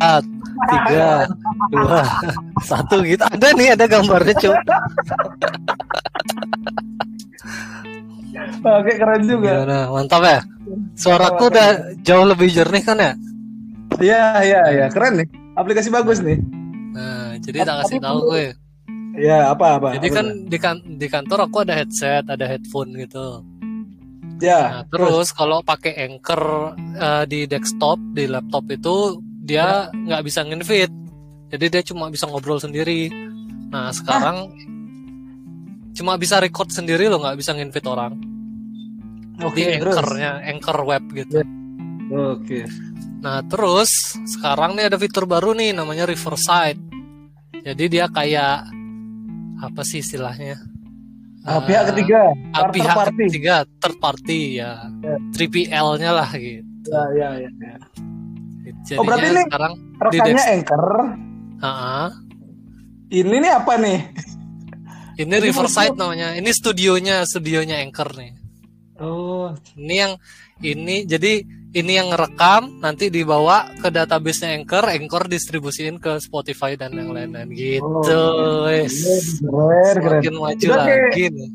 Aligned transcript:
empat 0.00 0.24
tiga 0.72 1.28
dua 1.68 2.00
satu 2.72 3.04
gitu 3.04 3.20
ada 3.20 3.52
nih 3.52 3.76
ada 3.76 3.84
gambarnya 3.84 4.34
cuy 4.40 4.56
Oke 8.60 8.92
keren 9.00 9.22
juga. 9.24 9.64
Gimana? 9.64 9.88
Mantap 9.88 10.22
ya. 10.24 10.40
Suaraku 10.96 11.48
udah 11.48 11.96
jauh 12.04 12.26
lebih 12.28 12.48
jernih 12.52 12.82
kan 12.84 12.96
ya? 13.00 13.12
Iya 14.00 14.24
iya 14.44 14.62
iya 14.70 14.86
keren 14.92 15.24
nih. 15.24 15.28
Aplikasi 15.56 15.88
bagus 15.88 16.20
nih. 16.20 16.40
Nah, 16.92 17.36
jadi 17.40 17.64
tak 17.64 17.76
kasih 17.84 17.98
tahu 18.00 18.18
gue. 18.32 18.46
Iya 19.16 19.52
apa 19.52 19.80
apa. 19.80 19.88
Jadi 19.98 20.08
apa 20.08 20.16
kan 20.16 20.24
tuh? 20.24 20.36
di, 20.46 20.58
kan 20.60 20.76
di 20.84 21.06
kantor 21.08 21.38
aku 21.48 21.56
ada 21.64 21.74
headset, 21.76 22.24
ada 22.28 22.44
headphone 22.46 22.96
gitu. 22.96 23.44
ya 24.40 24.80
Nah, 24.80 24.84
terus 24.88 25.36
kalau 25.36 25.60
pakai 25.60 26.00
Anchor 26.00 26.72
eh, 26.96 27.24
di 27.28 27.44
desktop, 27.44 28.00
di 28.16 28.24
laptop 28.24 28.64
itu 28.72 29.20
dia 29.50 29.90
nggak 29.90 30.22
bisa 30.22 30.46
nginvite. 30.46 30.94
Jadi 31.50 31.64
dia 31.66 31.82
cuma 31.82 32.06
bisa 32.06 32.30
ngobrol 32.30 32.62
sendiri. 32.62 33.10
Nah, 33.74 33.90
sekarang 33.90 34.54
cuma 35.98 36.14
bisa 36.14 36.38
record 36.38 36.70
sendiri 36.70 37.10
loh, 37.10 37.18
nggak 37.18 37.34
bisa 37.34 37.50
nginvite 37.58 37.88
orang. 37.90 38.14
Di 39.40 39.62
terus. 39.66 39.96
Anchor-nya, 39.98 40.32
Anchor 40.46 40.78
web 40.86 41.04
gitu. 41.10 41.42
Oke. 42.14 42.70
Nah, 43.20 43.42
terus 43.50 44.14
sekarang 44.38 44.78
nih 44.78 44.86
ada 44.86 44.96
fitur 45.00 45.26
baru 45.26 45.50
nih 45.58 45.74
namanya 45.74 46.06
Riverside. 46.06 46.78
Jadi 47.60 47.84
dia 47.90 48.06
kayak 48.06 48.70
apa 49.60 49.82
sih 49.82 50.00
istilahnya? 50.00 50.56
Ah, 51.44 51.60
pihak 51.64 51.92
ketiga. 51.92 52.20
Ah, 52.52 52.68
Partner 52.68 52.74
pihak 52.76 52.96
party. 52.96 53.24
ketiga, 53.32 53.56
third 53.80 53.96
party 53.96 54.40
ya. 54.60 54.86
Ya. 55.00 55.16
3PL-nya 55.34 56.10
lah 56.12 56.30
gitu. 56.36 56.68
Ya 56.86 57.02
ya 57.16 57.28
ya. 57.40 57.50
ya. 57.50 57.76
Jadinya 58.84 59.00
Oh, 59.00 59.04
berarti 59.04 59.28
ini 59.28 59.42
sekarang 59.44 59.72
Rekannya 60.00 60.44
Anchor. 60.50 60.84
Ah, 61.60 62.08
Ini 63.10 63.36
nih 63.36 63.52
apa 63.52 63.74
nih? 63.76 63.98
ini 65.18 65.34
Riverside 65.36 65.92
namanya. 65.94 66.32
Ini 66.32 66.50
studionya, 66.50 67.26
studionya 67.26 67.82
Anchor 67.82 68.08
nih. 68.16 68.32
Oh. 68.96 69.52
Ini 69.74 69.94
yang 69.96 70.12
ini 70.60 71.04
jadi 71.04 71.44
ini 71.70 71.92
yang 71.94 72.10
ngerekam 72.10 72.80
nanti 72.80 73.08
dibawa 73.08 73.68
ke 73.76 73.88
database-nya 73.88 74.56
Anchor, 74.56 74.88
Anchor 74.88 75.24
distribusiin 75.26 75.96
ke 75.96 76.16
Spotify 76.18 76.74
dan 76.74 76.96
yang 76.96 77.12
lain-lain 77.12 77.50
gitu. 77.52 77.84
Oh. 77.84 78.64
Keren 78.64 78.88
keren. 80.00 80.20
Semakin 80.22 80.34
maju 80.34 80.66
Udah, 80.66 80.80
kayak- 80.80 81.02
lagi 81.06 81.24
nih. 81.28 81.50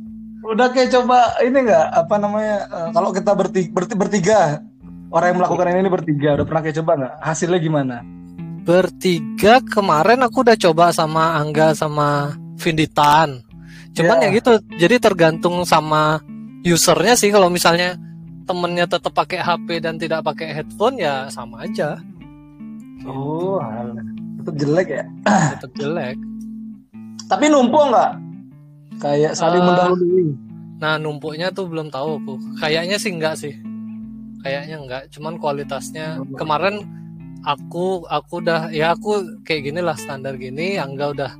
Udah 0.46 0.68
kayak 0.70 0.90
coba 0.94 1.18
ini 1.42 1.58
nggak 1.58 1.86
apa 1.96 2.16
namanya 2.22 2.58
eh, 2.70 2.90
kalau 2.94 3.10
kita 3.10 3.32
bertiga, 3.34 3.70
bertiga 3.98 4.40
orang 5.16 5.28
yang 5.32 5.38
melakukan 5.40 5.66
ini 5.72 5.88
bertiga 5.88 6.30
udah 6.36 6.46
pernah 6.46 6.62
kayak 6.62 6.76
coba 6.78 6.92
nggak 6.96 7.14
hasilnya 7.24 7.60
gimana? 7.60 7.96
Bertiga 8.62 9.62
kemarin 9.62 10.20
aku 10.22 10.44
udah 10.44 10.58
coba 10.60 10.90
sama 10.90 11.38
Angga 11.38 11.72
sama 11.72 12.34
Vinditan. 12.58 13.40
Cuman 13.94 14.20
Ya. 14.20 14.28
ya 14.28 14.36
gitu, 14.36 14.52
jadi 14.76 15.00
tergantung 15.00 15.64
sama 15.64 16.20
usernya 16.62 17.16
sih 17.16 17.30
kalau 17.30 17.48
misalnya 17.48 17.96
temennya 18.44 18.86
tetap 18.86 19.14
pakai 19.14 19.40
HP 19.40 19.80
dan 19.80 19.96
tidak 19.96 20.20
pakai 20.22 20.52
headphone 20.52 20.98
ya 20.98 21.30
sama 21.30 21.64
aja, 21.64 21.96
Oh, 23.06 23.62
itu 24.36 24.52
jelek 24.58 24.88
ya. 24.92 25.04
tetap 25.56 25.72
jelek. 25.78 26.18
Tapi 27.26 27.46
numpuk 27.48 27.86
nggak? 27.88 28.12
Kayak 28.98 29.34
saling 29.34 29.62
Eh, 29.62 29.66
mendahului. 29.66 30.28
Nah 30.76 30.98
numpuknya 30.98 31.50
tuh 31.50 31.66
belum 31.66 31.88
tahu 31.88 32.20
aku. 32.20 32.36
Kayaknya 32.60 32.98
sih 32.98 33.14
enggak 33.14 33.38
sih. 33.38 33.54
Kayaknya 34.46 34.76
enggak. 34.78 35.04
Cuman 35.10 35.34
kualitasnya 35.36 36.08
kemarin 36.36 36.86
aku 37.42 38.06
aku 38.06 38.40
udah 38.40 38.70
ya 38.70 38.94
aku 38.94 39.42
kayak 39.42 39.66
gini 39.66 39.82
lah 39.82 39.98
standar 39.98 40.38
gini. 40.38 40.78
Angga 40.78 41.10
udah 41.12 41.32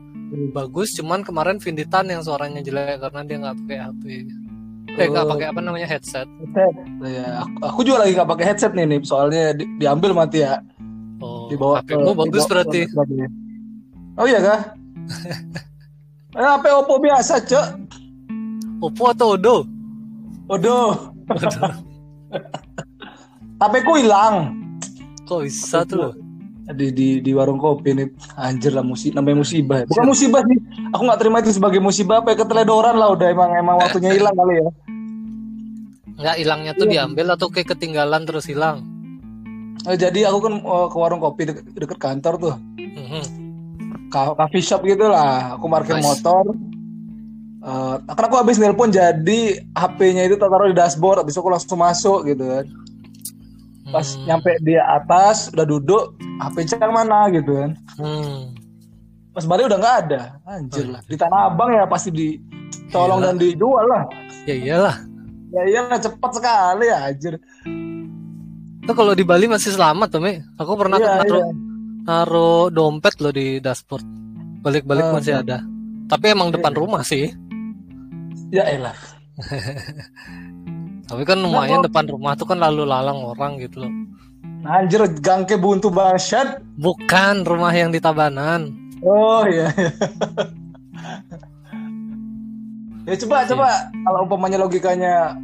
bagus. 0.52 0.92
Cuman 0.92 1.22
kemarin 1.22 1.62
Vinditan 1.62 2.10
yang 2.10 2.20
suaranya 2.20 2.60
jelek 2.60 2.98
karena 3.00 3.22
dia 3.22 3.38
nggak 3.40 3.58
pakai 3.62 3.78
HP. 3.80 4.04
Eh 4.92 5.06
nggak 5.06 5.22
Oh. 5.24 5.32
pakai 5.32 5.46
apa 5.48 5.60
namanya 5.60 5.86
headset. 5.86 6.26
Headset. 6.26 6.74
Ya, 7.04 7.42
aku, 7.42 7.58
aku 7.64 7.80
juga 7.84 7.98
lagi 8.02 8.16
nggak 8.16 8.30
pakai 8.32 8.46
headset 8.48 8.74
nih 8.74 8.86
nih. 8.88 9.00
Soalnya 9.04 9.54
di- 9.54 9.70
diambil 9.78 10.12
mati 10.12 10.42
ya. 10.42 10.58
Oh, 11.18 11.46
Dibawa 11.46 11.80
HP-mu 11.80 12.12
ke- 12.12 12.20
bagus 12.22 12.42
dibawa 12.42 12.52
berarti. 12.58 12.82
ke. 12.84 13.26
Oh 14.16 14.26
iya 14.26 14.40
kah? 14.40 14.60
eh, 16.38 16.48
HP 16.48 16.66
Oppo 16.74 16.98
biasa, 16.98 17.38
Cok. 17.40 17.68
Oppo 18.82 19.04
atau 19.08 19.36
Odo? 19.36 19.56
Waduh. 20.48 21.12
HP 22.86 22.95
ku 23.58 23.94
hilang. 23.96 24.36
Kok 25.26 25.40
bisa 25.44 25.82
tuh? 25.86 25.98
loh? 26.00 26.14
di 26.66 26.90
di 26.90 27.08
di 27.22 27.30
warung 27.30 27.62
kopi 27.62 27.94
nih 27.94 28.10
anjir 28.34 28.74
lah 28.74 28.82
musib 28.82 29.14
namanya 29.14 29.46
musibah 29.46 29.86
bukan 29.86 30.10
musibah 30.10 30.42
sih 30.50 30.58
aku 30.90 31.02
nggak 31.06 31.20
terima 31.22 31.38
itu 31.38 31.54
sebagai 31.54 31.78
musibah 31.78 32.26
apa 32.26 32.34
ya 32.34 32.42
keteledoran 32.42 32.98
lah 32.98 33.14
udah 33.14 33.28
emang 33.30 33.54
emang 33.54 33.78
waktunya 33.78 34.10
hilang 34.18 34.34
kali 34.34 34.58
ya 34.58 34.70
Nggak 36.16 36.36
hilangnya 36.42 36.72
tuh 36.74 36.88
diambil 36.90 37.38
atau 37.38 37.54
kayak 37.54 37.78
ketinggalan 37.78 38.26
terus 38.26 38.50
hilang? 38.50 38.82
Eh, 39.86 39.94
jadi 39.94 40.26
aku 40.26 40.40
kan 40.42 40.54
eh, 40.58 40.88
ke 40.90 40.98
warung 40.98 41.22
kopi 41.22 41.54
deket, 41.54 41.70
deket 41.70 42.00
kantor 42.02 42.34
tuh 42.42 42.56
Mhm. 42.82 43.24
Ka- 44.10 44.34
coffee 44.34 44.66
shop 44.66 44.82
gitu 44.90 45.06
lah 45.06 45.54
aku 45.62 45.70
parkir 45.70 46.02
Nice. 46.02 46.18
motor 46.18 46.50
Eh, 47.62 47.96
karena 48.10 48.26
aku 48.26 48.38
habis 48.38 48.58
nelpon 48.58 48.90
jadi 48.90 49.40
HP-nya 49.74 50.26
itu 50.26 50.38
taruh 50.38 50.66
di 50.66 50.74
dashboard 50.74 51.22
habis 51.22 51.34
aku 51.34 51.50
langsung 51.50 51.78
masuk 51.78 52.26
gitu 52.26 52.42
kan 52.42 52.66
pas 53.86 54.08
Hmm. 54.08 54.26
nyampe 54.26 54.52
di 54.60 54.74
atas 54.76 55.54
udah 55.54 55.64
duduk 55.64 56.04
HP 56.42 56.56
yang 56.74 56.94
mana 56.94 57.30
gitu 57.30 57.52
kan 57.54 57.72
Hmm. 57.96 58.54
pas 59.30 59.46
balik 59.46 59.70
udah 59.70 59.78
nggak 59.78 59.98
ada 60.06 60.22
anjir 60.44 60.86
lah 60.88 61.02
di 61.06 61.16
tanah 61.16 61.42
abang 61.50 61.70
ya 61.70 61.86
pasti 61.86 62.10
ditolong 62.10 63.22
Iya. 63.22 63.26
dan 63.30 63.36
dijual 63.38 63.86
lah 63.86 64.04
Ya 64.46 64.54
iyalah. 64.54 64.96
Ya 65.50 65.62
iyalah 65.66 65.98
cepat 65.98 66.32
sekali 66.38 66.86
ya 66.86 67.10
anjir. 67.10 67.34
Itu 68.78 68.94
kalau 68.94 69.18
di 69.18 69.26
Bali 69.26 69.50
masih 69.50 69.74
selamat 69.74 70.14
tuh, 70.14 70.22
Mi. 70.22 70.38
Aku 70.54 70.78
pernah 70.78 71.02
Iya, 71.02 71.18
naruh, 71.18 71.42
iya. 71.42 71.50
naruh 72.06 72.70
dompet 72.70 73.18
loh 73.18 73.34
di 73.34 73.58
dashboard. 73.58 74.06
Balik-balik 74.62 75.02
Ah, 75.02 75.14
masih 75.18 75.34
iya. 75.34 75.42
ada. 75.42 75.58
Tapi 76.06 76.26
emang 76.30 76.54
depan 76.54 76.70
Iya. 76.70 76.78
rumah 76.78 77.02
sih. 77.02 77.34
Ya 78.54 78.70
elah. 78.70 78.94
Tapi 81.06 81.22
kan 81.24 81.38
lumayan 81.38 81.80
kok- 81.80 81.88
depan 81.88 82.06
rumah 82.08 82.34
tuh 82.34 82.46
kan 82.46 82.58
lalu 82.58 82.84
lalang 82.84 83.22
orang 83.24 83.58
gitu 83.58 83.86
loh. 83.86 83.94
Anjir 84.66 85.06
gangke 85.16 85.56
buntu 85.56 85.88
basyat. 85.88 86.58
Bukan 86.76 87.46
rumah 87.46 87.70
yang 87.70 87.90
di 87.90 88.02
Tabanan. 88.02 88.74
Oh 89.00 89.46
iya. 89.46 89.70
ya 93.06 93.14
coba 93.16 93.36
Iya. 93.40 93.50
coba 93.54 93.68
kalau 93.94 94.20
umpamanya 94.26 94.58
logikanya 94.58 95.38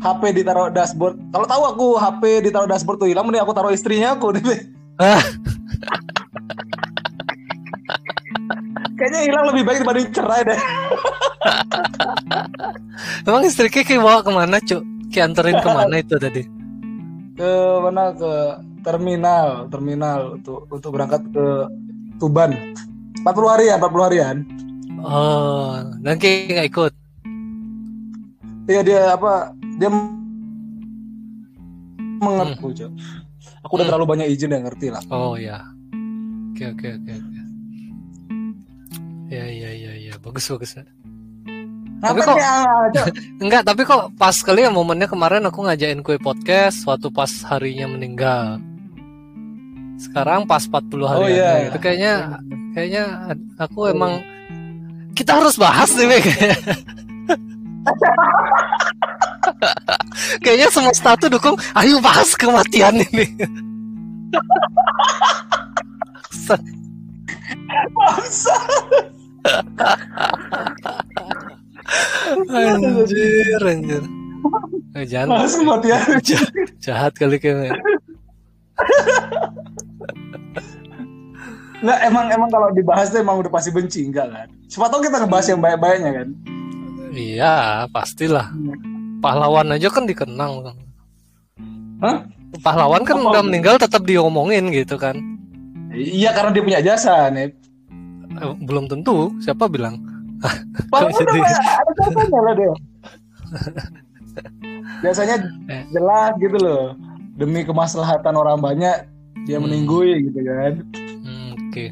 HP 0.00 0.22
ditaruh 0.34 0.68
dashboard. 0.68 1.16
Kalau 1.30 1.46
tahu 1.46 1.62
aku 1.66 1.86
HP 1.96 2.22
ditaruh 2.42 2.68
dashboard 2.68 2.98
tuh 2.98 3.08
hilang, 3.08 3.24
mending 3.24 3.40
aku 3.40 3.52
taruh 3.52 3.72
istrinya 3.72 4.12
aku 4.12 4.32
deh. 4.32 4.44
Kayaknya 9.00 9.20
hilang 9.24 9.44
lebih 9.48 9.62
baik 9.64 9.78
dibanding 9.80 10.08
cerai 10.12 10.44
deh. 10.44 10.60
Emang 13.28 13.48
istri 13.48 13.72
Kiki 13.72 13.96
bawa 13.96 14.20
ke 14.20 14.28
mana, 14.28 14.60
Cuk? 14.60 14.84
Ki 15.08 15.24
anterin 15.24 15.56
ke 15.56 15.68
mana 15.72 15.96
itu 15.96 16.20
tadi? 16.20 16.44
Ke 17.32 17.50
mana 17.80 18.12
ke 18.12 18.32
terminal, 18.84 19.72
terminal 19.72 20.36
untuk 20.36 20.68
untuk 20.68 20.90
berangkat 20.92 21.24
ke 21.32 21.46
Tuban. 22.20 22.76
40 23.24 23.52
harian, 23.56 23.80
40 23.80 24.06
harian. 24.12 24.36
Oh, 25.00 25.80
dan 26.04 26.20
Ki 26.20 26.52
nggak 26.52 26.68
ikut. 26.68 26.92
Iya 28.68 28.80
dia 28.84 29.16
apa? 29.16 29.56
Dia 29.80 29.88
mengerti. 32.20 32.84
Cok. 32.84 32.90
Aku 33.64 33.72
udah 33.76 33.88
Hmm. 33.88 33.92
terlalu 33.96 34.06
banyak 34.08 34.28
izin 34.28 34.52
yang 34.52 34.68
ngerti 34.68 34.92
lah. 34.92 35.00
Oh 35.08 35.40
ya. 35.40 35.64
Oke 36.52 36.76
oke 36.76 36.88
oke 37.00 37.12
oke. 37.16 37.29
Ya 39.30 39.46
ya 39.46 39.70
ya 39.70 39.92
ya 39.94 40.14
bagus 40.18 40.50
bagus. 40.50 40.74
Tapi 42.00 42.18
kok- 42.24 42.40
Cok? 42.96 43.06
Enggak, 43.44 43.62
tapi 43.62 43.84
kok 43.84 44.10
pas 44.16 44.32
kali 44.34 44.64
ya 44.64 44.72
momennya 44.72 45.06
kemarin 45.06 45.44
aku 45.46 45.62
ngajain 45.62 46.00
kue 46.02 46.18
podcast 46.18 46.82
waktu 46.88 47.12
pas 47.12 47.30
harinya 47.46 47.86
meninggal. 47.86 48.58
Sekarang 50.00 50.48
pas 50.48 50.64
40 50.64 51.04
hari 51.04 51.20
Oh, 51.20 51.28
iya, 51.28 51.68
itu 51.68 51.76
iya. 51.76 51.78
kayaknya 51.78 52.14
kayaknya 52.72 53.04
aku 53.60 53.92
emang 53.92 54.24
kita 55.12 55.36
harus 55.36 55.60
bahas 55.60 55.92
nih 55.92 56.08
Mek. 56.08 56.24
kayaknya 60.42 60.68
semesta 60.72 61.12
tuh 61.20 61.28
dukung 61.28 61.52
ayo 61.76 62.00
bahas 62.00 62.32
kematian 62.32 62.96
ini. 63.12 63.28
Bangsa. 67.94 68.56
Anjir 72.50 73.60
anjir. 73.62 74.02
Eh, 74.96 75.04
jangan 75.06 75.28
Bahas 75.36 75.52
kematian. 75.54 76.00
jahat 76.80 77.12
kali 77.14 77.36
kayaknya. 77.38 77.76
Nggak, 81.80 81.98
emang 82.12 82.26
emang 82.28 82.50
kalau 82.52 82.68
dibahas 82.76 83.08
tuh 83.08 83.24
emang 83.24 83.40
udah 83.40 83.48
pasti 83.48 83.72
benci 83.72 84.04
enggak 84.04 84.28
kan? 84.28 84.48
Siapa 84.68 84.92
tahu 84.92 85.00
kita 85.00 85.16
ngebahas 85.24 85.46
yang 85.48 85.60
baik-baiknya 85.64 86.10
kan? 86.12 86.28
Iya, 87.10 87.54
pastilah. 87.88 88.52
Pahlawan 89.20 89.72
aja 89.72 89.88
kan 89.88 90.04
dikenang. 90.04 90.76
Hah? 92.00 92.16
Pahlawan 92.60 93.04
kan 93.04 93.20
Apa? 93.20 93.28
udah 93.32 93.42
meninggal 93.44 93.76
tetap 93.80 94.04
diomongin 94.04 94.68
gitu 94.72 94.96
kan. 95.00 95.16
Iya 95.90 96.32
karena 96.32 96.50
dia 96.52 96.62
punya 96.64 96.80
jasa 96.84 97.28
nih. 97.32 97.52
Eh, 98.40 98.54
belum 98.58 98.84
tentu, 98.86 99.16
siapa 99.38 99.66
bilang? 99.66 100.00
Ada 100.90 102.52
dia. 102.52 102.72
Biasanya 105.02 105.36
Eh. 105.66 105.84
jelas 105.90 106.32
gitu 106.36 106.56
loh. 106.56 106.96
Demi 107.34 107.62
kemaslahatan 107.62 108.34
orang 108.34 108.58
banyak 108.58 108.96
dia 109.42 109.56
Hmm. 109.56 109.64
meninggalkan 109.64 110.18
gitu 110.22 110.40
kan. 110.42 110.72
Hmm, 111.20 111.50
Oke. 111.62 111.84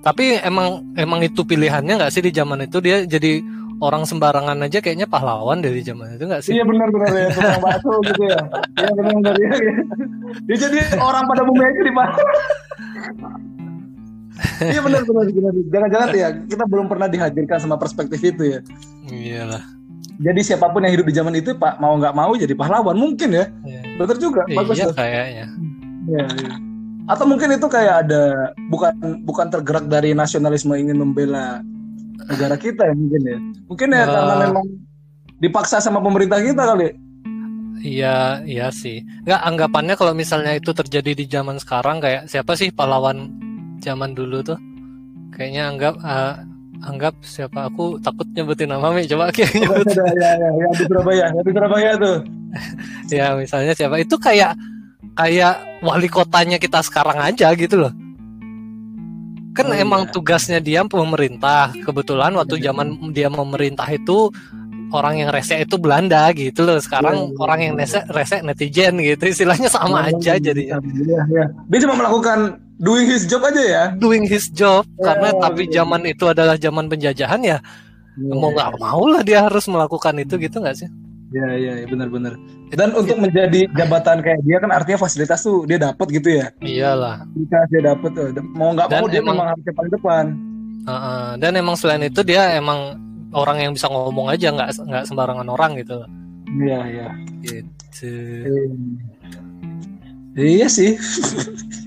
Tapi 0.00 0.36
emang 0.38 0.66
emang 0.94 1.20
itu 1.20 1.40
pilihannya 1.42 1.96
nggak 1.96 2.12
sih 2.12 2.20
di 2.20 2.28
zaman 2.28 2.60
itu 2.62 2.76
dia 2.78 3.04
jadi 3.04 3.40
orang 3.76 4.04
sembarangan 4.04 4.60
aja 4.62 4.78
kayaknya 4.78 5.04
pahlawan 5.04 5.60
dari 5.60 5.80
zaman 5.80 6.14
itu 6.14 6.24
nggak 6.24 6.42
sih? 6.42 6.52
Iya 6.52 6.64
benar-benar 6.64 7.08
ya 7.10 7.28
tukang 7.30 7.60
bakso 7.64 7.92
gitu 8.02 8.22
ya. 8.22 8.40
Iya 8.78 8.90
benar-benar 8.94 9.34
ya. 9.34 9.50
Dia 10.44 10.56
jadi 10.58 10.78
orang 10.98 11.24
pada 11.24 11.42
bumi 11.42 11.62
aja 11.62 11.80
di 11.80 11.92
mana? 11.92 12.14
Iya 14.60 14.80
benar-benar 14.82 15.24
benar. 15.30 15.52
Jangan-jangan 15.70 16.08
ya 16.12 16.28
kita 16.44 16.64
belum 16.66 16.86
pernah 16.86 17.06
dihadirkan 17.06 17.58
sama 17.58 17.76
perspektif 17.76 18.18
itu 18.18 18.42
ya. 18.42 18.60
Iyalah. 19.06 19.62
Jadi 20.14 20.40
siapa 20.42 20.70
pun 20.70 20.82
yang 20.82 20.94
hidup 20.94 21.06
di 21.06 21.14
zaman 21.14 21.34
itu 21.34 21.54
pak 21.54 21.78
mau 21.78 21.94
nggak 21.94 22.14
mau 22.14 22.30
jadi 22.34 22.54
pahlawan 22.54 22.94
mungkin 22.94 23.30
ya. 23.30 23.46
Iya. 23.62 23.80
Betul 23.94 24.16
juga. 24.20 24.42
Bagus 24.46 24.74
Iya 24.74 24.86
tuh. 24.90 24.94
kayaknya. 24.94 25.46
Iya, 26.04 26.24
iya. 26.38 26.52
Atau 27.04 27.24
mungkin 27.24 27.50
itu 27.50 27.66
kayak 27.66 28.08
ada 28.08 28.22
bukan 28.68 28.92
bukan 29.22 29.46
tergerak 29.50 29.86
dari 29.86 30.10
nasionalisme 30.12 30.72
ingin 30.72 30.96
membela 30.96 31.60
negara 32.26 32.56
kita 32.56 32.88
ya 32.88 32.94
mungkin 32.94 33.22
ya. 33.22 33.38
Mungkin 33.68 33.88
ya 33.90 34.02
Ah. 34.02 34.08
karena 34.08 34.34
memang 34.48 34.66
dipaksa 35.36 35.78
sama 35.78 36.00
pemerintah 36.00 36.38
kita 36.38 36.62
kali. 36.64 36.94
Iya, 37.78 38.40
iya 38.42 38.72
sih. 38.72 39.04
Nggak 39.28 39.40
anggapannya 39.44 39.94
kalau 39.94 40.16
misalnya 40.16 40.56
itu 40.56 40.72
terjadi 40.72 41.12
di 41.12 41.28
zaman 41.28 41.60
sekarang 41.60 42.00
kayak 42.00 42.24
siapa 42.26 42.56
sih 42.56 42.72
pahlawan 42.72 43.28
zaman 43.84 44.16
dulu 44.16 44.40
tuh? 44.40 44.56
Kayaknya 45.36 45.62
anggap 45.68 45.94
eh, 46.00 46.34
anggap 46.84 47.14
siapa 47.20 47.68
aku 47.68 48.00
takut 48.00 48.24
nyebutin 48.32 48.72
nama 48.72 48.92
Mi 48.92 49.04
coba 49.04 49.28
kayak 49.32 49.52
nyebut 49.60 49.88
ya, 49.92 50.04
ya, 50.16 50.30
ya, 50.40 50.50
ya, 50.52 50.68
di 50.72 50.84
Surabaya, 50.88 51.26
ya, 51.32 51.40
di 51.44 51.50
Surabaya 51.52 51.90
tuh. 52.00 52.16
ya 53.20 53.26
misalnya 53.36 53.72
siapa 53.76 53.98
itu 53.98 54.14
kayak 54.16 54.54
kayak 55.14 55.54
wali 55.82 56.08
kotanya 56.10 56.58
kita 56.58 56.82
sekarang 56.82 57.18
aja 57.18 57.50
gitu 57.54 57.78
loh 57.82 57.92
kan 59.54 59.70
Oh, 59.70 59.74
emang 59.74 60.10
iya. 60.10 60.10
tugasnya 60.10 60.58
dia 60.58 60.82
pemerintah 60.82 61.70
kebetulan 61.86 62.34
waktu 62.34 62.58
zaman 62.58 63.14
dia 63.14 63.30
memerintah 63.30 63.86
itu 63.86 64.26
orang 64.90 65.22
yang 65.22 65.30
rese 65.30 65.62
itu 65.62 65.78
Belanda 65.78 66.26
gitu 66.34 66.66
loh 66.66 66.78
sekarang 66.82 67.14
Iya, 67.14 67.30
iya, 67.30 67.38
orang 67.38 67.58
yang 67.62 67.74
iya. 67.78 67.80
rese 67.86 68.00
rese 68.10 68.36
netizen 68.42 68.98
gitu 68.98 69.22
istilahnya 69.30 69.70
sama 69.70 70.10
aja 70.10 70.38
jadinya 70.42 70.82
Iya, 70.82 71.20
iya. 71.30 71.44
Dia 71.70 71.78
cuma 71.86 71.94
melakukan 71.94 72.58
doing 72.76 73.06
his 73.06 73.24
job 73.24 73.42
aja 73.42 73.62
ya. 73.62 73.84
doing 73.94 74.24
his 74.24 74.46
job 74.48 74.82
karena 74.98 75.30
Oh, 75.30 75.40
tapi 75.40 75.66
iya. 75.66 75.80
zaman 75.80 76.02
itu 76.04 76.24
adalah 76.24 76.56
zaman 76.56 76.86
penjajahan 76.86 77.40
ya 77.40 77.58
mau 78.16 78.48
nggak 78.48 78.78
mau 78.78 79.04
lah 79.06 79.20
dia 79.20 79.42
harus 79.42 79.66
melakukan 79.66 80.14
itu 80.18 80.38
gitu 80.38 80.58
nggak 80.58 80.76
sih 80.76 80.90
Iya, 81.34 81.50
iya, 81.52 81.72
iya, 81.82 81.86
benar-benar. 81.90 82.38
Dan 82.70 82.94
untuk 82.94 83.18
menjadi 83.18 83.66
jabatan 83.74 84.22
kayak 84.22 84.38
dia 84.46 84.54
kan 84.54 84.70
artinya 84.70 85.02
fasilitas 85.02 85.42
tuh 85.42 85.66
dia 85.66 85.82
dapat 85.82 86.06
gitu 86.14 86.30
ya. 86.30 86.46
iyalah 86.62 87.26
Fasilitas 87.26 87.66
dia 87.68 87.82
dapat 87.84 88.10
tuh. 88.14 88.26
Mau 88.54 88.70
nggak 88.70 88.86
mau 88.86 89.06
dia 89.10 89.18
emang- 89.18 89.34
memang 89.34 89.48
harus 89.50 89.64
paling 89.66 89.90
depan. 89.90 90.24
Heeh, 90.86 91.26
dan 91.42 91.52
emang 91.58 91.74
selain 91.74 92.06
itu 92.06 92.22
dia 92.22 92.54
emang 92.54 93.02
orang 93.34 93.58
yang 93.58 93.72
bisa 93.74 93.90
ngomong 93.90 94.30
aja 94.30 94.46
nggak 94.48 94.78
nggak 94.78 95.04
sembarangan 95.04 95.48
orang 95.50 95.74
gitu. 95.74 96.06
Iya, 96.54 96.78
iya. 96.86 97.08
gitu 97.42 98.14
Iya 100.36 100.66
sih. 100.68 100.94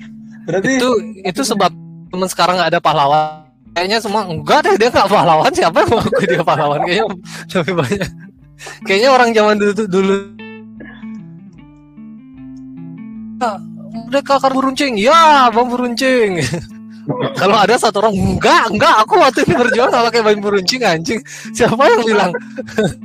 Berarti 0.48 0.80
itu 0.80 0.90
itu 1.28 1.42
sebab 1.44 1.72
teman 2.08 2.30
sekarang 2.32 2.56
nggak 2.56 2.72
ada 2.72 2.80
pahlawan. 2.80 3.44
Kayaknya 3.76 4.00
semua 4.00 4.24
enggak 4.26 4.64
deh 4.64 4.76
dia 4.80 4.90
nggak 4.90 5.12
pahlawan. 5.12 5.52
Siapa 5.52 5.78
yang 5.84 5.90
mau 5.92 6.00
ngaku 6.00 6.24
dia 6.24 6.42
pahlawan? 6.42 6.80
Kayaknya 6.88 7.06
lebih 7.60 7.74
banyak. 7.76 8.10
Kayaknya 8.88 9.10
orang 9.12 9.30
zaman 9.36 9.56
dulu 9.60 9.84
dulu. 9.92 10.18
"Ah, 13.38 13.60
mereka 14.08 14.32
akan 14.42 14.52
beruncing 14.56 14.94
ya 14.98 15.52
bang 15.52 15.68
beruncing 15.68 16.30
kalau 17.34 17.56
ada 17.56 17.76
satu 17.76 18.00
orang 18.00 18.14
enggak 18.14 18.64
enggak 18.68 18.96
aku 19.00 19.14
waktu 19.16 19.40
ini 19.44 19.56
berjuang 19.56 19.88
nggak 19.88 20.06
pakai 20.12 20.22
bambu 20.22 20.50
runcing 20.52 20.84
anjing 20.84 21.20
siapa 21.52 21.80
yang 21.80 22.04
bilang 22.04 22.32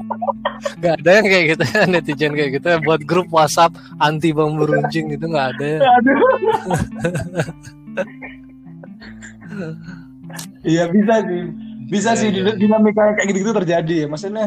nggak 0.78 0.94
ada 0.98 1.10
yang 1.12 1.26
kayak 1.26 1.44
gitu 1.52 1.64
netizen 1.90 2.32
kayak 2.32 2.50
gitu 2.56 2.66
buat 2.82 3.00
grup 3.02 3.30
WhatsApp 3.30 3.70
anti 3.96 4.30
bambu 4.30 4.64
runcing 4.64 5.10
itu 5.10 5.24
nggak 5.24 5.46
ada 5.54 5.70
Aduh. 5.92 6.18
Iya 10.64 10.88
bisa 10.88 11.14
sih. 11.22 11.42
Bisa 11.92 12.10
Iya, 12.14 12.16
sih 12.16 12.28
iya. 12.30 12.42
din- 12.48 12.58
dinamika 12.58 13.12
kayak 13.12 13.26
gitu-gitu 13.28 13.52
terjadi 13.52 13.94
ya. 13.94 14.06
Maksudnya 14.08 14.46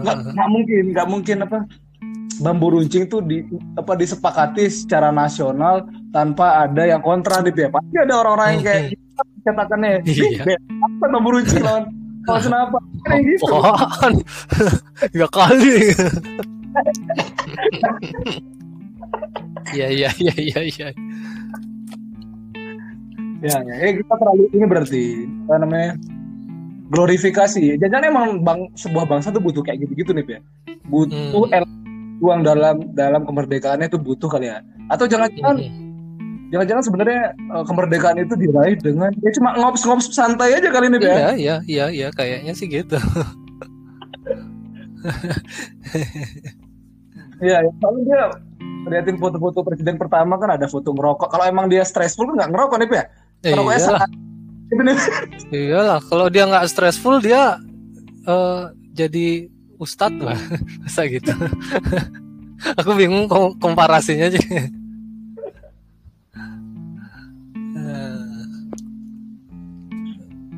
nggak 0.00 0.16
nggak 0.36 0.48
mungkin 0.50 0.82
nggak 0.92 1.06
mungkin 1.08 1.36
apa 1.40 1.58
bambu 2.40 2.72
runcing 2.72 3.04
tuh 3.06 3.20
di 3.20 3.44
apa 3.76 3.92
disepakati 3.94 4.64
secara 4.66 5.12
nasional 5.12 5.84
tanpa 6.10 6.64
ada 6.64 6.88
yang 6.88 7.04
kontra 7.04 7.44
gitu 7.44 7.64
ya. 7.64 7.70
Pasti 7.70 7.96
ada 8.00 8.14
orang-orang 8.24 8.48
yang 8.56 8.62
kayak 8.64 8.82
gitu, 8.96 9.04
cetakannya. 9.44 9.90
Iya. 10.08 10.42
"Ih, 10.48 10.58
Apa 10.80 11.04
bambu 11.12 11.28
runcing 11.36 11.62
lawan 11.62 11.84
lawan 12.24 12.40
kenapa? 12.40 12.78
Kayak 13.04 13.22
gitu. 13.28 13.54
Ya 15.16 15.26
kali. 15.36 15.76
Iya 19.70 19.86
iya 19.92 20.10
iya 20.18 20.34
iya 20.36 20.60
iya. 20.64 20.88
Ya, 23.40 23.56
ya. 23.64 23.74
Eh, 23.88 23.92
kita 24.04 24.14
terlalu 24.20 24.44
ini 24.52 24.64
berarti 24.68 25.02
apa 25.48 25.56
namanya? 25.64 25.92
glorifikasi. 26.90 27.78
Jangan 27.78 28.02
emang 28.02 28.28
bang 28.42 28.66
sebuah 28.74 29.06
bangsa 29.06 29.30
tuh 29.30 29.38
butuh 29.38 29.62
kayak 29.62 29.86
gitu-gitu 29.86 30.10
nih, 30.10 30.26
ya. 30.26 30.40
Butuh 30.90 31.46
Hmm. 31.46 31.79
Uang 32.20 32.40
dalam 32.44 32.76
dalam 32.92 33.24
kemerdekaannya 33.24 33.88
itu 33.88 33.98
butuh 33.98 34.28
kali 34.28 34.48
ya. 34.52 34.60
Atau 34.92 35.08
jangan-jangan 35.08 35.56
Hmm. 35.60 36.52
jangan-jangan 36.52 36.82
sebenarnya 36.82 37.22
eh, 37.32 37.64
kemerdekaan 37.64 38.18
itu 38.20 38.34
diraih 38.34 38.74
dengan 38.78 39.10
ya 39.22 39.30
cuma 39.38 39.54
ngops-ngops 39.54 40.10
santai 40.10 40.58
aja 40.58 40.68
kali 40.68 40.90
ini, 40.90 40.98
ya. 40.98 41.14
Iya 41.14 41.30
iya 41.34 41.56
iya 41.66 41.86
iya 41.90 42.08
kayaknya 42.10 42.52
sih 42.54 42.66
gitu. 42.68 42.98
Iya, 47.40 47.64
ya. 47.64 47.70
Soalnya 47.80 48.02
dia 48.04 48.20
liatin 48.84 49.16
foto-foto 49.16 49.64
presiden 49.64 49.96
pertama 49.96 50.36
kan 50.36 50.60
ada 50.60 50.68
foto 50.68 50.92
ngerokok. 50.92 51.28
Kalau 51.32 51.44
emang 51.48 51.72
dia 51.72 51.84
stressful 51.84 52.28
kan 52.32 52.36
nggak 52.36 52.50
ngerokok 52.52 52.76
nih, 52.80 52.88
ya. 52.92 53.04
Ngerokoknya 53.48 53.80
saat 53.80 54.10
itu 54.70 54.82
nih. 54.84 54.96
iyalah. 55.50 56.00
Kalau 56.04 56.26
dia 56.28 56.44
nggak 56.44 56.68
stressful 56.68 57.16
dia 57.24 57.56
eh, 58.28 58.62
jadi 58.92 59.48
ustadz 59.80 60.20
lah, 60.20 60.36
masa 60.84 61.08
gitu. 61.08 61.32
Aku 62.80 62.92
bingung 62.92 63.24
kom- 63.24 63.56
komparasinya 63.56 64.28
sih. 64.28 64.44
Eh, 67.72 68.20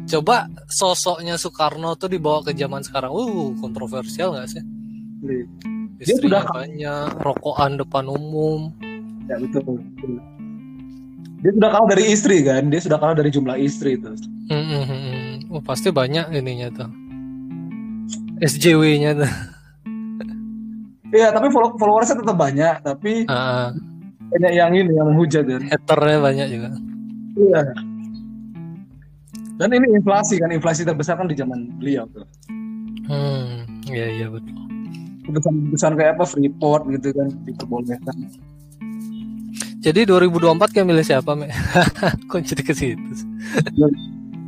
Coba 0.05 0.45
sosoknya 0.69 1.41
Soekarno 1.41 1.97
tuh 1.97 2.11
dibawa 2.11 2.45
ke 2.45 2.53
zaman 2.53 2.85
sekarang, 2.85 3.15
uh 3.15 3.57
kontroversial 3.57 4.37
nggak 4.37 4.49
sih? 4.51 4.61
Dia 5.23 5.47
Istrinya 6.03 6.43
sudah- 6.43 6.53
banyak, 6.53 7.09
rokokan 7.23 7.81
depan 7.81 8.11
umum. 8.11 8.75
Ya 9.25 9.39
betul. 9.39 9.81
Dia 11.41 11.51
sudah 11.55 11.71
kalah 11.71 11.89
dari 11.89 12.05
istri 12.11 12.43
kan, 12.45 12.69
dia 12.69 12.81
sudah 12.83 12.99
kalah 12.99 13.17
dari 13.17 13.31
jumlah 13.31 13.57
istri 13.57 13.97
itu. 13.97 14.11
Hmm, 14.51 14.85
hmm. 14.85 15.49
Oh, 15.49 15.63
pasti 15.63 15.89
banyak 15.89 16.29
ininya 16.35 16.69
tuh. 16.75 16.91
SJW-nya 18.43 19.11
tuh. 19.15 19.33
Iya, 21.13 21.29
tapi 21.31 21.47
follow- 21.49 21.77
followersnya 21.77 22.19
tetap 22.19 22.35
banyak, 22.35 22.75
tapi 22.81 23.29
Ah, 23.29 23.71
banyak 24.29 24.53
yang 24.53 24.73
ini 24.73 24.91
yang 24.91 25.07
menghujat 25.07 25.45
kan. 25.45 25.63
haternya 25.69 26.19
banyak 26.19 26.47
juga. 26.51 26.69
Iya. 27.33 27.63
Dan 29.55 29.69
ini 29.71 29.87
inflasi 29.95 30.41
kan, 30.41 30.51
inflasi 30.51 30.83
terbesar 30.83 31.15
kan 31.15 31.29
di 31.29 31.37
zaman 31.37 31.69
beliau 31.77 32.09
tuh. 32.09 32.25
Hmm, 33.05 33.63
iya 33.85 34.09
iya 34.11 34.27
betul. 34.27 34.57
Keputusan-keputusan 35.23 35.93
kayak 35.95 36.13
apa 36.17 36.25
Freeport 36.25 36.83
gitu 36.91 37.13
kan 37.13 37.29
diperbolehkan. 37.45 38.17
Jadi 39.79 40.01
2024 40.03 40.73
kayak 40.73 40.87
milih 40.89 41.05
siapa, 41.05 41.35
Me? 41.35 41.51
Kok 42.31 42.41
jadi 42.41 42.63
ke 42.63 42.73
situ? 42.73 43.13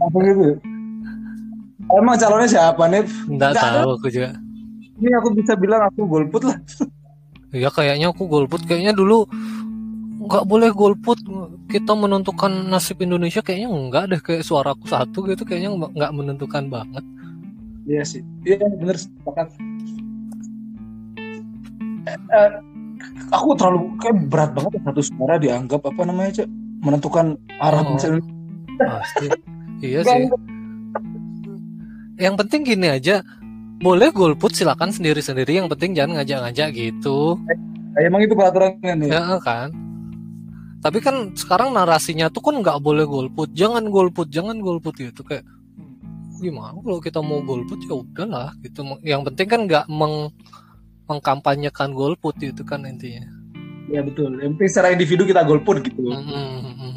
Apa 0.01 0.17
gitu? 0.25 0.59
Emang 1.93 2.17
calonnya 2.17 2.49
siapa 2.49 2.83
nih? 2.89 3.05
Nggak 3.29 3.51
Nggak 3.53 3.65
ada. 3.69 3.81
tahu 3.85 3.91
aku 4.01 4.07
juga. 4.09 4.31
Ini 4.95 5.11
aku 5.21 5.29
bisa 5.37 5.53
bilang 5.59 5.83
aku 5.85 6.01
golput 6.09 6.43
lah. 6.49 6.57
Ya 7.53 7.69
kayaknya 7.71 8.11
aku 8.11 8.25
golput. 8.27 8.65
Kayaknya 8.65 8.97
dulu 8.97 9.29
nggak 10.25 10.45
boleh 10.49 10.71
golput. 10.73 11.19
Kita 11.69 11.93
menentukan 11.93 12.51
nasib 12.71 12.99
Indonesia 13.05 13.45
kayaknya 13.45 13.69
enggak 13.69 14.05
deh. 14.11 14.21
Kayak 14.23 14.47
suaraku 14.49 14.89
satu 14.89 15.29
gitu 15.29 15.45
kayaknya 15.45 15.71
nggak 15.77 16.13
menentukan 16.15 16.73
banget. 16.73 17.05
Iya 17.85 18.03
sih. 18.03 18.23
Iya 18.49 18.65
bener 18.81 18.97
sepakat. 18.97 19.49
Eh, 22.05 22.17
eh, 22.17 22.51
aku 23.33 23.57
terlalu 23.57 23.93
kayak 24.01 24.17
berat 24.29 24.51
banget 24.57 24.81
ya 24.81 24.81
satu 24.89 25.01
suara 25.05 25.35
dianggap 25.41 25.81
apa 25.85 26.03
namanya 26.05 26.43
cek 26.43 26.49
menentukan 26.85 27.37
arah 27.61 27.81
oh, 27.81 27.97
pasti. 28.77 29.27
Iya 29.85 30.01
sih 30.05 30.29
yang 32.19 32.35
penting 32.39 32.63
gini 32.63 32.89
aja. 32.91 33.23
Boleh 33.83 34.15
golput 34.15 34.55
silakan 34.55 34.95
sendiri-sendiri. 34.95 35.59
Yang 35.61 35.77
penting 35.77 35.99
jangan 35.99 36.23
ngajak-ngajak 36.23 36.69
gitu. 36.73 37.37
Eh, 37.99 38.07
emang 38.07 38.23
itu 38.23 38.35
peraturannya 38.35 38.93
nih? 39.05 39.09
Ya 39.11 39.39
kan? 39.43 39.71
Tapi 40.85 40.99
kan 41.01 41.33
sekarang 41.33 41.73
narasinya 41.73 42.29
tuh 42.29 42.45
kan 42.45 42.61
nggak 42.61 42.77
boleh 42.85 43.09
golput 43.09 43.49
jangan 43.57 43.89
golput 43.89 44.29
jangan 44.29 44.61
golput 44.61 44.93
gitu 45.01 45.25
kayak 45.25 45.41
gimana 46.45 46.77
kalau 46.77 47.01
kita 47.01 47.25
mau 47.25 47.41
golput 47.41 47.81
ya 47.89 47.97
udahlah 47.97 48.53
gitu. 48.61 48.85
Yang 49.01 49.33
penting 49.33 49.47
kan 49.49 49.61
nggak 49.65 49.85
meng 49.89 50.29
mengkampanyekan 51.09 51.97
golput 51.97 52.37
itu 52.41 52.61
kan 52.69 52.85
intinya. 52.85 53.25
Ya 53.89 54.05
betul. 54.05 54.37
Yang 54.41 54.61
penting 54.61 54.71
secara 54.71 54.89
individu 54.93 55.25
kita 55.25 55.41
golput 55.45 55.81
gitu. 55.85 56.05
Mm 56.05 56.21
-hmm. 56.21 56.93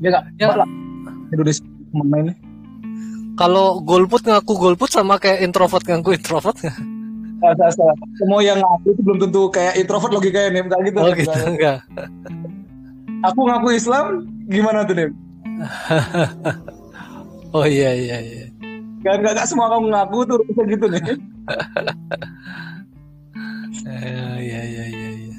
ya 0.00 0.08
nggak? 0.16 0.24
Ya. 0.40 0.64
Indonesia 1.32 1.64
main 2.02 2.34
kalau 3.34 3.82
golput 3.82 4.22
ngaku 4.22 4.52
golput 4.54 4.90
sama 4.90 5.18
kayak 5.18 5.42
introvert 5.42 5.82
ngaku 5.86 6.14
introvert 6.14 6.58
nggak 7.52 7.76
semua 8.16 8.40
yang 8.40 8.56
ngaku 8.56 8.96
itu 8.96 9.00
belum 9.04 9.18
tentu 9.28 9.42
kayak 9.52 9.76
introvert 9.76 10.12
logikanya 10.16 10.48
nih, 10.56 10.62
enggak 10.64 10.80
gitu. 10.88 10.98
Oh 11.04 11.12
gitu, 11.12 11.38
enggak. 11.44 11.78
Aku 13.28 13.40
ngaku 13.44 13.68
Islam, 13.76 14.24
gimana 14.48 14.88
tuh, 14.88 14.96
nih? 14.96 15.08
oh 17.56 17.66
iya 17.68 17.92
iya 17.92 18.16
iya. 18.24 18.46
Gak, 19.04 19.20
gak, 19.20 19.32
gak 19.36 19.46
semua 19.48 19.68
kamu 19.68 19.92
ngaku 19.92 20.18
tuh 20.24 20.38
bisa 20.48 20.62
gitu 20.64 20.86
nih. 20.88 21.02
Eh, 23.84 24.36
iya 24.40 24.60
iya 24.64 24.84
iya 24.88 25.08
iya. 25.12 25.38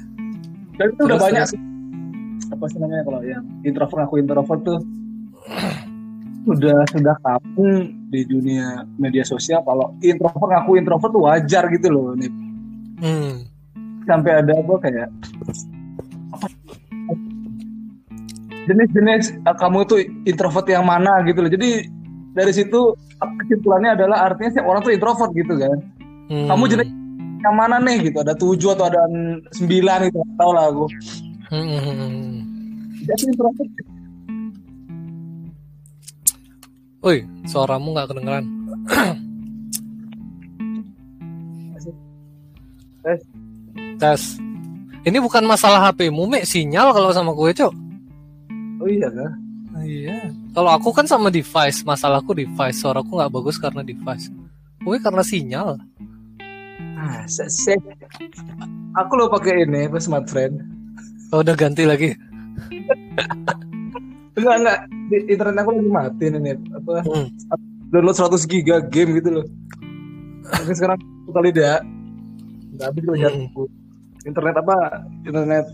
Dan 0.78 0.86
itu 0.94 1.02
udah 1.10 1.18
banyak 1.18 1.44
sih. 1.50 1.58
Apa 2.54 2.64
sih 2.70 2.78
namanya 2.78 3.02
kalau 3.02 3.20
yang 3.26 3.42
introvert 3.66 4.06
ngaku 4.06 4.14
introvert 4.22 4.60
tuh 4.62 4.78
sudah 6.46 6.86
sudah 6.94 7.16
kamu 7.26 7.90
di 8.06 8.22
dunia 8.22 8.86
media 9.02 9.26
sosial 9.26 9.66
kalau 9.66 9.98
introvert 9.98 10.46
ngaku 10.46 10.78
introvert 10.78 11.10
tuh 11.10 11.22
wajar 11.26 11.66
gitu 11.74 11.90
loh 11.90 12.14
nih 12.14 12.30
hmm. 13.02 13.34
sampai 14.06 14.32
ada 14.46 14.54
apa 14.54 14.74
kayak 14.78 15.08
apa 16.30 16.46
jenis-jenis 18.70 19.42
eh, 19.42 19.56
kamu 19.58 19.78
tuh 19.90 19.98
introvert 20.22 20.66
yang 20.70 20.86
mana 20.86 21.18
gitu 21.26 21.42
loh 21.42 21.50
jadi 21.50 21.90
dari 22.30 22.52
situ 22.54 22.94
kesimpulannya 23.18 23.98
adalah 23.98 24.30
artinya 24.30 24.50
sih 24.54 24.62
orang 24.62 24.86
tuh 24.86 24.94
introvert 24.94 25.34
gitu 25.34 25.58
kan 25.58 25.78
hmm. 26.30 26.46
kamu 26.46 26.64
jenis 26.70 26.88
yang 27.42 27.56
mana 27.58 27.82
nih 27.82 28.06
gitu 28.06 28.22
ada 28.22 28.38
tujuh 28.38 28.70
atau 28.70 28.86
ada 28.86 29.02
sembilan 29.50 29.98
gitu 30.14 30.18
tau 30.38 30.50
lah 30.54 30.70
aku 30.70 30.86
hmm. 31.50 32.38
jadi 33.02 33.22
introvert 33.34 33.95
Woi, 37.06 37.22
suaramu 37.46 37.94
nggak 37.94 38.10
kedengeran. 38.10 38.44
Tes. 42.98 43.20
Tes. 44.02 44.22
Ini 45.06 45.22
bukan 45.22 45.46
masalah 45.46 45.86
HP-mu, 45.86 46.26
Mek. 46.26 46.42
Sinyal 46.42 46.90
kalau 46.90 47.14
sama 47.14 47.30
gue, 47.30 47.54
Cok. 47.54 47.70
Oh 48.82 48.90
iya 48.90 49.06
kah? 49.06 49.32
Iya. 49.86 50.34
Kalau 50.50 50.74
aku 50.74 50.90
kan 50.90 51.06
sama 51.06 51.30
device, 51.30 51.86
masalahku 51.86 52.34
device. 52.34 52.82
Suaraku 52.82 53.22
nggak 53.22 53.30
bagus 53.30 53.62
karena 53.62 53.86
device. 53.86 54.26
Gue 54.82 54.98
karena 54.98 55.22
sinyal. 55.22 55.78
Ah, 56.98 57.22
se, 57.30 57.46
se 57.46 57.78
aku 58.98 59.12
lo 59.14 59.30
pakai 59.30 59.62
ini, 59.62 59.86
apa 59.86 60.02
smartphone. 60.02 60.58
Oh, 61.30 61.38
udah 61.46 61.54
ganti 61.54 61.86
lagi. 61.86 62.18
enggak 64.36 64.56
enggak. 64.60 64.78
Di 65.06 65.16
internet 65.32 65.56
aku 65.64 65.70
lagi 65.72 65.90
mati 65.90 66.24
nih 66.28 66.54
apa 66.76 66.94
hmm. 67.06 67.26
download 67.88 68.16
100 68.16 68.50
giga 68.50 68.76
game 68.84 69.16
gitu 69.18 69.40
loh. 69.40 69.46
Tapi 70.46 70.72
sekarang 70.76 70.98
kali 71.32 71.50
dia 71.52 71.82
nggak 72.76 72.86
habis 72.92 73.02
loh 73.08 73.16
hmm. 73.16 74.28
internet 74.28 74.54
apa? 74.60 74.76
Internet 75.24 75.64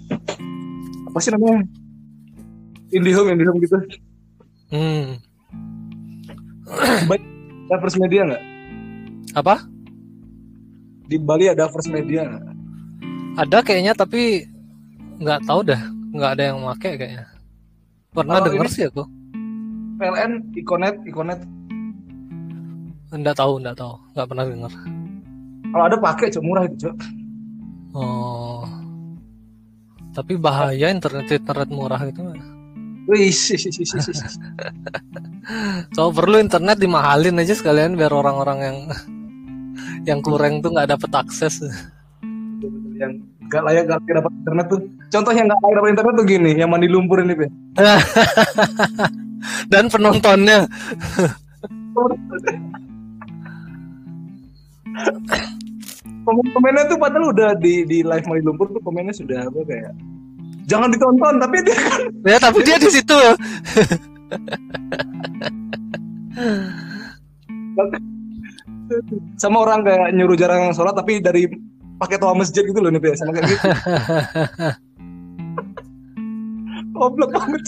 apa 1.10 1.18
sih 1.18 1.30
namanya? 1.34 1.66
IndiHome 2.94 3.34
IndiHome 3.34 3.58
gitu. 3.66 3.76
Hmm. 4.72 5.20
ada 7.68 7.76
first 7.82 7.98
media 8.00 8.24
nggak 8.30 8.42
apa? 9.36 9.66
Di 11.10 11.16
Bali 11.20 11.50
ada 11.50 11.68
first 11.68 11.90
media 11.90 12.24
nggak 12.30 12.44
ada 13.32 13.58
kayaknya 13.64 13.92
tapi 13.96 14.46
nggak 15.18 15.44
tahu 15.50 15.66
dah. 15.66 15.82
Nggak 16.12 16.30
ada 16.36 16.42
yang 16.52 16.60
make 16.60 16.80
kayaknya 16.84 17.31
Pernah 18.12 18.44
denger 18.44 18.68
sih 18.68 18.84
aku. 18.92 19.08
PLN, 19.96 20.52
Iconet, 20.52 21.00
Iconet. 21.08 21.40
Enggak 23.08 23.40
tahu, 23.40 23.56
enggak 23.56 23.80
tahu. 23.80 23.96
Enggak 24.12 24.26
pernah 24.28 24.44
denger. 24.44 24.72
Kalau 25.72 25.84
ada 25.88 25.96
pakai 25.96 26.28
cok 26.28 26.44
murah 26.44 26.68
itu, 26.68 26.76
cok. 26.84 26.96
Oh. 27.96 28.68
Tapi 30.12 30.36
bahaya 30.36 30.92
internet 30.92 31.24
internet 31.32 31.72
murah 31.72 32.04
itu. 32.04 32.20
Wih, 33.08 33.32
so 35.90 36.02
perlu 36.16 36.36
internet 36.36 36.76
dimahalin 36.76 37.40
aja 37.40 37.56
sekalian 37.56 37.96
biar 37.96 38.12
orang-orang 38.12 38.58
yang 38.60 38.78
yang 40.12 40.20
kurang 40.20 40.60
tuh 40.60 40.68
nggak 40.76 40.92
dapet 40.92 41.10
akses. 41.16 41.64
Yang 43.00 43.31
gak 43.52 43.62
layak 43.68 43.84
gak 43.84 44.00
layak 44.00 44.16
dapat 44.24 44.32
internet 44.40 44.66
tuh. 44.72 44.80
Contoh 45.12 45.32
yang 45.36 45.46
gak 45.52 45.60
layak 45.60 45.76
dapat 45.76 45.90
internet 45.92 46.14
tuh 46.16 46.24
gini 46.24 46.50
yang 46.56 46.72
mandi 46.72 46.88
lumpur 46.88 47.20
ini 47.20 47.36
Pe. 47.36 47.46
dan 49.72 49.92
penontonnya. 49.92 50.64
Komen-komennya 56.22 56.84
tuh 56.88 56.96
padahal 56.96 57.34
udah 57.34 57.50
di 57.60 57.84
di 57.84 58.00
live 58.00 58.24
mandi 58.24 58.40
lumpur 58.40 58.72
tuh 58.72 58.80
komennya 58.80 59.12
sudah 59.12 59.44
apa 59.50 59.60
kayak 59.68 59.92
jangan 60.70 60.88
ditonton 60.94 61.42
tapi 61.42 61.58
dia 61.66 61.74
kan 61.76 62.00
ya 62.32 62.38
tapi 62.40 62.64
dia 62.64 62.80
di 62.80 62.88
situ. 62.88 63.20
Sama 69.40 69.64
orang 69.64 69.84
kayak 69.84 70.12
nyuruh 70.16 70.36
jarang 70.36 70.72
sholat 70.76 70.92
tapi 70.96 71.20
dari 71.20 71.48
pakai 72.00 72.16
toa 72.20 72.34
masjid 72.36 72.62
gitu 72.64 72.78
loh 72.78 72.90
nih 72.92 73.02
biasa 73.02 73.22
kayak 73.28 73.44
gitu. 73.48 73.66
Goblok 76.96 77.30
banget. 77.34 77.64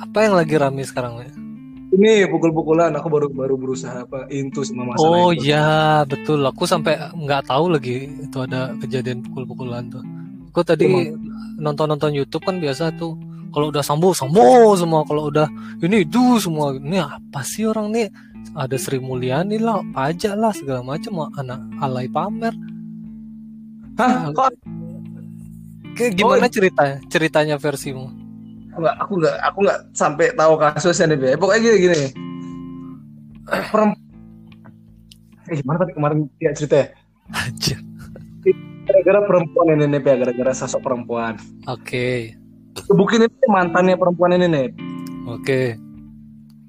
Apa 0.00 0.18
yang 0.24 0.34
lagi 0.38 0.54
rame 0.56 0.82
sekarang 0.86 1.24
ya? 1.24 1.30
Ini 1.90 2.30
pukul-pukulan 2.30 2.94
aku 2.94 3.10
baru 3.10 3.26
baru 3.34 3.58
berusaha 3.58 4.06
apa 4.06 4.30
intu 4.30 4.62
sama 4.62 4.94
masalah 4.94 5.10
Oh 5.10 5.34
iya 5.34 6.06
betul 6.06 6.38
aku 6.46 6.62
sampai 6.62 6.94
nggak 7.18 7.50
tahu 7.50 7.66
lagi 7.74 8.06
itu 8.06 8.38
ada 8.38 8.70
kejadian 8.78 9.26
pukul-pukulan 9.26 9.90
tuh. 9.90 10.06
Aku 10.54 10.62
tadi 10.62 11.10
nonton-nonton 11.58 12.14
YouTube 12.14 12.46
kan 12.46 12.62
biasa 12.62 12.94
tuh 12.94 13.18
kalau 13.50 13.74
udah 13.74 13.82
sambo 13.82 14.14
sambo 14.14 14.74
semua 14.78 15.02
kalau 15.02 15.28
udah 15.28 15.50
ini 15.82 16.06
itu 16.06 16.38
semua 16.38 16.70
ini 16.78 17.02
apa 17.02 17.42
sih 17.42 17.66
orang 17.66 17.90
nih 17.90 18.06
ada 18.54 18.76
Sri 18.76 18.98
Mulyani 18.98 19.62
lah 19.62 19.84
pajak 19.94 20.34
lah 20.34 20.50
segala 20.50 20.82
macam 20.82 21.30
anak 21.38 21.60
alay 21.78 22.10
pamer 22.10 22.54
Hah? 24.00 24.32
Kok? 24.32 24.48
Kayak 25.92 26.12
gimana 26.16 26.46
oh, 26.48 26.52
cerita 26.52 26.84
ceritanya 27.12 27.56
versimu? 27.60 28.08
Enggak, 28.72 28.96
aku 28.96 29.12
enggak 29.20 29.36
aku 29.44 29.58
enggak 29.66 29.80
sampai 29.92 30.26
tahu 30.32 30.52
kasusnya 30.56 31.12
nih, 31.12 31.36
Pokoknya 31.36 31.60
gini 31.60 31.76
gini. 31.84 32.00
Perempuan 33.68 34.08
Eh, 35.50 35.58
gimana 35.60 35.82
tadi 35.82 35.92
kemarin 35.98 36.18
ya 36.38 36.54
ceritanya? 36.54 36.86
Anjir. 37.34 37.78
Gara-gara 38.86 39.20
perempuan 39.26 39.66
ini 39.74 39.84
nih, 39.90 40.00
gara-gara 40.00 40.52
sosok 40.54 40.80
perempuan. 40.80 41.36
Oke. 41.66 41.84
Okay. 41.84 42.18
Kebukin 42.88 43.26
ini 43.26 43.46
mantannya 43.50 43.98
perempuan 43.98 44.38
ini 44.38 44.46
nih. 44.46 44.66
Oke. 45.28 45.44
Okay 45.44 45.89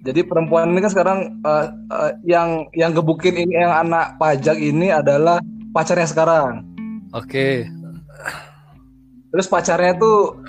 jadi 0.01 0.25
perempuan 0.25 0.73
ini 0.73 0.81
kan 0.81 0.91
sekarang 0.91 1.19
uh, 1.45 1.69
uh, 1.93 2.11
yang 2.25 2.65
yang 2.73 2.91
gebukin 2.93 3.37
ini 3.37 3.53
yang 3.53 3.85
anak 3.85 4.17
pajak 4.17 4.57
ini 4.57 4.89
adalah 4.89 5.37
pacarnya 5.69 6.09
sekarang. 6.09 6.65
Oke. 7.13 7.29
Okay. 7.29 7.55
Terus 9.31 9.45
pacarnya 9.45 9.93
tuh 10.01 10.41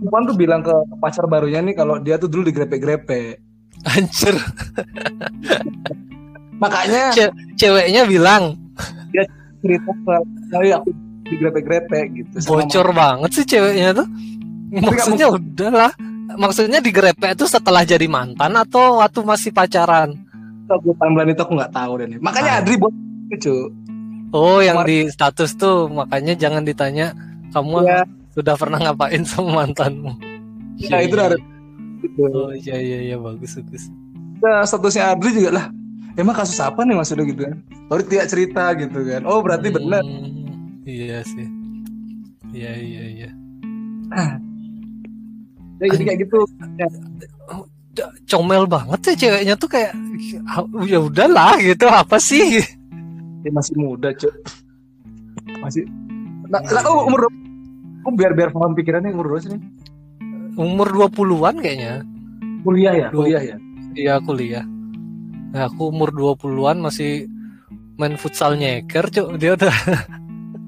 perempuan 0.00 0.24
tuh 0.24 0.36
bilang 0.38 0.62
ke 0.62 0.72
pacar 1.02 1.26
barunya 1.26 1.60
nih 1.60 1.74
kalau 1.74 1.98
dia 1.98 2.16
tuh 2.16 2.30
dulu 2.30 2.46
digrepe-grepe. 2.46 3.42
Anjir. 3.90 4.38
Makanya 6.62 7.10
Ce 7.10 7.26
ceweknya 7.58 8.06
bilang 8.06 8.54
dia 9.10 9.26
cerita 9.60 9.92
kali 10.54 10.70
aku 10.72 10.88
digrepe-grepe 11.28 11.98
gitu 12.16 12.36
bocor 12.48 12.88
banget 12.90 13.30
sih 13.34 13.44
ceweknya 13.46 14.02
tuh 14.02 14.08
maksudnya 14.70 15.26
udahlah 15.30 15.92
maksudnya 16.36 16.78
digrepe 16.78 17.32
itu 17.32 17.46
setelah 17.48 17.82
jadi 17.82 18.06
mantan 18.06 18.54
atau 18.54 19.00
waktu 19.00 19.24
masih 19.24 19.50
pacaran? 19.50 20.14
Aku 20.70 20.94
timeline 20.94 21.34
itu 21.34 21.42
aku 21.42 21.58
nggak 21.58 21.74
tahu 21.74 21.92
deh 21.98 22.18
makanya 22.22 22.58
ah. 22.58 22.60
Adri 22.62 22.78
buat 22.78 22.94
itu 23.30 23.70
oh 24.34 24.58
yang 24.62 24.82
di 24.86 25.06
status 25.10 25.54
tuh 25.58 25.90
makanya 25.90 26.34
jangan 26.38 26.62
ditanya. 26.62 27.12
Kamu 27.50 27.82
ya. 27.82 28.06
sudah 28.30 28.54
pernah 28.54 28.78
ngapain 28.78 29.26
sama 29.26 29.66
mantanmu? 29.66 30.14
Ya, 30.78 31.02
ya 31.02 31.10
itu 31.10 31.14
ada. 31.18 31.36
Gitu. 32.00 32.24
oh 32.32 32.54
iya 32.54 32.78
iya 32.78 32.98
iya 33.12 33.16
bagus 33.18 33.58
bagus. 33.58 33.90
Nah, 34.40 34.64
statusnya 34.64 35.12
Adri 35.12 35.36
juga 35.36 35.50
lah. 35.52 35.66
Emang 36.14 36.32
kasus 36.32 36.56
apa 36.62 36.86
nih 36.86 36.96
maksudnya 36.96 37.26
gitu 37.26 37.42
kan? 37.44 37.58
Baru 37.90 38.02
tidak 38.06 38.30
cerita 38.30 38.70
gitu 38.78 39.02
kan. 39.02 39.26
Oh 39.26 39.42
berarti 39.42 39.68
hmm, 39.68 39.76
benar 39.76 40.02
iya 40.86 41.20
sih. 41.26 41.48
Iya 42.50 42.72
iya 42.78 43.04
iya 43.10 43.30
ya 45.80 45.86
jadi 45.96 46.04
kayak 46.12 46.18
gitu. 46.28 46.38
Ya. 46.76 46.88
comel 48.30 48.70
banget 48.70 49.00
sih 49.02 49.26
ceweknya 49.26 49.58
tuh 49.58 49.66
kayak 49.66 49.92
ya 50.86 51.02
udahlah 51.02 51.58
gitu. 51.58 51.90
Apa 51.90 52.22
sih? 52.22 52.62
Dia 53.40 53.50
masih 53.50 53.74
muda 53.80 54.12
cuy 54.14 54.30
masih 55.60 55.84
nah, 56.48 56.62
tahu 56.62 57.10
umur 57.10 57.26
aku 58.00 58.10
biar 58.16 58.32
biar 58.32 58.48
paham 58.54 58.72
pikirannya 58.72 59.12
umur 59.12 59.34
berapa 59.34 59.44
sih 59.44 59.60
umur 60.60 60.92
20-an 60.92 61.56
kayaknya. 61.62 62.04
Kuliah 62.60 62.92
ya? 62.92 63.08
Kuliah 63.14 63.40
ya? 63.40 63.56
Iya 63.96 64.20
kuliah. 64.20 64.60
Nah, 65.56 65.72
aku 65.72 65.88
umur 65.88 66.12
20-an 66.12 66.84
masih 66.84 67.24
main 67.96 68.20
futsal 68.20 68.60
nyeker 68.60 69.08
cuk. 69.08 69.40
Dia 69.40 69.56
udah 69.56 69.72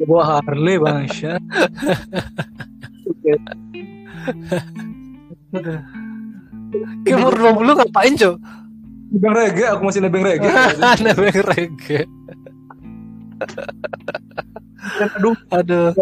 bawa 0.02 0.42
Harley 0.42 0.82
bang 0.82 1.06
Syah 1.06 1.38
Kayak 5.52 7.16
umur 7.20 7.34
20 7.36 7.76
ngapain, 7.76 8.14
Cok? 8.16 8.36
Nebeng 9.12 9.34
reggae, 9.36 9.68
aku 9.68 9.82
masih 9.84 10.00
nebeng 10.00 10.24
reggae. 10.24 10.48
nebeng 11.04 11.36
reggae. 11.52 12.08
aduh, 15.04 15.36
aduh. 15.52 15.92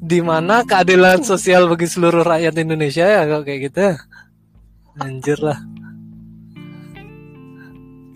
Di 0.00 0.20
mana 0.20 0.64
keadilan 0.68 1.24
sosial 1.24 1.64
bagi 1.72 1.88
seluruh 1.88 2.20
rakyat 2.20 2.56
Indonesia 2.60 3.04
ya 3.08 3.24
kalau 3.24 3.44
kayak 3.44 3.72
gitu? 3.72 3.96
Anjir 5.00 5.40
lah. 5.40 5.56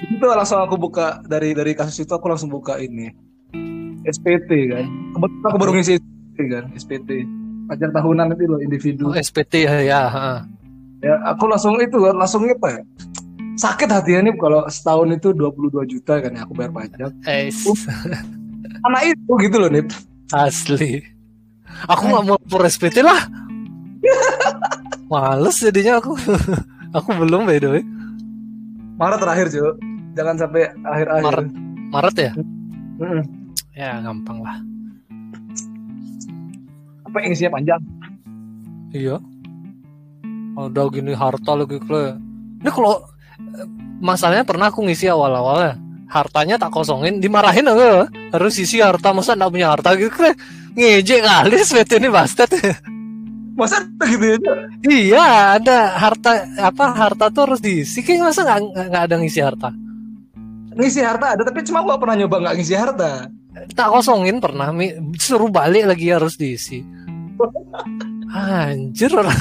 Itu 0.05 0.25
langsung 0.29 0.61
aku 0.61 0.77
buka 0.77 1.25
dari 1.25 1.57
dari 1.57 1.73
kasus 1.73 2.05
itu 2.05 2.13
aku 2.13 2.29
langsung 2.29 2.53
buka 2.53 2.77
ini. 2.77 3.09
SPT 4.05 4.69
kan. 4.69 4.85
Kebetulan 5.17 5.49
aku 5.49 5.57
baru 5.57 5.73
ngisi 5.81 5.97
SPT 5.97 6.39
kan, 6.53 6.65
SPT. 6.77 7.11
Pajak 7.65 7.91
tahunan 7.97 8.37
itu 8.37 8.45
loh 8.45 8.61
individu. 8.61 9.05
Oh, 9.09 9.17
SPT 9.17 9.65
ya, 9.65 9.81
ya 9.81 10.01
ya 11.05 11.21
aku 11.29 11.45
langsung 11.45 11.77
itu 11.81 12.01
langsung 12.01 12.49
apa 12.49 12.81
ya? 12.81 12.83
Sakit 13.55 13.87
hatinya 13.87 14.33
nih 14.33 14.35
kalau 14.41 14.67
setahun 14.67 15.15
itu 15.15 15.31
22 15.31 15.93
juta 15.93 16.19
kan 16.19 16.33
ya 16.35 16.43
aku 16.43 16.53
bayar 16.57 16.73
pajak. 16.75 17.13
Eh, 17.29 17.53
anak 18.83 19.03
itu 19.15 19.33
gitu 19.45 19.57
loh 19.61 19.71
nih 19.71 19.85
asli. 20.33 21.05
Aku 21.87 22.09
nggak 22.09 22.25
mau 22.25 22.37
lapor 22.41 22.65
SPT 22.67 23.05
lah. 23.05 23.21
Males 25.13 25.57
jadinya 25.61 26.01
aku. 26.01 26.17
Aku 26.95 27.11
belum 27.11 27.43
by 27.43 27.59
the 27.59 27.69
way. 27.75 27.83
Maret 28.95 29.19
terakhir 29.19 29.47
cuy 29.51 29.75
jangan 30.15 30.35
sampai 30.39 30.71
akhir-akhir. 30.87 31.25
Maret. 31.27 31.47
Maret 31.91 32.17
ya? 32.19 32.33
Hmm. 32.95 33.23
ya 33.75 33.99
gampang 34.07 34.39
lah 34.39 34.63
yang 37.23 37.33
isinya 37.35 37.53
panjang. 37.55 37.81
Iya. 38.95 39.17
Ada 40.55 40.83
gini 40.95 41.13
harta 41.19 41.53
lagi 41.59 41.83
kle 41.83 42.15
ini 42.65 42.71
kalau 42.73 43.05
masalahnya 44.01 44.49
pernah 44.49 44.73
aku 44.73 44.81
ngisi 44.89 45.05
awal-awalnya. 45.13 45.77
Hartanya 46.09 46.57
tak 46.57 46.73
kosongin 46.73 47.21
dimarahin 47.21 47.69
aku. 47.69 48.09
Harus 48.33 48.57
isi 48.57 48.81
harta 48.81 49.13
masa 49.13 49.37
nggak 49.37 49.53
punya 49.53 49.69
harta 49.69 49.93
gitu 49.99 50.09
kle 50.09 50.33
ngejek 50.73 51.21
kali 51.21 51.59
sweat 51.61 51.91
ini 51.93 52.09
bastard 52.09 52.51
masa 53.55 53.87
gitu 54.03 54.25
ya? 54.25 54.39
Iya 54.83 55.27
ada 55.61 55.95
harta 55.95 56.43
apa 56.59 56.85
harta 56.91 57.31
tuh 57.31 57.51
harus 57.51 57.61
diisi. 57.61 58.01
Kayak 58.01 58.33
masa 58.33 58.41
nggak 58.43 58.59
nggak 58.91 59.05
ada 59.11 59.15
ngisi 59.21 59.41
harta? 59.45 59.71
Ngisi 60.75 61.01
harta 61.05 61.27
ada 61.39 61.43
tapi 61.47 61.63
cuma 61.63 61.85
gua 61.85 62.01
pernah 62.01 62.19
nyoba 62.19 62.49
nggak 62.49 62.55
ngisi 62.59 62.75
harta. 62.75 63.29
Tak 63.77 63.89
kosongin 63.93 64.43
pernah 64.43 64.75
suruh 65.21 65.53
balik 65.53 65.87
lagi 65.87 66.11
harus 66.11 66.35
diisi 66.35 66.83
Anjir 68.35 69.11
orang 69.15 69.39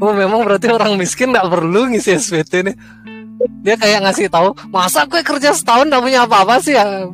Oh 0.00 0.12
memang 0.16 0.40
berarti 0.44 0.72
orang 0.72 0.96
miskin 0.96 1.36
nggak 1.36 1.48
perlu 1.52 1.92
ngisi 1.92 2.16
SPT 2.16 2.64
nih. 2.64 2.76
Dia 3.64 3.76
kayak 3.76 4.04
ngasih 4.04 4.28
tahu, 4.28 4.52
masa 4.68 5.08
gue 5.08 5.24
kerja 5.24 5.56
setahun 5.56 5.88
gak 5.88 6.04
punya 6.04 6.28
apa-apa 6.28 6.60
sih 6.60 6.76
ya? 6.76 7.08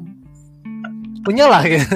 Punya 1.22 1.46
lah 1.46 1.62
gitu. 1.62 1.86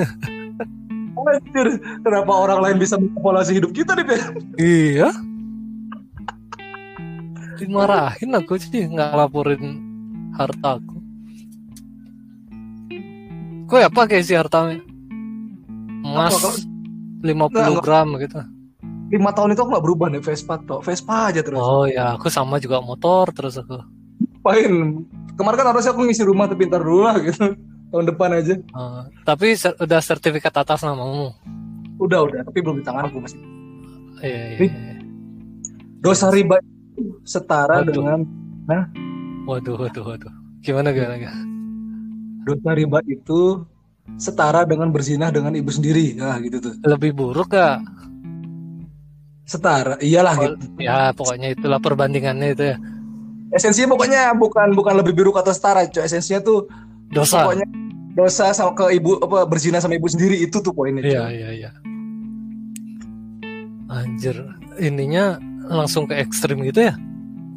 Anjir, 1.20 1.66
kenapa 2.07 2.33
orang 2.33 2.62
lain 2.62 2.76
bisa 2.79 2.94
mengepolasi 2.94 3.59
hidup 3.59 3.74
kita 3.74 3.98
nih, 3.98 4.07
Ben? 4.07 4.22
Iya. 4.55 5.11
Dimarahin 7.59 8.38
aku 8.38 8.57
jadi 8.57 8.88
nggak 8.88 9.11
laporin 9.18 9.62
hartaku. 10.38 10.96
Kok 13.66 13.83
apa 13.87 14.00
kayak 14.07 14.24
si 14.26 14.35
hartanya? 14.35 14.79
Emas 16.00 16.69
50 17.20 17.85
gram 17.85 18.09
gitu. 18.16 18.40
Lima 19.11 19.30
tahun 19.35 19.59
itu 19.59 19.61
aku 19.66 19.70
gak 19.74 19.85
berubah 19.85 20.06
nih 20.09 20.22
Vespa 20.22 20.54
tuh 20.62 20.80
Vespa 20.80 21.35
aja 21.35 21.42
terus. 21.42 21.59
Oh 21.59 21.85
ya 21.85 22.14
aku 22.14 22.30
sama 22.30 22.62
juga 22.62 22.78
motor 22.80 23.28
terus 23.35 23.59
aku. 23.59 23.83
Pahin 24.40 25.04
kemarin 25.35 25.56
kan 25.61 25.68
harusnya 25.74 25.92
aku 25.92 26.06
ngisi 26.06 26.22
rumah 26.24 26.46
tapi 26.46 26.70
ntar 26.70 26.80
dulu 26.80 27.04
lah 27.04 27.18
gitu. 27.20 27.54
Tahun 27.90 28.06
depan 28.06 28.30
aja. 28.38 28.54
Uh, 28.70 29.02
tapi 29.26 29.59
ser 29.59 29.74
udah 29.83 29.98
sertifikat 29.98 30.54
atas 30.54 30.87
namamu? 30.87 31.35
Udah 31.98 32.22
udah. 32.22 32.46
Tapi 32.46 32.59
belum 32.62 32.80
di 32.80 32.85
tangan 32.87 33.11
aku 33.11 33.18
masih. 33.18 33.40
Iya, 34.20 34.61
iya, 34.61 34.68
iya. 34.68 34.94
dosa 36.04 36.28
riba 36.28 36.61
setara 37.24 37.83
waduh. 37.83 37.90
dengan 37.90 38.18
nah. 38.70 38.87
Waduh 39.50 39.74
waduh 39.74 40.04
waduh. 40.06 40.33
Gimana 40.62 40.94
gimana, 40.94 41.18
gimana? 41.18 41.50
dosa 42.44 42.70
riba 42.72 42.98
itu 43.04 43.64
setara 44.20 44.66
dengan 44.68 44.90
berzinah 44.92 45.30
dengan 45.32 45.52
ibu 45.56 45.70
sendiri. 45.70 46.16
Nah 46.16 46.36
gitu 46.42 46.60
tuh. 46.60 46.74
Lebih 46.84 47.16
buruk 47.16 47.54
gak 47.54 47.80
setara 49.50 49.98
iyalah 49.98 50.38
oh, 50.38 50.42
gitu. 50.46 50.54
ya 50.78 51.10
pokoknya 51.10 51.58
itulah 51.58 51.82
perbandingannya 51.82 52.54
itu 52.54 52.64
ya. 52.70 52.76
Esensinya 53.50 53.98
pokoknya 53.98 54.30
bukan 54.38 54.78
bukan 54.78 54.94
lebih 55.02 55.10
buruk 55.10 55.42
atau 55.42 55.50
setara 55.50 55.90
cuy 55.90 56.06
esensinya 56.06 56.38
tuh 56.38 56.70
dosa. 57.10 57.50
pokoknya 57.50 57.66
dosa 58.14 58.54
sama 58.54 58.78
ke 58.78 58.94
ibu 58.94 59.18
apa 59.18 59.50
berzina 59.50 59.82
sama 59.82 59.98
ibu 59.98 60.06
sendiri 60.06 60.38
itu 60.38 60.62
tuh 60.62 60.70
poinnya 60.70 61.02
iya 61.02 61.26
iya 61.34 61.50
iya. 61.50 61.70
Anjir 63.90 64.38
ininya 64.78 65.42
langsung 65.66 66.06
ke 66.06 66.14
ekstrim 66.14 66.62
gitu 66.62 66.86
ya? 66.86 66.94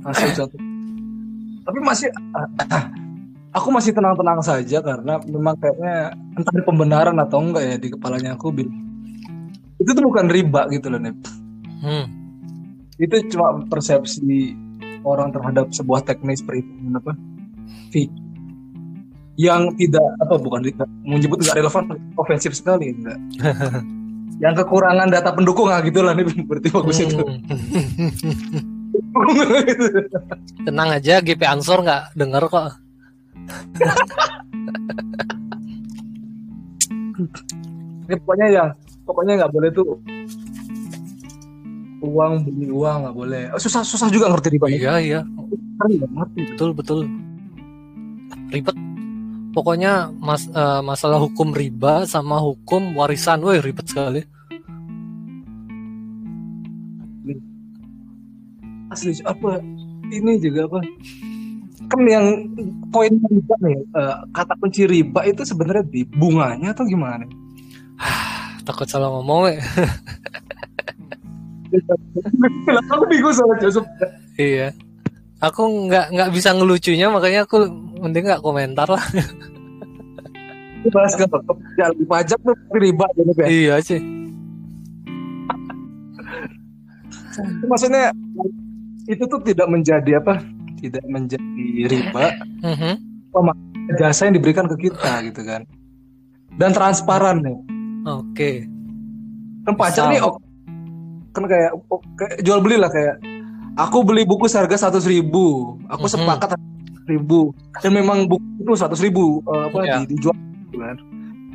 Langsung 0.02 0.34
satu 0.34 0.58
tapi 1.64 1.80
masih 1.80 2.10
aku 3.54 3.68
masih 3.70 3.94
tenang-tenang 3.94 4.42
saja 4.42 4.82
karena 4.82 5.22
memang 5.24 5.56
kayaknya 5.62 6.18
entah 6.36 6.54
pembenaran 6.66 7.18
atau 7.22 7.40
enggak 7.40 7.64
ya 7.64 7.76
di 7.78 7.90
kepalanya 7.94 8.34
aku 8.34 8.50
bilang 8.50 8.76
itu 9.78 9.90
tuh 9.94 10.04
bukan 10.04 10.28
riba 10.32 10.68
gitu 10.74 10.90
loh 10.90 11.00
nih 11.00 11.14
Hmm. 11.84 12.08
Itu 12.96 13.20
cuma 13.36 13.60
persepsi 13.68 14.56
orang 15.04 15.36
terhadap 15.36 15.68
sebuah 15.76 16.08
teknis 16.08 16.40
perhitungan 16.40 16.96
apa? 16.96 17.12
Fee. 17.92 18.08
Yang 19.36 19.76
tidak 19.84 20.08
apa 20.24 20.40
bukan 20.40 20.64
tidak 20.64 20.88
menyebut 21.04 21.44
nggak 21.44 21.60
relevan 21.60 22.00
ofensif 22.16 22.56
sekali 22.56 22.96
enggak. 22.96 23.20
yang 24.44 24.56
kekurangan 24.56 25.12
data 25.12 25.36
pendukung 25.36 25.68
ah 25.68 25.84
gitulah 25.84 26.16
nih 26.16 26.24
berarti 26.48 26.72
bagus 26.72 27.04
hmm. 27.04 27.06
itu. 27.12 27.24
Tenang 30.64 30.90
aja 30.96 31.20
GP 31.20 31.42
Ansor 31.44 31.84
nggak 31.84 32.16
denger 32.16 32.48
kok. 32.48 32.80
Ini 38.04 38.16
pokoknya 38.20 38.48
ya, 38.52 38.66
pokoknya 39.08 39.34
nggak 39.40 39.54
boleh 39.54 39.70
tuh 39.72 39.86
uang 42.04 42.44
beli 42.44 42.68
uang 42.68 43.08
nggak 43.08 43.16
boleh. 43.16 43.44
Oh, 43.56 43.62
susah 43.62 43.82
susah 43.86 44.12
juga 44.12 44.28
ngerti 44.28 44.50
riba 44.52 44.68
iya 44.68 44.94
iya. 45.00 45.20
Betul 46.36 46.76
betul. 46.76 47.08
Ribet. 48.52 48.76
Pokoknya 49.54 50.10
mas 50.18 50.50
uh, 50.52 50.82
masalah 50.82 51.22
hukum 51.22 51.54
riba 51.54 52.10
sama 52.10 52.42
hukum 52.42 52.98
warisan 52.98 53.40
woi 53.46 53.62
ribet 53.64 53.88
sekali. 53.88 54.22
Asli 58.92 59.16
apa? 59.26 59.64
Ini 60.12 60.38
juga 60.44 60.70
apa 60.70 60.80
kan 61.94 62.02
yang 62.10 62.26
poin 62.90 63.14
riba 63.14 63.56
nih 63.62 63.78
uh, 63.94 64.26
kata 64.34 64.58
kunci 64.58 64.90
riba 64.90 65.22
itu 65.30 65.46
sebenarnya 65.46 65.86
di 65.86 66.02
bunganya 66.10 66.74
atau 66.74 66.90
gimana? 66.90 67.30
Takut 68.68 68.90
salah 68.90 69.14
ngomong 69.14 69.54
ya. 69.54 69.62
aku 72.98 73.06
bingung 73.06 73.34
soal 73.34 73.54
Joseph. 73.62 73.86
Iya. 74.42 74.74
Aku 75.38 75.86
nggak 75.86 76.18
nggak 76.18 76.30
bisa 76.34 76.56
ngelucunya 76.58 77.14
makanya 77.14 77.46
aku 77.46 77.70
mending 78.02 78.26
nggak 78.26 78.42
komentar 78.42 78.90
lah. 78.90 79.04
Bahas 80.90 81.14
ke 81.14 81.30
pajak 82.10 82.40
tuh 82.42 82.58
riba 82.74 83.06
ya. 83.38 83.46
Iya 83.46 83.76
sih. 83.86 84.02
Maksudnya 87.70 88.14
itu 89.06 89.24
tuh 89.30 89.42
tidak 89.44 89.68
menjadi 89.70 90.24
apa? 90.24 90.42
Tidak 90.84 91.04
menjadi 91.08 91.68
riba. 91.88 92.26
Mm 92.60 92.76
-hmm. 92.76 92.94
jasa 94.00 94.28
yang 94.28 94.36
diberikan 94.36 94.68
ke 94.68 94.76
kita 94.90 95.24
gitu 95.32 95.42
kan. 95.48 95.64
Dan 96.60 96.76
transparan 96.76 97.40
nih. 97.40 97.58
Oke. 98.04 98.28
Okay. 98.36 98.56
Kan 99.64 99.74
pajak 99.80 100.06
nih 100.12 100.20
oh, 100.20 100.36
kan 101.32 101.48
kayak, 101.48 101.72
kayak 102.20 102.36
jual 102.44 102.60
beli 102.60 102.78
lah 102.78 102.92
kayak 102.92 103.16
aku 103.80 104.04
beli 104.06 104.28
buku 104.28 104.46
seharga 104.46 104.76
seratus 104.76 105.08
ribu, 105.08 105.80
aku 105.88 106.06
mm 106.06 106.12
-hmm. 106.12 106.20
sepakat 106.20 106.60
ribu 107.08 107.52
dan 107.84 107.92
memang 107.92 108.28
buku 108.28 108.44
itu 108.64 108.72
seratus 108.80 109.02
ribu 109.04 109.44
uh, 109.48 109.68
apa 109.68 109.78
yeah. 109.84 110.04
dijual 110.08 110.36
gitu 110.70 110.78
kan. 110.80 110.96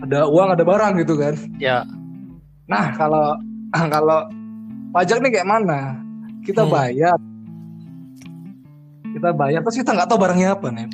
Ada 0.08 0.18
uang 0.30 0.48
ada 0.54 0.64
barang 0.64 0.92
gitu 1.02 1.14
kan. 1.18 1.34
Ya. 1.58 1.82
Yeah. 1.82 1.82
Nah 2.68 2.96
kalau 2.96 3.36
kalau 3.94 4.28
pajak 4.92 5.18
nih 5.20 5.30
kayak 5.40 5.48
mana 5.48 6.00
kita 6.44 6.64
hmm. 6.64 6.72
bayar 6.72 7.18
kita 9.16 9.30
bayar 9.32 9.60
terus 9.64 9.78
kita 9.80 9.90
nggak 9.96 10.08
tahu 10.08 10.18
barangnya 10.20 10.58
apa 10.58 10.68
nih 10.74 10.88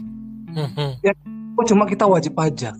hmm. 0.54 0.90
ya 1.02 1.12
kok 1.54 1.66
cuma 1.70 1.86
kita 1.86 2.04
wajib 2.04 2.34
pajak? 2.34 2.74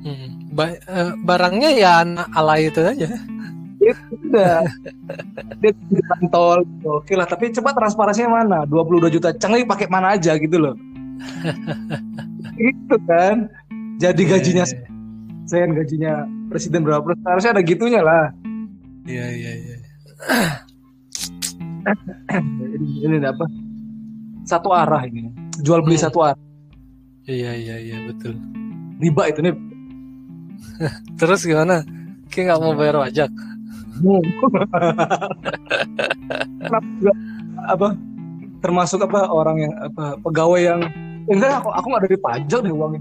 Hmm. 0.00 0.48
ba 0.52 0.72
uh, 0.88 1.12
barangnya 1.24 1.70
ya 1.76 2.04
ala 2.32 2.56
itu 2.60 2.80
aja. 2.80 3.08
Itu 3.80 4.12
udah. 4.28 4.64
Dia 5.60 5.72
di 5.72 6.00
tol 6.28 6.64
oke 6.84 7.12
lah. 7.16 7.24
Tapi 7.28 7.52
coba 7.56 7.72
transparansinya 7.76 8.44
mana? 8.44 8.58
22 8.68 9.12
juta 9.16 9.32
cengli 9.36 9.64
pakai 9.64 9.88
mana 9.88 10.16
aja 10.16 10.36
gitu 10.36 10.56
loh. 10.60 10.74
Gitu 12.60 12.96
kan. 13.08 13.48
Jadi 14.00 14.22
iya, 14.24 14.30
gajinya 14.36 14.64
yeah, 14.68 14.80
yeah. 14.84 15.48
saya 15.48 15.64
gajinya 15.68 16.12
presiden 16.52 16.84
berapa 16.84 17.04
persen? 17.04 17.24
Harusnya 17.24 17.52
ada 17.56 17.62
gitunya 17.64 18.00
lah. 18.04 18.32
Iya 19.08 19.26
iya 19.32 19.52
iya. 19.56 19.76
Ini, 22.60 23.08
ini 23.08 23.16
apa 23.24 23.48
satu 24.50 24.74
arah 24.74 25.06
ini. 25.06 25.30
Jual 25.62 25.86
beli 25.86 25.94
hmm. 25.94 26.06
satu 26.10 26.26
arah. 26.26 26.42
Iya 27.30 27.54
iya 27.54 27.76
iya 27.78 27.96
betul. 28.10 28.34
Riba 28.98 29.30
itu 29.30 29.46
nih 29.46 29.54
terus 31.20 31.46
gimana? 31.46 31.86
Kayak 32.26 32.44
nggak 32.50 32.62
mau 32.62 32.74
bayar 32.74 32.96
pajak? 33.06 33.30
Apa? 37.70 37.94
Termasuk 38.60 39.00
apa 39.00 39.32
orang 39.32 39.56
yang 39.56 39.72
apa 39.72 40.20
pegawai 40.20 40.60
yang 40.60 40.84
enggak 41.32 41.64
aku 41.64 41.72
aku 41.72 41.86
nggak 41.88 42.04
dari 42.04 42.18
pajak 42.20 42.60
deh 42.60 42.74
uangnya. 42.74 43.00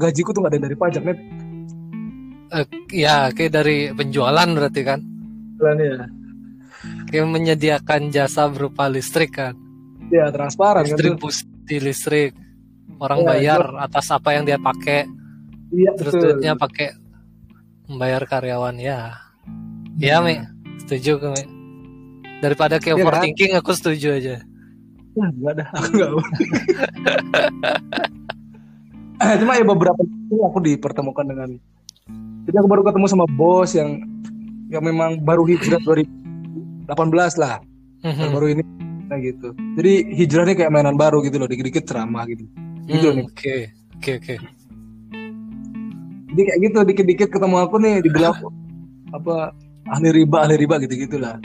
Gajiku 0.00 0.32
tuh 0.32 0.40
nggak 0.40 0.56
ada 0.56 0.64
dari 0.64 0.76
pajak 0.78 1.02
nih 1.04 1.18
uh, 2.54 2.66
ya 2.94 3.34
kayak 3.34 3.52
dari 3.52 3.90
penjualan 3.90 4.46
berarti 4.46 4.80
kan? 4.86 5.02
Penjualan 5.58 5.78
ya 5.82 6.06
kayak 7.08 7.26
menyediakan 7.28 8.12
jasa 8.12 8.48
berupa 8.48 8.88
listrik 8.88 9.36
kan 9.36 9.54
ya 10.12 10.28
transparan 10.30 10.84
kan 10.84 10.88
distribusi 10.88 11.44
kan, 11.44 11.80
listrik 11.80 12.32
orang 13.00 13.20
ya, 13.22 13.26
bayar 13.26 13.62
itu. 13.64 13.84
atas 13.84 14.06
apa 14.12 14.28
yang 14.36 14.44
dia 14.46 14.58
pakai 14.60 15.08
iya, 15.74 15.90
terus 15.98 16.14
betul. 16.14 16.24
duitnya 16.38 16.52
pakai 16.54 16.88
membayar 17.90 18.22
karyawan 18.24 18.76
ya 18.80 19.18
ya 20.00 20.20
hmm. 20.20 20.24
mi 20.24 20.34
setuju 20.84 21.32
mi 21.32 21.44
daripada 22.40 22.76
kayak 22.80 23.00
ya, 23.00 23.04
overthinking 23.04 23.52
kan? 23.56 23.60
aku 23.60 23.70
setuju 23.72 24.08
aja 24.20 24.36
Nah, 25.14 25.30
enggak 25.30 25.52
ada, 25.54 25.64
aku 25.78 25.88
enggak. 25.94 26.10
Cuma 29.40 29.52
ya 29.54 29.62
beberapa 29.64 30.02
itu 30.02 30.36
aku 30.42 30.58
dipertemukan 30.58 31.22
dengan 31.22 31.54
jadi 32.44 32.60
aku 32.60 32.68
baru 32.68 32.82
ketemu 32.84 33.06
sama 33.08 33.24
bos 33.30 33.72
yang 33.72 34.02
yang 34.68 34.82
memang 34.84 35.22
baru 35.22 35.46
hijrah 35.48 35.80
2018 36.88 37.42
lah. 37.42 37.56
Mm-hmm. 38.04 38.30
baru 38.36 38.46
ini 38.52 38.62
nah 39.08 39.16
gitu. 39.20 39.48
Jadi 39.80 39.92
hijrahnya 40.12 40.54
kayak 40.56 40.72
mainan 40.72 40.96
baru 40.96 41.24
gitu 41.24 41.40
loh 41.40 41.48
dikit-dikit 41.48 41.88
ceramah 41.88 42.28
gitu. 42.28 42.44
Gitu 42.84 43.06
mm, 43.08 43.16
nih. 43.16 43.24
oke 43.24 43.56
oke 43.96 44.10
oke. 44.20 44.34
Jadi 46.34 46.40
kayak 46.44 46.58
gitu 46.60 46.76
dikit-dikit 46.84 47.28
ketemu 47.32 47.56
aku 47.64 47.76
nih 47.80 48.04
dibilang 48.04 48.36
apa 49.16 49.56
ahli 49.88 50.08
riba 50.12 50.44
ahli 50.44 50.56
riba 50.60 50.76
gitu 50.84 51.06
gitulah 51.08 51.40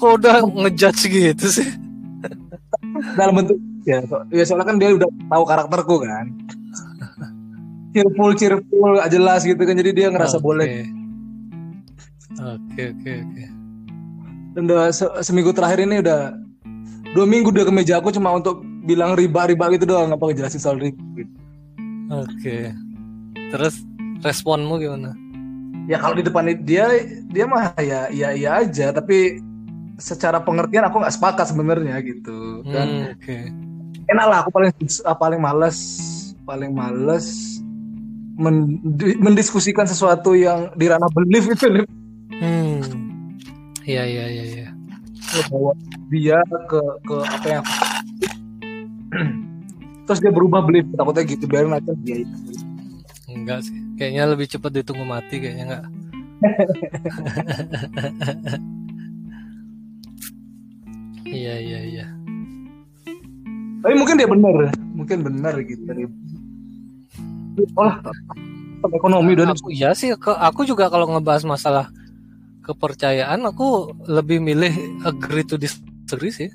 kok 0.00 0.10
udah 0.20 0.36
ngejudge 0.44 1.02
gitu 1.12 1.46
sih? 1.48 1.68
Dalam 3.18 3.44
bentuk 3.44 3.56
ya, 3.84 4.04
so, 4.04 4.24
ya 4.32 4.44
soalnya 4.44 4.66
kan 4.68 4.76
dia 4.80 4.92
udah 4.96 5.08
tahu 5.08 5.42
karakterku 5.44 5.96
kan. 6.04 6.26
Cheerful 7.92 8.30
cheerful 8.38 9.02
gak 9.02 9.10
jelas 9.10 9.42
gitu 9.42 9.58
kan 9.58 9.74
jadi 9.74 9.90
dia 9.90 10.06
ngerasa 10.14 10.38
okay. 10.38 10.46
boleh 10.46 10.99
oke 12.40 12.82
oke 12.96 13.12
oke 13.12 13.44
dan 14.56 14.62
udah 14.66 14.90
se 14.90 15.06
seminggu 15.22 15.54
terakhir 15.54 15.84
ini 15.84 16.02
udah 16.02 16.34
dua 17.14 17.26
minggu 17.26 17.52
udah 17.52 17.66
ke 17.66 17.72
meja 17.74 17.98
aku 17.98 18.10
cuma 18.14 18.34
untuk 18.34 18.62
bilang 18.86 19.14
riba 19.14 19.46
riba 19.46 19.70
gitu 19.74 19.84
doang 19.86 20.10
apa 20.10 20.22
ngejelasin 20.30 20.62
soal 20.62 20.78
riba 20.80 20.98
gitu. 21.14 21.34
oke 22.10 22.26
okay. 22.38 22.74
terus 23.54 23.82
responmu 24.24 24.80
gimana 24.80 25.14
ya 25.86 26.00
kalau 26.00 26.18
di 26.18 26.24
depan 26.26 26.50
dia 26.64 26.86
dia 27.30 27.44
mah 27.46 27.74
ya 27.78 28.10
ya 28.10 28.28
iya 28.34 28.50
aja 28.62 28.90
tapi 28.94 29.42
secara 30.00 30.40
pengertian 30.40 30.88
aku 30.88 30.96
nggak 31.02 31.14
sepakat 31.14 31.46
sebenarnya 31.52 32.00
gitu 32.00 32.64
dan 32.66 32.88
hmm, 32.88 33.20
okay. 33.20 33.52
enak 34.08 34.26
lah 34.26 34.38
aku 34.42 34.50
paling 34.50 34.72
paling 35.18 35.40
males 35.40 35.78
paling 36.48 36.72
males 36.72 37.58
mendiskusikan 39.20 39.84
sesuatu 39.84 40.32
yang 40.32 40.72
di 40.72 40.88
ranah 40.88 41.12
belief 41.12 41.44
itu 41.52 41.68
hmm 41.68 41.99
iya 43.90 44.02
iya 44.06 44.24
iya 44.30 44.44
iya. 44.46 44.68
Bawa 45.50 45.72
dia 46.10 46.38
ke 46.70 46.80
ke 47.06 47.16
apa 47.26 47.46
yang 47.46 47.64
terus 50.06 50.20
dia 50.22 50.32
berubah 50.34 50.62
belief 50.62 50.86
takutnya 50.94 51.22
gitu 51.26 51.44
biarin 51.46 51.74
aja 51.74 51.92
dia 52.02 52.22
itu 52.22 52.36
enggak 53.30 53.62
sih 53.62 53.78
kayaknya 53.94 54.22
lebih 54.30 54.46
cepat 54.50 54.82
ditunggu 54.82 55.04
mati 55.06 55.42
kayaknya 55.42 55.64
enggak. 55.66 55.84
Iya 61.30 61.62
iya 61.62 61.80
iya. 61.86 62.06
Tapi 63.86 63.94
mungkin 63.94 64.18
dia 64.18 64.26
benar 64.26 64.74
mungkin 64.98 65.22
benar 65.22 65.54
gitu. 65.62 66.10
Olah 67.78 68.02
ekonomi 68.88 69.36
dan 69.36 69.52
aku 69.52 69.68
iya 69.70 69.92
sih 69.92 70.16
ke, 70.16 70.32
aku 70.32 70.64
juga 70.64 70.88
kalau 70.88 71.10
ngebahas 71.12 71.44
masalah 71.44 71.92
kepercayaan 72.70 73.42
aku 73.50 73.98
lebih 74.06 74.38
milih 74.38 75.02
agree 75.02 75.42
to 75.42 75.58
disagree 75.58 76.30
sih 76.30 76.50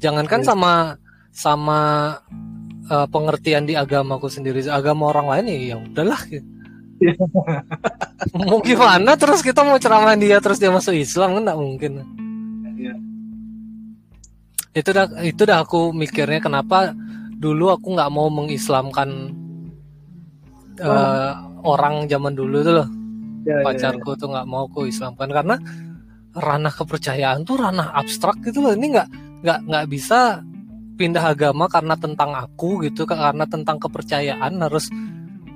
jangankan. 0.00 0.40
Iya. 0.40 0.48
sama 0.48 0.72
sama 1.30 1.80
uh, 2.90 3.06
pengertian 3.06 3.68
di 3.68 3.78
agamaku 3.78 4.26
sendiri 4.26 4.64
agama 4.66 5.12
orang 5.14 5.30
lain 5.30 5.44
ya, 5.46 5.56
ya 5.74 5.76
udahlah 5.78 6.20
gitu. 6.26 6.48
mau 8.36 8.60
gimana 8.60 9.16
terus 9.16 9.40
kita 9.40 9.64
mau 9.64 9.80
ceramah 9.80 10.16
dia 10.20 10.36
terus 10.42 10.60
dia 10.60 10.68
masuk 10.68 10.92
Islam 10.92 11.38
kan 11.38 11.42
nggak 11.48 11.60
mungkin 11.60 11.92
yeah. 12.76 12.98
itu 14.76 14.90
dah 14.92 15.06
itu 15.24 15.42
dah 15.48 15.64
aku 15.64 15.96
mikirnya 15.96 16.44
kenapa 16.44 16.92
dulu 17.40 17.72
aku 17.72 17.96
nggak 17.96 18.12
mau 18.12 18.28
mengislamkan 18.28 19.32
uh, 20.84 21.32
orang 21.64 22.04
zaman 22.04 22.36
dulu 22.36 22.60
tuh 22.60 22.84
loh 22.84 22.88
ya, 23.46 23.60
ya 23.60 23.64
pacarku 23.64 24.10
ya, 24.12 24.14
ya. 24.16 24.20
tuh 24.20 24.28
nggak 24.32 24.48
mau 24.48 24.64
ku 24.68 24.86
Islamkan. 24.86 25.28
Karena 25.30 25.56
ranah 26.30 26.72
kepercayaan 26.72 27.42
tuh 27.42 27.56
ranah 27.58 27.94
abstrak 27.96 28.38
gitu 28.44 28.62
loh. 28.62 28.72
Ini 28.74 28.86
nggak 28.92 29.08
nggak 29.40 29.58
nggak 29.66 29.86
bisa 29.90 30.44
pindah 31.00 31.24
agama 31.32 31.64
karena 31.66 31.96
tentang 31.96 32.36
aku 32.36 32.84
gitu 32.84 33.08
karena 33.08 33.48
tentang 33.48 33.80
kepercayaan 33.80 34.52
harus 34.60 34.92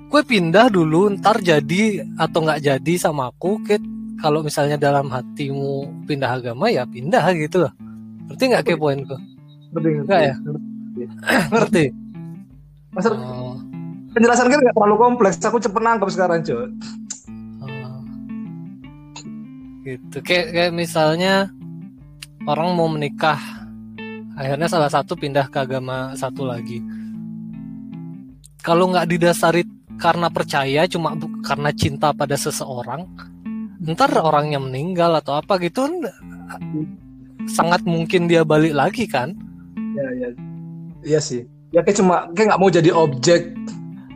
gue 0.09 0.23
pindah 0.25 0.73
dulu 0.73 1.12
ntar 1.20 1.44
jadi 1.44 2.07
atau 2.16 2.38
nggak 2.44 2.61
jadi 2.61 2.94
sama 2.97 3.33
aku 3.33 3.61
kit. 3.66 3.83
Kalau 4.14 4.40
misalnya 4.40 4.79
dalam 4.79 5.11
hatimu 5.11 6.07
pindah 6.09 6.38
agama 6.38 6.70
ya 6.70 6.87
pindah 6.87 7.35
gitu 7.37 7.66
loh. 7.66 7.73
Ngerti 8.31 8.44
nggak 8.47 8.62
kayak 8.64 8.81
poinku 8.81 9.16
ngerti 9.75 9.88
nggak 10.07 10.20
ya? 10.23 10.35
Ngerti. 11.51 11.85
Masa, 12.94 13.11
oh. 13.11 13.59
penjelasan 14.14 14.47
kan 14.47 14.59
nggak 14.62 14.75
terlalu 14.79 14.97
kompleks. 14.97 15.37
Aku 15.42 15.59
cepet 15.59 15.83
nangkep 15.83 16.09
sekarang 16.14 16.47
cuy. 16.47 16.70
Gitu. 19.85 20.16
Kayak 20.25 20.47
kayak 20.57 20.73
misalnya 20.73 21.53
orang 22.49 22.73
mau 22.75 22.88
menikah 22.88 23.38
akhirnya 24.35 24.66
salah 24.66 24.90
satu 24.90 25.14
pindah 25.14 25.47
ke 25.53 25.59
agama 25.61 26.16
satu 26.16 26.49
lagi. 26.49 26.83
Kalau 28.64 28.88
nggak 28.90 29.12
didasari 29.12 29.62
karena 30.01 30.33
percaya 30.33 30.88
cuma 30.88 31.14
karena 31.44 31.70
cinta 31.70 32.11
pada 32.11 32.35
seseorang 32.35 33.07
ntar 33.85 34.11
orangnya 34.16 34.57
meninggal 34.57 35.12
atau 35.20 35.37
apa 35.37 35.61
gitu 35.61 35.85
sangat 37.44 37.85
mungkin 37.85 38.25
dia 38.25 38.42
balik 38.42 38.73
lagi 38.73 39.05
kan? 39.05 39.37
Ya 39.92 40.09
ya. 40.16 40.29
Iya 41.05 41.20
sih. 41.20 41.44
Ya 41.70 41.85
kayak 41.85 42.01
cuma 42.01 42.33
kayak 42.33 42.55
nggak 42.55 42.61
mau 42.61 42.70
jadi 42.73 42.90
objek 42.97 43.53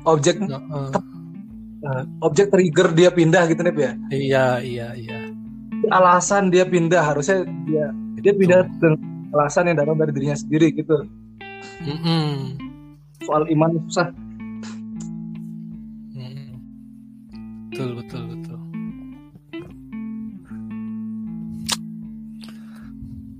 objek 0.08 0.40
uh, 0.40 0.88
uh, 1.84 2.02
objek 2.24 2.48
trigger 2.48 2.96
dia 2.96 3.12
pindah 3.12 3.44
gitu 3.52 3.60
nih 3.60 3.74
ya? 3.76 3.92
Iya 4.08 4.44
iya 4.64 4.88
iya 4.96 5.17
alasan 5.90 6.52
dia 6.52 6.64
pindah 6.68 7.02
harusnya 7.02 7.44
dia 7.68 7.92
dia 8.20 8.32
pindah 8.34 8.66
dengan 8.80 8.98
alasan 9.34 9.68
yang 9.72 9.76
datang 9.80 9.96
dari 9.98 10.12
dirinya 10.14 10.36
sendiri 10.38 10.72
gitu. 10.72 11.04
Mm 11.82 11.98
-hmm. 11.98 12.30
soal 13.22 13.44
iman 13.50 13.70
susah. 13.86 14.08
Betul 17.78 17.94
betul 17.94 18.22
betul. 18.34 18.58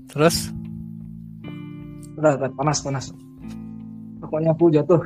Terus? 0.07 0.35
Udah, 2.15 2.39
udah 2.39 2.51
panas 2.55 2.79
panas. 2.79 3.05
Pokoknya 4.23 4.55
aku 4.55 4.71
jatuh. 4.71 5.03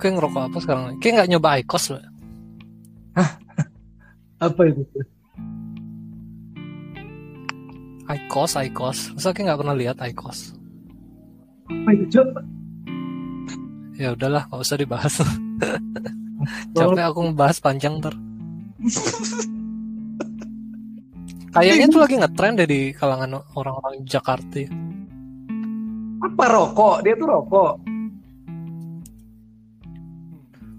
Kayak 0.00 0.12
ngerokok 0.16 0.42
apa 0.48 0.58
sekarang? 0.64 0.84
Kayak 0.96 1.12
nggak 1.20 1.30
nyoba 1.36 1.60
IQOS 1.60 1.84
loh. 1.92 2.00
Apa 4.48 4.64
itu? 4.64 4.80
IQOS, 8.08 8.52
IQOS. 8.56 8.98
Masa 9.12 9.36
kayak 9.36 9.52
nggak 9.52 9.60
pernah 9.60 9.76
lihat 9.76 10.00
IQOS? 10.00 10.56
Apa 11.68 11.90
itu, 11.92 12.04
Cok? 12.16 12.28
Ya 14.00 14.16
udahlah, 14.16 14.48
nggak 14.48 14.64
usah 14.64 14.80
dibahas. 14.80 15.20
Capek 16.76 17.04
aku 17.04 17.20
ngebahas 17.28 17.60
panjang 17.60 18.00
ter. 18.00 18.14
Kayaknya 21.48 21.86
tuh 21.90 22.00
lagi 22.00 22.14
ngetrend 22.20 22.56
deh 22.62 22.68
di 22.70 22.80
kalangan 22.94 23.42
orang-orang 23.56 24.04
Jakarta. 24.06 24.62
Apa 26.22 26.44
rokok? 26.48 27.02
Dia 27.02 27.18
tuh 27.18 27.28
rokok. 27.28 27.72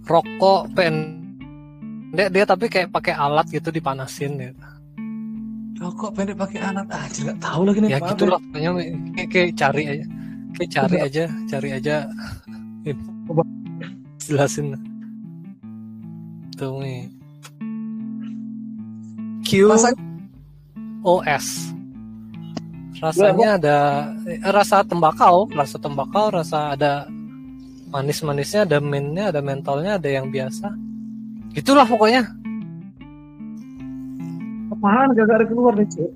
Rokok 0.07 0.61
pendek 0.73 1.18
dia 2.09 2.45
tapi 2.45 2.65
kayak 2.69 2.89
pakai 2.89 3.13
alat 3.13 3.45
gitu 3.49 3.69
dipanasin 3.69 4.33
ya. 4.39 4.51
Rokok 5.79 6.11
pendek 6.11 6.35
pakai 6.35 6.59
alat 6.59 6.87
aja 6.91 7.19
nggak 7.29 7.39
tahu 7.39 7.61
lagi 7.63 7.79
nih. 7.85 7.89
Ya 7.95 7.99
gitu 8.03 8.23
lah, 8.27 8.41
kayaknya 8.51 8.71
kayak, 9.15 9.29
kayak 9.31 9.49
cari 9.55 9.83
aja, 9.87 10.05
kayak 10.57 10.69
cari 10.73 10.97
aja, 10.99 11.23
cari 11.47 11.69
aja. 11.71 11.95
Jelasin 14.19 14.75
gitu 16.59 16.75
nih. 16.83 17.07
Q 19.47 19.71
Rasa... 19.71 19.89
OS. 21.07 21.71
Rasanya 22.99 23.55
ada 23.55 23.77
eh, 24.27 24.43
rasa 24.43 24.83
tembakau, 24.83 25.47
rasa 25.55 25.79
tembakau, 25.79 26.27
rasa 26.35 26.75
ada 26.75 27.07
manis-manisnya, 27.87 28.67
ada 28.67 28.83
minnya, 28.83 29.31
ada 29.31 29.39
mentolnya, 29.39 29.95
ada 29.95 30.09
yang 30.11 30.27
biasa. 30.27 30.88
Itulah 31.59 31.83
pokoknya. 31.83 32.23
Apaan 34.71 35.11
gak 35.11 35.27
ada 35.27 35.43
keluar 35.43 35.75
nih, 35.75 35.91
Cuk? 35.91 36.11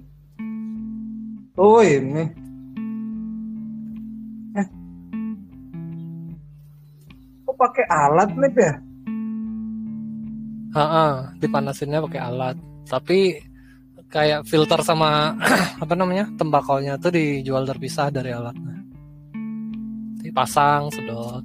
Oh, 1.60 1.84
ini. 1.84 2.24
Eh. 4.56 4.68
Kok 7.44 7.56
pakai 7.60 7.86
alat 7.92 8.30
nih 8.40 8.52
ya? 8.56 8.74
Ha, 10.74 11.36
dipanasinnya 11.38 12.00
pakai 12.08 12.22
alat. 12.24 12.58
Tapi 12.88 13.36
kayak 14.08 14.48
filter 14.48 14.80
sama 14.80 15.36
apa 15.84 15.94
namanya 15.94 16.30
tembakaunya 16.40 16.96
tuh 16.98 17.12
dijual 17.12 17.68
terpisah 17.68 18.08
dari 18.10 18.32
alatnya. 18.32 18.80
Dipasang, 20.24 20.88
sedot. 20.88 21.44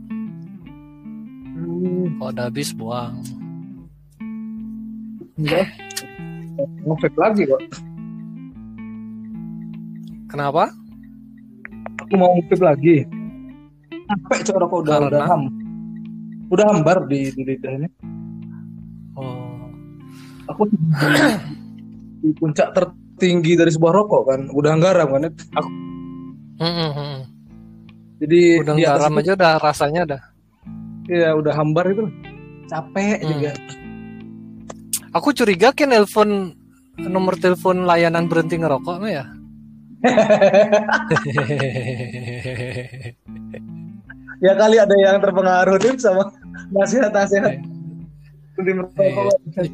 Hmm. 1.59 2.15
Kalau 2.15 2.31
udah 2.31 2.47
habis 2.47 2.71
buang. 2.73 3.48
Enggak. 5.39 5.67
Ngefek 6.85 7.15
lagi 7.15 7.43
kok. 7.47 7.63
Kenapa? 10.29 10.69
Aku 12.05 12.15
mau 12.19 12.35
ngefek 12.37 12.61
lagi. 12.61 13.07
Capek 14.09 14.41
coba 14.51 14.65
kok 14.67 14.79
udah 14.83 14.97
Karena... 14.99 15.09
udah 15.09 15.23
ham. 15.25 15.43
Udah 16.49 16.65
hambar 16.73 17.07
di 17.07 17.33
di 17.33 17.43
lidahnya 17.45 17.89
aku 20.49 20.63
di 22.25 22.31
puncak 22.35 22.73
tertinggi 22.73 23.55
dari 23.55 23.71
sebuah 23.71 23.93
rokok 23.95 24.23
kan 24.27 24.41
udang 24.57 24.81
garam 24.81 25.13
kan 25.13 25.29
aku 25.29 25.71
hmm, 26.59 26.91
hmm, 26.97 27.17
jadi 28.25 28.41
udang 28.65 28.79
garam 28.81 29.13
itu, 29.15 29.21
aja 29.23 29.33
udah 29.37 29.53
rasanya 29.61 30.03
dah 30.17 30.23
iya 31.07 31.31
udah 31.37 31.53
hambar 31.55 31.85
itu 31.93 32.09
capek 32.67 33.21
hmm. 33.23 33.29
juga 33.29 33.53
aku 35.13 35.33
curiga 35.33 35.73
kan 35.73 35.93
nelpon 35.93 36.53
nomor 36.99 37.39
telepon 37.39 37.87
layanan 37.87 38.27
berhenti 38.27 38.59
ngerokok 38.59 38.97
mah 38.99 39.13
ya? 39.13 39.25
Ya 44.39 44.55
kali 44.55 44.79
ada 44.79 44.95
yang 44.95 45.19
terpengaruh 45.19 45.83
nih 45.83 45.99
sama 45.99 46.31
nasihat-nasihat. 46.71 47.59
Eh, 48.63 49.71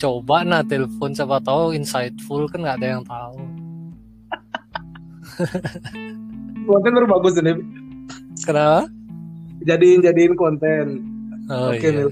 coba 0.00 0.40
nah 0.40 0.64
telepon 0.64 1.12
siapa 1.12 1.36
tahu 1.44 1.76
insightful 1.76 2.48
kan 2.48 2.64
nggak 2.64 2.76
ada 2.80 2.88
yang 2.96 3.04
tahu. 3.04 3.36
Konten 6.68 6.92
baru 6.96 7.08
bagus 7.12 7.36
ini 7.40 7.60
kenapa? 8.40 8.88
Jadiin 9.68 10.00
jadiin 10.00 10.32
konten. 10.32 11.04
Oh, 11.52 11.76
oke 11.76 11.84
iya. 11.84 12.08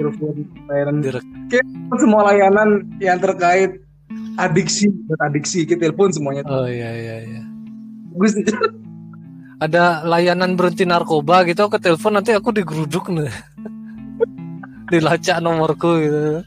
telepon 0.00 0.48
layanan. 0.64 1.04
Direk. 1.04 1.24
Semua 2.00 2.32
layanan 2.32 2.88
yang 2.96 3.20
terkait 3.20 3.82
adiksi 4.40 4.88
adiksi 5.20 5.68
kita 5.68 5.88
telepon 5.88 6.08
semuanya. 6.08 6.42
Oh 6.48 6.64
iya 6.64 6.90
iya 6.96 7.16
iya. 7.20 7.42
Bagus. 8.16 8.32
Ada 9.64 10.02
layanan 10.02 10.58
berhenti 10.58 10.82
narkoba 10.82 11.46
gitu 11.46 11.70
ke 11.70 11.78
telepon 11.78 12.18
nanti 12.18 12.34
aku 12.34 12.50
digeruduk 12.50 13.14
nih. 13.14 13.30
Dilacak 14.90 15.38
nomorku 15.38 15.90
gitu. 16.02 16.42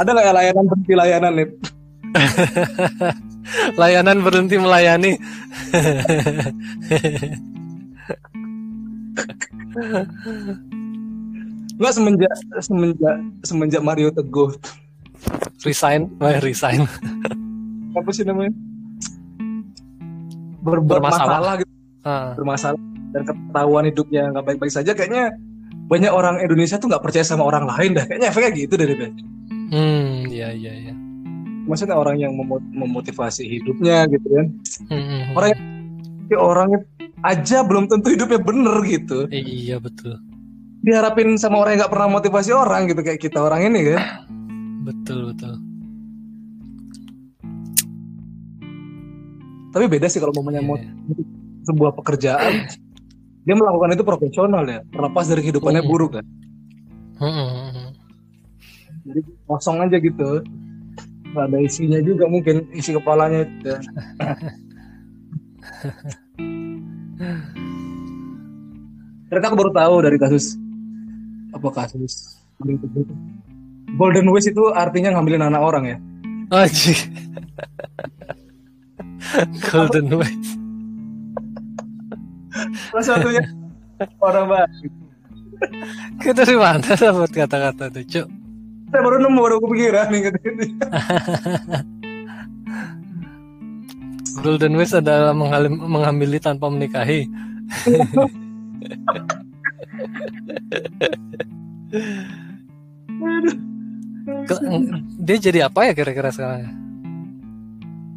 Ada 0.00 0.10
nggak 0.16 0.26
ya 0.28 0.32
layanan 0.32 0.64
berhenti 0.68 0.92
layanan 0.96 1.32
nih? 1.36 1.48
layanan 3.80 4.18
berhenti 4.24 4.56
melayani. 4.56 5.12
Enggak 11.80 11.92
semenjak 11.96 12.34
semenjak 12.60 13.16
semenjak 13.44 13.82
Mario 13.82 14.12
Teguh 14.12 14.52
resign, 15.64 16.08
oh, 16.20 16.32
resign. 16.40 16.84
Apa 17.98 18.10
sih 18.14 18.24
namanya? 18.24 18.52
Ber 20.60 20.80
bermasalah 20.84 21.60
gitu. 21.60 21.72
Uh. 22.04 22.32
Bermasalah 22.36 22.80
dan 23.10 23.22
ketahuan 23.26 23.84
hidupnya 23.90 24.30
nggak 24.30 24.44
baik-baik 24.46 24.72
saja 24.72 24.94
kayaknya 24.94 25.34
banyak 25.90 26.12
orang 26.14 26.38
Indonesia 26.38 26.78
tuh 26.78 26.86
nggak 26.86 27.02
percaya 27.02 27.26
sama 27.26 27.42
orang 27.42 27.66
lain 27.66 27.98
dah 27.98 28.06
kayaknya 28.06 28.30
efeknya 28.30 28.50
gitu 28.54 28.74
dari 28.78 28.94
Hmm, 29.70 30.26
iya 30.26 30.50
iya 30.50 30.72
iya. 30.74 30.94
Maksudnya 31.66 31.94
orang 31.94 32.18
yang 32.18 32.34
memotivasi 32.74 33.46
hidupnya 33.46 34.10
gitu 34.10 34.26
kan. 34.34 34.46
Hmm, 34.90 34.98
hmm, 34.98 35.06
hmm. 35.06 35.34
orang 35.38 35.48
yang 35.54 35.62
orangnya 36.38 36.84
aja 37.24 37.62
belum 37.64 37.88
tentu 37.90 38.12
hidupnya 38.12 38.40
bener 38.42 38.76
gitu. 38.86 39.26
Iya 39.30 39.80
betul. 39.80 40.18
Diharapin 40.80 41.36
sama 41.36 41.60
orang 41.60 41.76
yang 41.76 41.80
nggak 41.84 41.92
pernah 41.92 42.08
motivasi 42.20 42.50
orang 42.52 42.88
gitu 42.88 43.00
kayak 43.04 43.20
kita 43.20 43.38
orang 43.40 43.68
ini 43.68 43.94
kan. 43.94 44.02
Betul 44.86 45.32
betul. 45.34 45.54
Tapi 49.70 49.84
beda 49.86 50.06
sih 50.10 50.18
kalau 50.18 50.34
mau 50.34 50.50
yeah. 50.50 50.66
Iya. 50.66 50.90
sebuah 51.70 51.92
pekerjaan 51.94 52.66
dia 53.40 53.56
melakukan 53.56 53.96
itu 53.96 54.04
profesional 54.04 54.64
ya, 54.68 54.84
terlepas 54.92 55.24
dari 55.30 55.40
kehidupannya 55.46 55.80
hmm. 55.80 55.90
buruk 55.90 56.20
kan. 56.20 56.26
Jadi 59.00 59.20
kosong 59.48 59.80
aja 59.80 59.96
gitu 59.96 60.44
nggak 61.30 61.46
ada 61.46 61.58
isinya 61.62 62.00
juga 62.02 62.26
mungkin 62.26 62.66
isi 62.74 62.90
kepalanya 62.90 63.46
itu 63.46 63.70
ternyata 69.30 69.46
aku 69.46 69.56
baru 69.56 69.72
tahu 69.72 69.94
dari 70.04 70.16
kasus 70.18 70.58
apa 71.54 71.68
kasus 71.72 72.38
Golden 73.96 74.26
Waste 74.30 74.52
itu 74.54 74.70
artinya 74.70 75.16
ngambilin 75.16 75.48
anak 75.48 75.62
orang 75.62 75.84
ya 75.86 75.98
Aji. 76.50 76.94
Golden 79.70 80.10
West. 80.18 80.58
Salah 82.90 83.04
satunya 83.06 83.46
orang 84.18 84.50
banget. 84.50 84.70
Kita 86.18 86.42
dari 86.42 86.58
mana 86.58 86.82
dapat 86.82 87.30
kata-kata 87.30 87.86
itu, 87.94 88.02
Cuk? 88.10 88.26
Saya 88.90 89.00
baru 89.06 89.22
nemu, 89.22 89.38
baru 89.38 89.56
kepikiran 89.62 90.10
nih. 90.10 90.20
Golden 94.40 94.72
West 94.80 94.96
adalah 94.96 95.36
menghamili 95.36 96.40
tanpa 96.40 96.72
menikahi. 96.72 97.28
dia 105.20 105.36
jadi 105.36 105.68
apa 105.68 105.90
ya 105.90 105.92
kira-kira 105.92 106.32
sekarang? 106.32 106.72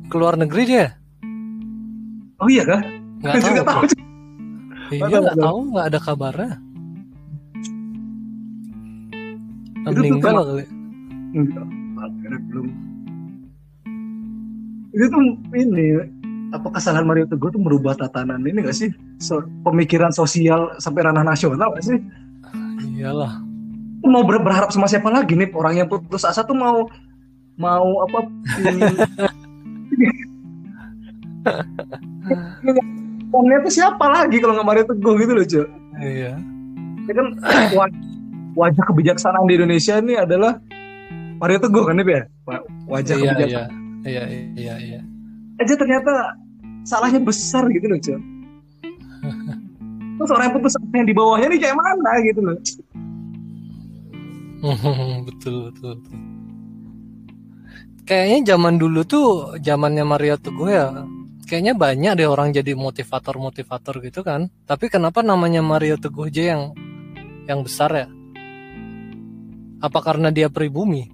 Keluar 0.08 0.40
negeri 0.40 0.64
dia? 0.64 0.88
Oh 2.40 2.48
iya 2.48 2.64
kah? 2.64 2.82
Nggak 3.20 3.36
tahu. 3.44 3.56
tahu. 3.68 3.84
Iya 4.96 5.18
nggak 5.20 5.38
tahu 5.40 5.60
nggak 5.76 5.86
ada 5.92 6.00
kabarnya. 6.00 6.52
Meninggal 9.84 10.36
kali. 10.48 10.66
Enggak, 11.36 11.66
belum. 12.48 12.93
Itu 14.94 15.10
tuh 15.10 15.22
ini 15.58 15.98
apa 16.54 16.70
kesalahan 16.70 17.10
Mario 17.10 17.26
Teguh 17.26 17.50
tuh 17.50 17.58
merubah 17.58 17.98
tatanan 17.98 18.46
ini 18.46 18.62
gak 18.62 18.78
sih? 18.78 18.94
So, 19.18 19.42
pemikiran 19.66 20.14
sosial 20.14 20.78
sampai 20.78 21.10
ranah 21.10 21.26
nasional 21.26 21.74
gak 21.74 21.82
sih? 21.82 21.98
Iyalah. 22.94 23.42
Mau 24.06 24.22
ber 24.22 24.38
berharap 24.38 24.70
sama 24.70 24.86
siapa 24.86 25.10
lagi 25.10 25.34
nih 25.34 25.50
orang 25.58 25.82
yang 25.82 25.90
putus 25.90 26.22
asa 26.22 26.46
tuh 26.46 26.54
mau 26.54 26.86
mau 27.58 28.06
apa? 28.06 28.20
Pokoknya 33.34 33.66
itu 33.66 33.82
siapa 33.82 34.06
lagi 34.14 34.38
kalau 34.38 34.54
nggak 34.54 34.68
Mario 34.70 34.86
Teguh 34.94 35.18
gitu 35.18 35.34
loh 35.34 35.46
cuy 35.50 35.66
iya. 36.06 36.38
Ya 37.10 37.14
kan 37.18 37.28
wajah 38.54 38.84
kebijaksanaan 38.94 39.50
di 39.50 39.58
Indonesia 39.58 39.98
ini 39.98 40.14
adalah 40.22 40.62
Mario 41.42 41.58
Teguh 41.66 41.82
kan 41.82 41.98
nih 41.98 42.06
ya? 42.06 42.30
Wajah 42.86 43.16
iya, 43.18 43.34
kebijaksanaan. 43.34 43.74
iya 43.74 43.83
iya 44.04 44.24
iya 44.56 44.76
iya. 44.80 45.02
Aja 45.62 45.74
ternyata 45.78 46.36
salahnya 46.84 47.24
besar 47.24 47.68
gitu 47.72 47.88
loh 47.88 48.00
cuy 48.00 48.20
terus 50.20 50.30
orang 50.30 50.46
yang 50.52 50.56
putus 50.56 50.74
yang 50.94 51.08
di 51.08 51.16
bawahnya 51.16 51.48
nih 51.52 51.60
kayak 51.60 51.78
mana 51.80 52.12
gitu 52.24 52.40
loh. 52.44 52.58
Betul 55.28 55.56
betul 55.72 55.92
betul. 56.00 56.20
Kayaknya 58.04 58.56
zaman 58.56 58.76
dulu 58.80 59.02
tuh 59.08 59.28
zamannya 59.64 60.04
Mario 60.04 60.36
Teguh 60.36 60.70
ya 60.72 61.08
kayaknya 61.48 61.76
banyak 61.76 62.12
deh 62.20 62.28
orang 62.28 62.56
jadi 62.56 62.72
motivator 62.76 63.36
motivator 63.40 64.00
gitu 64.04 64.24
kan. 64.24 64.52
Tapi 64.68 64.92
kenapa 64.92 65.24
namanya 65.24 65.64
Mario 65.64 66.00
Teguh 66.00 66.28
aja 66.28 66.56
yang 66.56 66.62
yang 67.48 67.64
besar 67.64 67.92
ya? 67.92 68.08
Apa 69.84 70.00
karena 70.00 70.32
dia 70.32 70.48
pribumi 70.48 71.13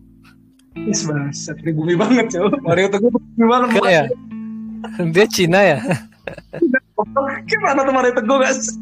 Yes, 0.78 1.02
mas, 1.10 1.50
pribumi 1.62 1.98
banget 1.98 2.30
cuy 2.34 2.50
Mario 2.62 2.88
Teguh 2.94 3.10
pribumi 3.10 3.46
banget 3.50 3.82
Gak 3.82 3.90
ya? 3.90 4.06
Dia 5.10 5.26
Cina 5.26 5.60
ya? 5.66 5.82
Gimana 7.50 7.82
tuh 7.82 7.94
Mario 7.94 8.14
Teguh 8.14 8.38
guys 8.38 8.78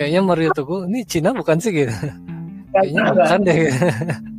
kayaknya 0.00 0.20
Mario 0.24 0.48
Teguh 0.56 0.88
ini 0.88 1.04
Cina 1.04 1.36
bukan 1.36 1.60
sih 1.60 1.72
gitu? 1.74 1.92
Kayaknya 2.72 3.02
bukan 3.12 3.40
deh 3.44 3.56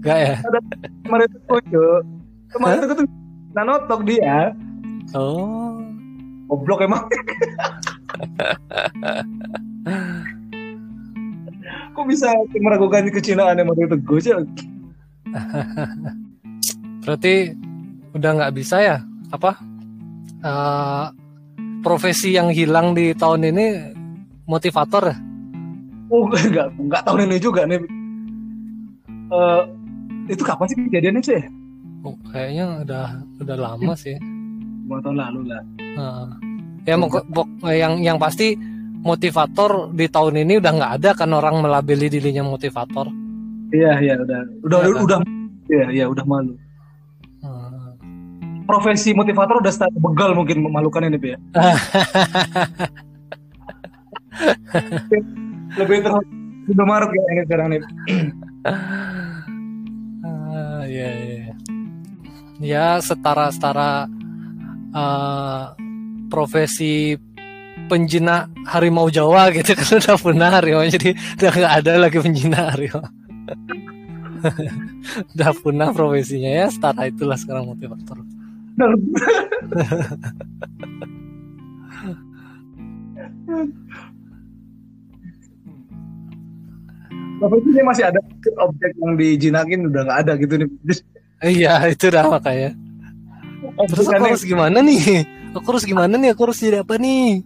gak 0.02 0.18
ya? 0.18 0.36
Ada 0.42 0.60
Mario 1.06 1.28
Teguh 1.30 1.62
cuy 1.70 2.02
Mario 2.58 2.78
Teguh 2.82 2.98
tuh 3.06 3.08
nanotok 3.52 4.08
dia. 4.08 4.56
Oh. 5.12 5.76
Goblok 6.48 6.84
emang 6.84 7.08
kok 12.02 12.10
bisa 12.10 12.34
meragukan 12.58 13.06
kecinaan 13.14 13.62
Mario 13.62 13.94
Teguh 13.94 14.18
sih 14.26 14.34
berarti 17.06 17.54
udah 18.18 18.32
nggak 18.42 18.54
bisa 18.58 18.82
ya 18.82 18.98
apa 19.30 19.62
uh, 20.42 21.14
profesi 21.86 22.34
yang 22.34 22.50
hilang 22.50 22.98
di 22.98 23.14
tahun 23.14 23.54
ini 23.54 23.66
motivator 24.50 25.14
ya? 25.14 25.18
Oh 26.10 26.26
enggak 26.50 26.74
enggak 26.76 27.02
tahun 27.06 27.30
ini 27.30 27.38
juga 27.38 27.70
nih. 27.70 27.80
Uh, 29.32 29.64
itu 30.28 30.42
kapan 30.42 30.66
sih 30.68 30.78
kejadiannya 30.90 31.22
sih? 31.22 31.42
Oh, 32.02 32.18
kayaknya 32.34 32.82
udah 32.82 33.06
udah 33.46 33.58
lama 33.58 33.94
sih. 33.94 34.18
Dua 34.90 35.00
tahun 35.06 35.18
lalu 35.22 35.42
lah. 35.54 35.62
Uh, 35.96 36.28
ya 36.84 36.98
mau 36.98 37.08
yang 37.70 38.02
yang 38.02 38.18
pasti 38.18 38.58
motivator 39.02 39.90
di 39.92 40.06
tahun 40.08 40.46
ini 40.46 40.62
udah 40.62 40.72
nggak 40.72 40.94
ada 41.02 41.10
kan 41.18 41.30
orang 41.34 41.62
melabeli 41.62 42.08
dirinya 42.08 42.46
motivator. 42.46 43.10
Iya 43.72 43.98
iya 44.04 44.16
udah 44.20 44.40
udah 44.68 44.80
ya, 44.84 45.02
udah 45.02 45.20
iya 45.72 45.86
iya 45.90 46.06
udah 46.08 46.26
malu 46.28 46.54
profesi 48.72 49.12
motivator 49.12 49.60
udah 49.60 49.68
start 49.68 49.92
begal 50.00 50.32
mungkin 50.32 50.64
memalukan 50.64 51.04
ini 51.04 51.20
ya. 51.20 51.36
Lebih 55.76 56.08
terus 56.08 56.24
udah 56.72 56.86
maruk 56.88 57.12
ya 57.12 57.24
ini 57.36 57.44
sekarang 57.44 57.76
nih. 57.76 57.84
uh, 60.24 60.88
ya, 60.88 61.10
ya. 61.12 61.52
ya 62.64 63.04
setara 63.04 63.52
setara 63.52 64.08
uh, 64.96 65.76
profesi 66.32 67.20
penjinak 67.92 68.48
harimau 68.64 69.12
Jawa 69.12 69.52
gitu 69.52 69.76
kan 69.80 70.00
udah 70.00 70.16
punah 70.16 70.50
harimau 70.56 70.88
jadi 70.88 71.12
udah 71.12 71.52
nggak 71.52 71.74
ada 71.84 71.92
lagi 72.00 72.18
penjinak 72.24 72.72
harimau 72.72 73.04
udah 75.36 75.52
punah 75.60 75.92
profesinya 75.92 76.48
ya 76.48 76.72
setara 76.72 77.12
itulah 77.12 77.36
sekarang 77.36 77.68
motivator 77.68 78.24
Tapi 87.42 87.58
ini 87.74 87.82
masih 87.82 88.06
ada 88.06 88.22
objek 88.62 88.94
yang 89.02 89.18
dijinakin 89.18 89.90
udah 89.90 90.02
nggak 90.06 90.20
ada 90.30 90.34
gitu 90.38 90.62
nih. 90.62 90.70
Iya 91.42 91.90
itu 91.90 92.06
dah 92.14 92.30
makanya. 92.30 92.78
Terus 93.90 94.06
aku 94.14 94.24
harus 94.30 94.46
gimana 94.46 94.78
nih? 94.86 95.26
Aku 95.58 95.66
harus 95.74 95.82
gimana 95.90 96.14
nih? 96.22 96.38
Aku 96.38 96.46
harus 96.46 96.62
jadi 96.62 96.86
apa 96.86 97.02
nih? 97.02 97.42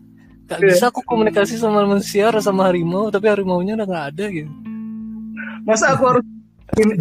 Gak 0.46 0.62
yeah. 0.62 0.78
bisa 0.78 0.94
aku 0.94 1.02
komunikasi 1.02 1.58
sama 1.58 1.82
manusia 1.86 2.30
sama 2.38 2.70
harimau, 2.70 3.10
tapi 3.10 3.26
harimau 3.30 3.62
nya 3.66 3.74
udah 3.74 3.88
nggak 3.90 4.06
ada 4.14 4.26
gitu. 4.30 4.52
Masa 5.66 5.98
aku 5.98 6.04
harus 6.06 6.26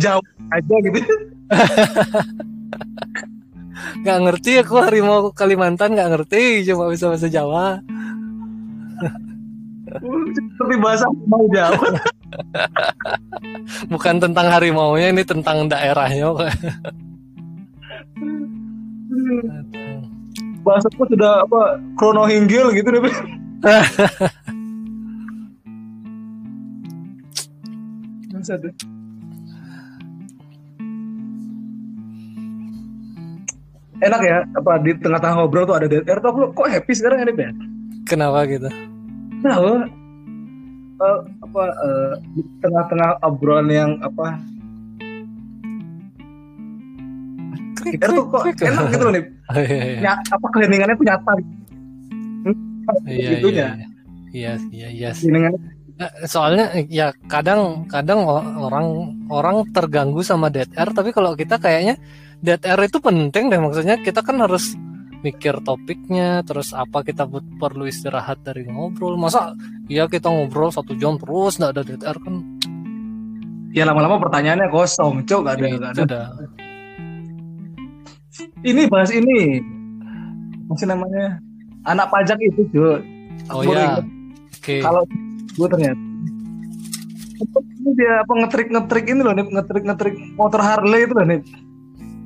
jauh 0.00 0.24
aja 0.48 0.76
gitu? 0.80 1.00
nggak 4.04 4.18
ngerti 4.24 4.52
aku 4.64 4.74
harimau 4.80 5.32
Kalimantan 5.32 5.96
nggak 5.96 6.10
ngerti 6.14 6.64
cuma 6.68 6.88
bisa 6.88 7.10
bahasa 7.10 7.28
Jawa 7.28 7.80
tapi 10.58 10.74
bahasa 10.80 11.06
mau 11.28 11.44
Jawa 11.52 11.88
bukan 13.92 14.16
tentang 14.18 14.46
harimau-nya 14.50 15.12
ini 15.14 15.22
tentang 15.22 15.68
daerahnya 15.70 16.34
bahasa 20.64 20.88
aku 20.88 21.04
sudah 21.12 21.44
apa 21.44 21.78
krono 22.00 22.24
hinggil 22.24 22.72
gitu 22.72 22.88
deh 22.88 23.00
deh. 28.44 28.74
enak 34.04 34.20
ya 34.20 34.44
apa 34.52 34.84
di 34.84 34.92
tengah-tengah 35.00 35.36
ngobrol 35.40 35.64
tuh 35.64 35.80
ada 35.80 35.88
dead 35.88 36.04
air. 36.04 36.20
Tuh 36.20 36.52
kok 36.52 36.68
happy 36.68 36.92
sekarang 36.92 37.24
ini 37.24 37.32
ya 37.40 37.52
kenapa 38.04 38.44
gitu? 38.44 38.68
Nah 39.40 39.56
uh, 41.00 41.18
apa 41.40 41.62
uh, 41.72 42.12
di 42.36 42.42
tengah-tengah 42.60 43.10
obrolan 43.24 43.68
yang 43.72 43.90
apa 44.04 44.38
kita 47.84 48.06
tuh 48.12 48.24
kok 48.28 48.42
enak 48.60 48.84
gitu 48.92 49.02
loh 49.04 49.12
nih 49.12 49.24
oh, 49.50 49.58
iya, 49.60 49.82
iya. 49.98 49.98
Ya, 50.00 50.12
apa 50.16 50.46
keheningannya 50.54 50.94
tuh 50.96 51.06
nyata 51.06 51.32
hmm, 51.34 52.56
iya, 53.08 53.30
gitunya 53.36 53.68
iya. 53.76 53.86
Iya 54.34 54.58
iya, 54.74 54.88
iya. 54.90 55.10
Soalnya 56.26 56.74
ya 56.90 57.14
kadang 57.30 57.86
kadang 57.86 58.26
orang 58.26 59.14
orang 59.30 59.62
terganggu 59.70 60.26
sama 60.26 60.50
dead 60.50 60.66
air 60.74 60.90
tapi 60.90 61.14
kalau 61.14 61.38
kita 61.38 61.62
kayaknya 61.62 62.02
dead 62.42 62.58
air 62.66 62.90
itu 62.90 62.98
penting 62.98 63.46
deh. 63.46 63.62
Maksudnya 63.62 64.02
kita 64.02 64.26
kan 64.26 64.42
harus 64.42 64.74
mikir 65.22 65.62
topiknya 65.62 66.42
terus 66.42 66.74
apa 66.74 67.06
kita 67.06 67.30
perlu 67.30 67.86
istirahat 67.86 68.42
dari 68.42 68.66
ngobrol. 68.66 69.14
Masa 69.14 69.54
ya 69.86 70.10
kita 70.10 70.34
ngobrol 70.34 70.74
satu 70.74 70.98
jam 70.98 71.14
terus 71.14 71.62
nggak 71.62 71.70
ada 71.70 71.82
dead 71.86 72.02
air 72.02 72.18
kan? 72.18 72.34
Ya 73.70 73.86
lama-lama 73.86 74.18
pertanyaannya 74.18 74.66
kosong 74.74 75.22
cok. 75.22 75.40
Gak 75.46 75.54
ada 75.62 75.66
gak 75.78 75.94
ada 75.94 76.20
ini 78.66 78.82
bahas 78.90 79.10
ini 79.14 79.62
masih 80.66 80.86
namanya 80.88 81.38
anak 81.86 82.08
pajak 82.10 82.38
itu 82.40 82.66
Jo. 82.72 82.98
Oh 83.52 83.62
iya. 83.62 84.00
Oke. 84.00 84.08
Okay. 84.58 84.80
Kalau 84.80 85.04
gue 85.54 85.68
ternyata 85.70 86.00
ini 87.84 87.90
dia 87.98 88.24
apa 88.24 88.32
ngetrik 88.32 88.68
ngetrik 88.72 89.04
ini 89.12 89.20
loh 89.20 89.34
nih 89.36 89.44
ngetrik 89.44 89.84
ngetrik 89.84 90.14
motor 90.40 90.60
Harley 90.64 91.04
itu 91.04 91.14
loh 91.14 91.26
nih. 91.28 91.40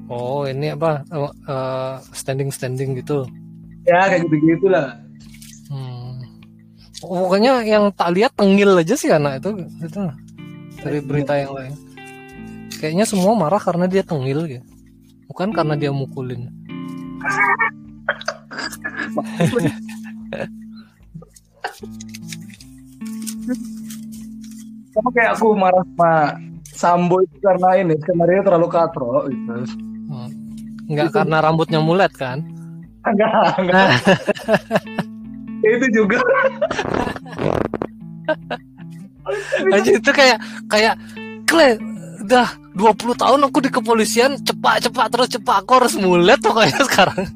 Oh 0.09 0.43
ini 0.49 0.73
apa 0.73 1.05
uh, 1.13 2.01
standing 2.15 2.49
standing 2.55 2.97
gitu? 2.97 3.27
Ya 3.85 4.09
kayak 4.09 4.29
gitu 4.29 4.37
gitulah. 4.57 4.97
Hmm. 5.69 6.25
pokoknya 6.99 7.61
yang 7.63 7.93
tak 7.93 8.17
lihat 8.17 8.33
tengil 8.33 8.73
aja 8.75 8.97
sih 8.97 9.13
anak 9.13 9.45
itu 9.45 9.69
itu 9.85 10.01
dari 10.81 10.99
berita 11.05 11.37
yang 11.37 11.53
lain. 11.53 11.75
Kayaknya 12.79 13.05
semua 13.05 13.37
marah 13.37 13.61
karena 13.61 13.85
dia 13.91 14.01
tengil 14.01 14.49
gitu. 14.49 14.78
Bukan 15.29 15.53
karena 15.53 15.75
dia 15.77 15.93
mukulin. 15.93 16.49
sama 24.99 25.09
kayak 25.15 25.31
aku 25.39 25.55
marah 25.55 25.85
sama 25.95 26.13
Sambo 26.79 27.23
itu 27.23 27.37
karena 27.43 27.75
ini 27.79 27.95
skenario 28.03 28.43
terlalu 28.43 28.69
katro 28.71 29.27
gitu. 29.31 29.55
Hmm. 30.11 30.31
Enggak 30.87 31.11
itu. 31.11 31.15
karena 31.15 31.37
rambutnya 31.43 31.81
mulet 31.83 32.13
kan? 32.15 32.43
Enggak, 33.03 33.59
enggak. 33.59 33.89
itu 35.75 35.87
juga. 35.91 36.19
Aja 39.75 39.91
itu 39.91 40.11
kayak 40.11 40.39
kayak 40.71 40.95
kle 41.51 41.77
udah 42.27 42.49
20 42.79 43.19
tahun 43.19 43.41
aku 43.43 43.59
di 43.59 43.71
kepolisian 43.75 44.39
cepat-cepat 44.39 45.07
terus 45.11 45.29
cepat 45.35 45.67
aku 45.67 45.73
harus 45.83 45.99
mulet 45.99 46.39
pokoknya 46.39 46.79
sekarang. 46.89 47.27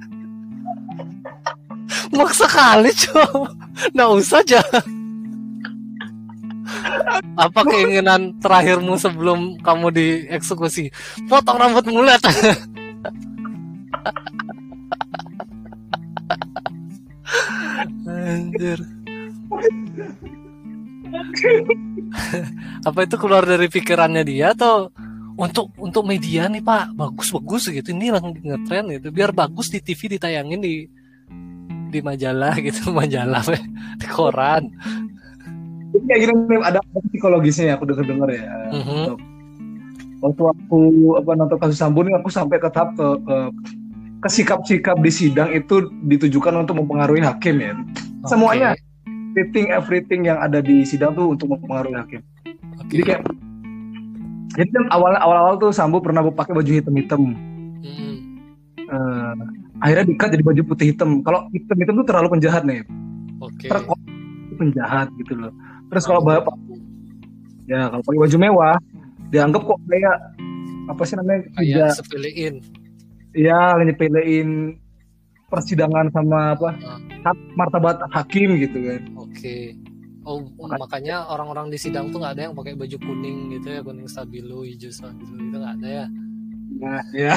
Maksa 2.15 2.47
kali 2.47 2.95
cow. 2.95 3.51
Nah 3.93 4.15
usah 4.15 4.47
aja 4.47 4.63
apa 7.37 7.61
keinginan 7.67 8.37
terakhirmu 8.39 8.97
sebelum 8.97 9.59
kamu 9.61 9.93
dieksekusi? 9.93 10.93
Potong 11.29 11.59
rambut 11.59 11.85
mulet. 11.89 12.21
Anjir. 18.09 18.81
apa 22.83 22.99
itu 23.05 23.17
keluar 23.21 23.45
dari 23.45 23.69
pikirannya 23.69 24.25
dia 24.25 24.57
atau 24.57 24.91
untuk 25.43 25.75
untuk 25.75 26.07
media 26.07 26.47
nih 26.47 26.63
pak. 26.63 26.95
Bagus 26.95 27.35
bagus 27.35 27.67
gitu. 27.67 27.91
Ini 27.91 28.15
lagi 28.15 28.31
ngetren 28.39 28.95
gitu. 28.95 29.11
Biar 29.11 29.35
bagus 29.35 29.75
di 29.75 29.83
TV 29.83 30.15
ditayangin 30.15 30.63
di 30.63 30.87
di 31.91 31.99
majalah 31.99 32.55
gitu. 32.63 32.91
Majalah 32.99 33.43
di 33.99 34.07
koran. 34.07 34.71
Jadi 35.93 36.05
kayak 36.09 36.21
gini 36.25 36.57
ada 36.63 36.81
psikologisnya? 37.13 37.65
Ya 37.69 37.75
aku 37.77 37.85
dengar 37.85 38.09
dengar 38.09 38.29
ya 38.33 38.49
mm-hmm. 38.73 39.05
waktu 40.25 40.43
aku 40.57 40.81
apa 41.21 41.31
nonton 41.37 41.59
kasus 41.61 41.77
Sambo 41.77 42.01
ini 42.01 42.17
aku 42.17 42.33
sampai 42.33 42.57
ke 42.57 42.73
tahap 42.73 42.97
ke, 42.97 43.07
ke 43.29 43.37
ke 44.25 44.29
sikap-sikap 44.31 44.97
di 45.05 45.13
sidang 45.13 45.53
itu 45.53 45.93
ditujukan 46.09 46.65
untuk 46.65 46.81
mempengaruhi 46.81 47.21
hakim 47.21 47.61
ya 47.61 47.77
okay. 47.77 48.31
semuanya. 48.31 48.69
Everything 49.33 49.67
everything 49.69 50.21
yang 50.29 50.41
ada 50.41 50.65
di 50.65 50.85
sidang 50.89 51.13
tuh 51.13 51.37
untuk 51.37 51.53
mempengaruhi 51.53 51.93
hakim. 51.93 52.21
Okay. 52.81 52.89
jadi 52.89 53.03
kayak 53.05 53.23
jadi 54.57 54.69
kan 54.71 54.85
awal 54.93 55.13
awal 55.17 55.37
awal 55.37 55.55
tuh 55.57 55.73
Sambo 55.73 56.01
pernah 56.01 56.25
pakai 56.25 56.53
baju 56.53 56.71
hitam 56.71 56.95
hitam 56.97 57.23
mm. 57.83 58.15
uh, 58.89 59.35
akhirnya 59.83 60.05
dikat 60.13 60.29
jadi 60.37 60.45
baju 60.45 60.63
putih 60.69 60.87
hitam 60.95 61.21
kalau 61.25 61.49
hitam 61.51 61.77
hitam 61.81 61.95
tuh 62.01 62.07
terlalu 62.07 62.29
penjahat 62.39 62.63
nih 62.63 62.85
okay. 63.43 63.69
penjahat 64.57 65.09
gitu 65.19 65.35
loh 65.35 65.53
terus 65.91 66.05
kalau 66.07 66.23
bapak 66.23 66.55
ya 67.67 67.91
kalau 67.91 68.03
pakai 68.05 68.21
baju 68.29 68.37
mewah 68.39 68.77
dianggap 69.33 69.63
kok 69.65 69.79
kayak 69.89 70.17
apa 70.91 71.03
sih 71.09 71.15
namanya 71.17 71.41
kayak 71.57 71.91
sepelein 71.97 72.55
iya 73.33 73.75
nyepelein 73.81 74.77
persidangan 75.49 76.09
sama 76.13 76.57
apa 76.57 76.71
uh. 76.81 77.37
martabat 77.57 78.01
hakim 78.13 78.57
gitu 78.61 78.79
kan 78.83 79.03
oke 79.17 79.31
okay. 79.33 79.77
Oh, 80.23 80.39
Maka, 80.55 80.79
makanya 80.79 81.27
orang-orang 81.27 81.67
di 81.67 81.79
sidang 81.79 82.15
tuh 82.15 82.23
nggak 82.23 82.39
ada 82.39 82.43
yang 82.47 82.55
pakai 82.55 82.79
baju 82.79 82.97
kuning 83.03 83.59
gitu 83.59 83.75
ya, 83.75 83.81
kuning 83.83 84.07
stabilo, 84.07 84.63
hijau 84.63 84.95
stabilo 84.95 85.35
itu 85.35 85.57
nggak 85.59 85.75
ada 85.83 85.89
ya. 85.89 86.07
Nah, 86.79 87.03
ya. 87.11 87.35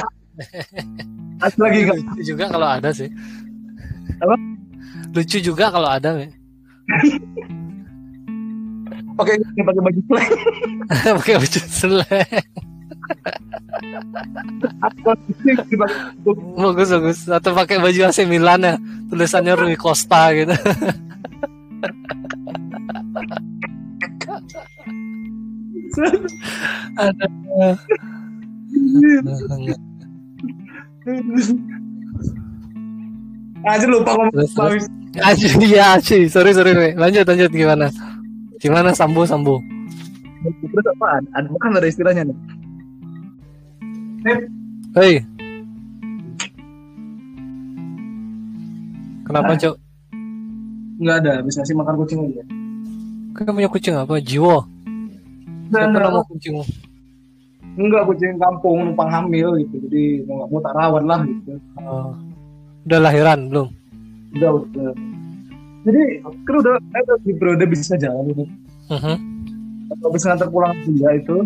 Lagi 1.62 1.80
kan? 1.82 1.98
Lucu 1.98 2.22
juga 2.22 2.44
kalau 2.46 2.68
ada 2.70 2.90
sih. 2.94 3.10
Apa? 4.22 4.34
Lucu 5.12 5.38
juga 5.42 5.66
kalau 5.74 5.90
ada, 5.90 6.14
nih. 6.14 6.30
pakai 9.16 9.34
pakai 9.40 9.82
baju 9.82 10.00
slang 10.04 10.30
pakai 11.18 11.34
baju 11.40 11.60
slang 11.64 12.42
bagus 16.56 16.88
bagus 16.92 17.18
atau 17.24 17.50
pakai 17.56 17.76
baju 17.80 18.00
AC 18.12 18.28
Milan 18.28 18.60
ya 18.60 18.74
tulisannya 19.08 19.56
Rui 19.56 19.76
Costa 19.80 20.36
gitu 20.36 20.52
ada 26.96 27.26
aja 33.66 33.86
lupa 33.88 34.10
ngomong 34.14 34.46
aja 35.16 35.46
iya 35.62 35.96
aja 35.96 36.16
sorry 36.28 36.52
sorry 36.52 36.92
lanjut 36.94 37.24
lanjut 37.24 37.50
gimana 37.50 37.88
Gimana 38.56 38.90
sambo 38.96 39.28
sambo? 39.28 39.60
Terus 40.42 40.86
apaan? 40.96 41.28
Ada 41.36 41.48
bukan 41.52 41.76
ada 41.76 41.88
istilahnya 41.88 42.22
nih. 42.24 42.38
Hei. 44.96 45.14
Kenapa, 49.28 49.58
Cok? 49.58 49.74
Enggak 50.96 51.16
ada, 51.24 51.32
bisa 51.44 51.60
sih 51.62 51.76
makan 51.76 51.94
kucing 52.00 52.20
aja. 52.24 52.42
Kamu 53.36 53.56
punya 53.60 53.70
kucing 53.70 53.94
apa? 53.96 54.16
Jiwo. 54.20 54.64
Siapa 55.68 55.98
nama 55.98 56.24
kucingmu? 56.24 56.64
Enggak, 57.76 58.02
kucing 58.08 58.40
kampung 58.40 58.88
numpang 58.88 59.10
hamil 59.12 59.60
gitu. 59.60 59.76
Jadi 59.88 60.24
mau 60.24 60.48
nggak 60.48 60.72
mau 60.72 60.98
lah 61.04 61.20
gitu. 61.28 61.52
Oh. 61.84 62.16
Udah 62.88 62.98
lahiran 63.02 63.52
belum? 63.52 63.68
Udah, 64.36 64.50
udah 64.62 64.94
jadi 65.86 66.02
kan 66.42 66.54
udah 66.58 66.74
ada 66.98 67.14
di 67.22 67.32
periode 67.38 67.64
bisa 67.70 67.94
jalan 67.94 68.34
ini 68.34 68.44
uh 68.90 68.98
-huh. 68.98 69.16
bisa 70.10 70.34
ngantar 70.34 70.50
pulang 70.50 70.74
juga 70.82 71.14
itu 71.14 71.36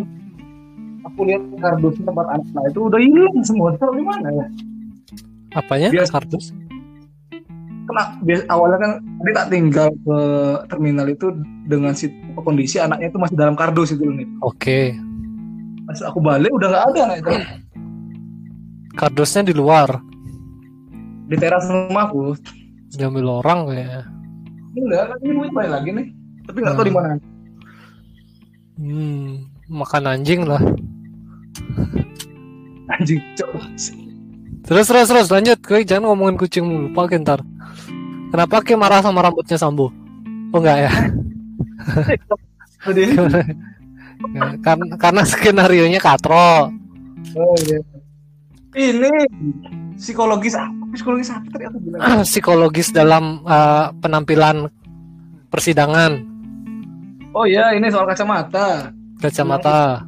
aku 1.05 1.21
lihat 1.29 1.43
kardus 1.61 1.97
tempat 2.01 2.27
anak 2.33 2.49
nah 2.57 2.65
itu 2.65 2.81
udah 2.89 3.01
hilang 3.01 3.37
semua 3.45 3.77
tahu 3.77 4.01
di 4.01 4.05
mana 4.05 4.29
ya 4.33 4.47
apanya 5.61 5.89
biasa 5.93 6.13
kardus 6.17 6.57
kena 7.91 8.05
biasa, 8.23 8.45
awalnya 8.49 8.79
kan 8.79 8.93
tadi 9.03 9.33
tak 9.35 9.49
tinggal 9.51 9.89
ke 9.91 10.19
terminal 10.71 11.07
itu 11.11 11.27
dengan 11.67 11.93
si 11.93 12.07
kondisi 12.39 12.79
anaknya 12.79 13.11
itu 13.11 13.19
masih 13.19 13.37
dalam 13.37 13.59
kardus 13.59 13.93
itu 13.93 14.07
nih 14.07 14.27
oke 14.41 14.57
okay. 14.57 14.95
pas 15.91 15.99
aku 16.07 16.23
balik 16.23 16.51
udah 16.55 16.69
nggak 16.71 16.85
ada 16.95 17.01
anak 17.11 17.17
itu 17.21 17.31
kardusnya 18.95 19.51
di 19.51 19.55
luar 19.59 19.99
di 21.27 21.37
teras 21.39 21.67
rumahku 21.67 22.39
diambil 22.95 23.43
orang 23.43 23.67
kayak 23.71 24.11
Enggak, 24.71 25.03
kan 25.11 25.19
ini 25.27 25.33
duit 25.35 25.51
balik 25.51 25.73
lagi 25.75 25.91
nih. 25.91 26.07
Tapi 26.47 26.59
nggak 26.63 26.75
tahu 26.79 26.87
di 26.87 26.95
mana. 26.95 27.15
Hmm, 28.79 29.51
makan 29.67 30.05
anjing 30.07 30.43
lah. 30.47 30.63
Anjing, 32.95 33.21
cok. 33.35 33.51
Terus 34.71 34.87
terus 34.87 35.11
terus 35.11 35.29
lanjut, 35.35 35.59
Kau 35.67 35.83
jangan 35.83 36.15
ngomongin 36.15 36.39
kucing 36.39 36.63
lupa 36.63 37.11
ntar. 37.19 37.43
Kenapa 38.31 38.63
Ki 38.63 38.79
marah 38.79 39.03
sama 39.03 39.27
rambutnya 39.27 39.59
Sambo? 39.59 39.91
Oh 40.55 40.63
enggak 40.63 40.87
ya? 40.87 40.93
ya 44.31 44.47
karena 44.67 44.95
karena 44.95 45.23
skenario 45.27 45.91
nya 45.91 45.99
katro. 45.99 46.71
Oh 47.35 47.55
iya. 47.67 47.83
Ini 48.79 49.11
psikologis 49.99 50.55
apa? 50.55 50.87
Psikologis 50.95 51.35
apa 51.35 51.51
tadi 51.51 51.67
aku 51.67 51.79
bilang? 51.83 52.01
psikologis 52.31 52.95
dalam 52.95 53.43
uh, 53.43 53.91
penampilan 53.99 54.71
persidangan. 55.51 56.23
Oh 57.35 57.43
iya, 57.43 57.75
ini 57.75 57.91
soal 57.91 58.07
kacamata. 58.07 58.95
Kacamata. 59.19 60.07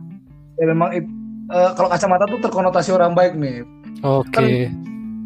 Ya 0.54 0.70
memang 0.70 0.94
it, 0.94 1.02
uh, 1.50 1.74
kalau 1.74 1.90
kacamata 1.90 2.30
tuh 2.30 2.38
terkonotasi 2.38 2.94
orang 2.94 3.18
baik 3.18 3.34
nih. 3.34 3.66
Oke. 4.02 4.30
Okay. 4.30 4.56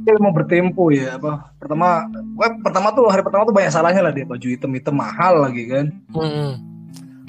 Kan 0.07 0.23
mau 0.23 0.31
bertempo 0.31 0.95
ya 0.95 1.19
apa 1.19 1.51
pertama 1.59 2.07
web 2.39 2.63
pertama 2.63 2.95
tuh 2.95 3.11
hari 3.11 3.27
pertama 3.27 3.43
tuh 3.43 3.51
banyak 3.51 3.75
salahnya 3.75 4.07
lah 4.07 4.15
dia 4.15 4.23
baju 4.23 4.47
hitam 4.47 4.71
hitam 4.71 4.95
mahal 4.95 5.43
lagi 5.43 5.67
kan. 5.67 5.87
Hmm. 6.15 6.63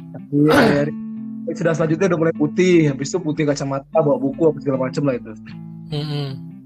tapi 0.08 0.50
hari, 0.50 0.94
sudah 1.54 1.74
selanjutnya 1.78 2.10
udah 2.14 2.20
mulai 2.20 2.36
putih 2.38 2.90
habis 2.90 3.10
itu 3.10 3.18
putih 3.22 3.44
kacamata 3.46 3.98
bawa 4.02 4.18
buku 4.18 4.50
apa 4.50 4.58
segala 4.62 4.78
macam 4.90 5.04
lah 5.10 5.16
itu. 5.18 5.32
Hmm 5.90 6.58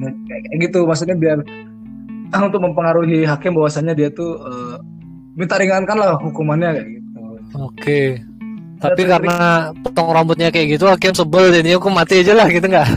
nah, 0.00 0.12
kayak 0.28 0.58
gitu 0.68 0.78
maksudnya 0.84 1.16
biar 1.16 1.38
untuk 2.36 2.60
mempengaruhi 2.60 3.24
hakim 3.24 3.56
bahwasannya 3.56 3.94
dia 3.96 4.08
tuh 4.12 4.36
uh, 4.42 4.76
minta 5.38 5.56
ringankan 5.56 5.96
lah 5.96 6.18
hukumannya 6.20 6.70
kayak 6.74 6.88
gitu. 7.00 7.20
Oke. 7.56 8.00
Tapi 8.76 9.08
ya, 9.08 9.16
karena 9.16 9.36
potong 9.80 10.12
rambutnya 10.12 10.52
kayak 10.52 10.76
gitu 10.76 10.84
hakim 10.84 11.16
sebel 11.16 11.48
jadi 11.48 11.80
aku 11.80 11.88
mati 11.88 12.20
aja 12.20 12.36
lah 12.36 12.44
gitu 12.52 12.66
nggak 12.68 12.88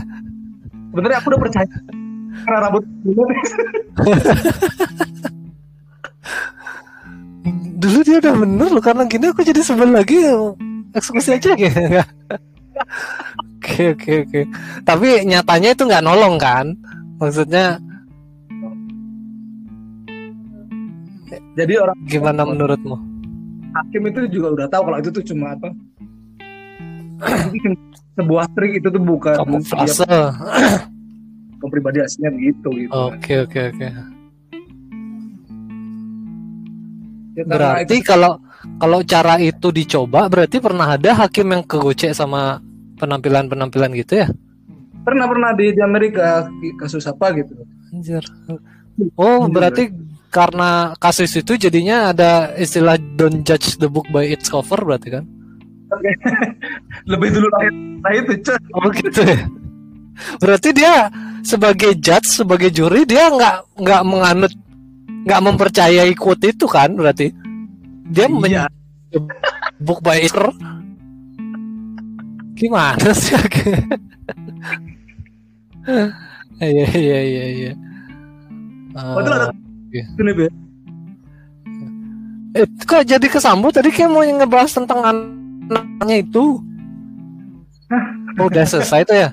sebenarnya 0.90 1.16
aku 1.22 1.26
udah 1.32 1.40
percaya. 1.40 1.76
Karena 2.46 2.58
rambut 2.66 2.84
dulu. 3.06 3.22
Dia 7.80 8.16
udah 8.20 8.34
bener 8.36 8.68
loh 8.74 8.82
karena 8.84 9.02
gini 9.08 9.32
aku 9.32 9.40
jadi 9.46 9.62
sebel 9.64 9.90
lagi. 9.94 10.18
Eksekusi 10.90 11.38
aja 11.38 11.54
gitu 11.54 11.80
oke 13.60 13.84
oke 13.96 14.12
oke. 14.26 14.40
Tapi 14.84 15.08
nyatanya 15.28 15.68
itu 15.76 15.82
nggak 15.86 16.04
nolong 16.04 16.36
kan? 16.40 16.66
Maksudnya 17.20 17.78
jadi 21.54 21.82
orang 21.82 21.96
gimana 22.08 22.42
menurutmu? 22.46 22.96
Hakim 23.70 24.02
itu 24.10 24.20
juga 24.34 24.48
udah 24.58 24.66
tahu 24.66 24.82
kalau 24.90 24.98
itu 24.98 25.10
tuh 25.14 25.24
cuma 25.30 25.54
apa 25.54 25.70
sebuah 28.20 28.44
trik 28.52 28.72
itu 28.84 28.88
tuh 28.92 29.02
bukan 29.02 29.36
kamuflase 29.40 30.04
kepribadian 31.60 32.04
aslinya 32.04 32.30
begitu 32.36 32.68
gitu 32.84 32.92
oke 32.92 33.34
oke 33.48 33.60
oke 33.72 33.88
ya, 37.34 37.44
berarti 37.48 37.96
kalau 38.04 38.36
kalau 38.76 39.00
cara 39.04 39.40
itu 39.40 39.72
dicoba 39.72 40.28
berarti 40.28 40.60
pernah 40.60 40.96
ada 40.96 41.24
hakim 41.24 41.56
yang 41.56 41.62
kegocek 41.64 42.12
sama 42.12 42.60
penampilan-penampilan 43.00 43.96
gitu 43.96 44.24
ya 44.24 44.28
pernah 45.00 45.24
pernah 45.24 45.50
di, 45.56 45.72
di 45.72 45.80
Amerika 45.80 46.48
kasus 46.76 47.08
apa 47.08 47.32
gitu 47.32 47.56
Anjir. 47.90 48.22
Oh, 49.18 49.46
Anjir. 49.46 49.50
berarti 49.50 49.84
karena 50.30 50.94
kasus 51.02 51.34
itu 51.34 51.58
jadinya 51.58 52.14
ada 52.14 52.54
istilah 52.54 52.94
don't 53.18 53.42
judge 53.42 53.74
the 53.82 53.90
book 53.90 54.06
by 54.14 54.22
its 54.22 54.46
cover 54.46 54.78
berarti 54.78 55.18
kan? 55.18 55.24
Lebih 57.10 57.28
dulu 57.34 57.46
lahir 57.52 57.72
nah 58.00 58.12
itu, 58.16 58.52
Oh 58.76 58.88
gitu 58.94 59.20
ya. 59.20 59.38
Berarti 60.40 60.68
dia 60.72 61.08
sebagai 61.40 61.96
judge, 61.96 62.28
sebagai 62.28 62.70
juri 62.72 63.04
dia 63.08 63.28
nggak 63.28 63.80
nggak 63.80 64.02
menganut 64.04 64.52
nggak 65.24 65.40
mempercayai 65.44 66.12
quote 66.16 66.48
itu 66.48 66.64
kan 66.64 66.96
berarti 66.96 67.32
dia 68.08 68.26
iya. 68.26 68.64
book 69.80 70.00
by 70.00 70.24
cover. 70.28 70.52
Gimana 72.56 73.10
sih? 73.16 73.36
Iya 76.60 76.92
iya 76.92 77.20
iya 77.24 77.44
iya. 77.56 77.72
Oh, 78.92 79.16
itu 79.24 79.32
ada 79.32 79.48
Iya. 79.90 80.04
Eh, 82.50 82.66
kok 82.86 83.02
jadi 83.06 83.26
kesambut 83.26 83.74
tadi 83.74 83.90
kayak 83.90 84.10
mau 84.10 84.22
ngebahas 84.22 84.70
tentang 84.70 85.00
anaknya 85.70 86.16
itu. 86.26 86.44
Oh, 88.38 88.46
udah 88.46 88.64
selesai 88.66 89.06
tuh 89.06 89.16
ya? 89.16 89.28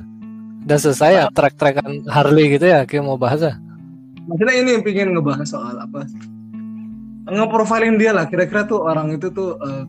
Udah 0.66 0.78
selesai 0.78 1.10
ya 1.14 1.26
trek-trekan 1.34 2.06
Harley 2.10 2.58
gitu 2.58 2.66
ya? 2.70 2.86
Kayak 2.86 3.06
mau 3.06 3.18
bahas 3.18 3.42
ya? 3.42 3.54
Maksudnya 4.28 4.56
ini 4.60 4.72
pengen 4.84 5.16
ngebahas 5.16 5.48
soal 5.48 5.76
apa? 5.78 6.04
Ngeprofilin 7.28 7.96
dia 7.98 8.12
lah. 8.12 8.26
Kira-kira 8.28 8.68
tuh 8.68 8.84
orang 8.84 9.16
itu 9.16 9.32
tuh 9.32 9.56
uh, 9.62 9.84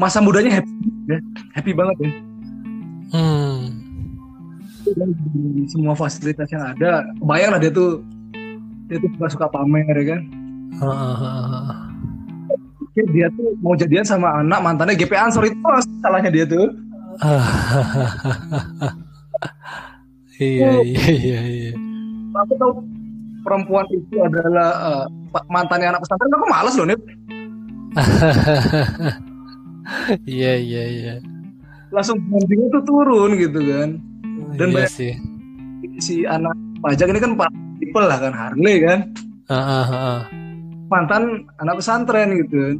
masa 0.00 0.24
mudanya 0.24 0.60
happy, 0.60 0.72
ya? 1.10 1.18
happy 1.54 1.72
banget 1.76 1.96
ya. 2.00 2.10
Hmm. 3.14 3.60
Semua 5.70 5.96
fasilitas 5.96 6.48
yang 6.52 6.64
ada, 6.76 7.08
bayang 7.24 7.56
lah 7.56 7.60
dia 7.60 7.72
tuh 7.72 8.04
dia 8.88 9.00
tuh 9.00 9.10
suka 9.16 9.26
suka 9.32 9.46
pamer 9.48 9.96
ya 9.96 10.04
kan 10.16 10.20
dia 12.94 13.26
tuh 13.34 13.58
mau 13.58 13.74
jadian 13.74 14.06
sama 14.06 14.38
anak 14.38 14.62
mantannya 14.62 14.94
GP 14.94 15.18
Ansor 15.18 15.50
itu 15.50 15.58
salahnya 15.98 16.30
dia 16.30 16.46
tuh. 16.46 16.70
Iya 20.34 20.82
iya 20.82 21.06
iya 21.14 21.40
iya. 21.46 21.72
Aku 22.34 22.58
tahu 22.58 22.82
perempuan 23.46 23.86
itu 23.94 24.18
adalah 24.18 24.70
uh, 24.82 25.04
mantannya 25.46 25.94
anak 25.94 26.02
pesantren. 26.02 26.34
Aku 26.34 26.46
malas 26.50 26.74
loh 26.74 26.90
nih 26.90 26.98
iya 30.26 30.58
iya 30.58 30.82
iya. 30.90 31.14
Langsung 31.94 32.18
bandingnya 32.26 32.66
tuh 32.74 32.82
turun 32.82 33.38
gitu 33.38 33.62
kan. 33.62 34.02
Dan 34.58 34.74
iya 34.74 34.90
sih. 34.90 35.14
si 36.02 36.26
anak 36.26 36.58
pajak 36.82 37.14
ini 37.14 37.22
kan 37.22 37.38
pak 37.38 37.54
people 37.78 38.02
lah 38.02 38.18
kan 38.18 38.34
Harley 38.34 38.82
kan. 38.82 39.14
Uh, 39.46 39.54
uh, 39.54 39.86
uh. 39.86 40.20
Mantan 40.94 41.50
anak 41.58 41.82
pesantren 41.82 42.38
gitu. 42.38 42.78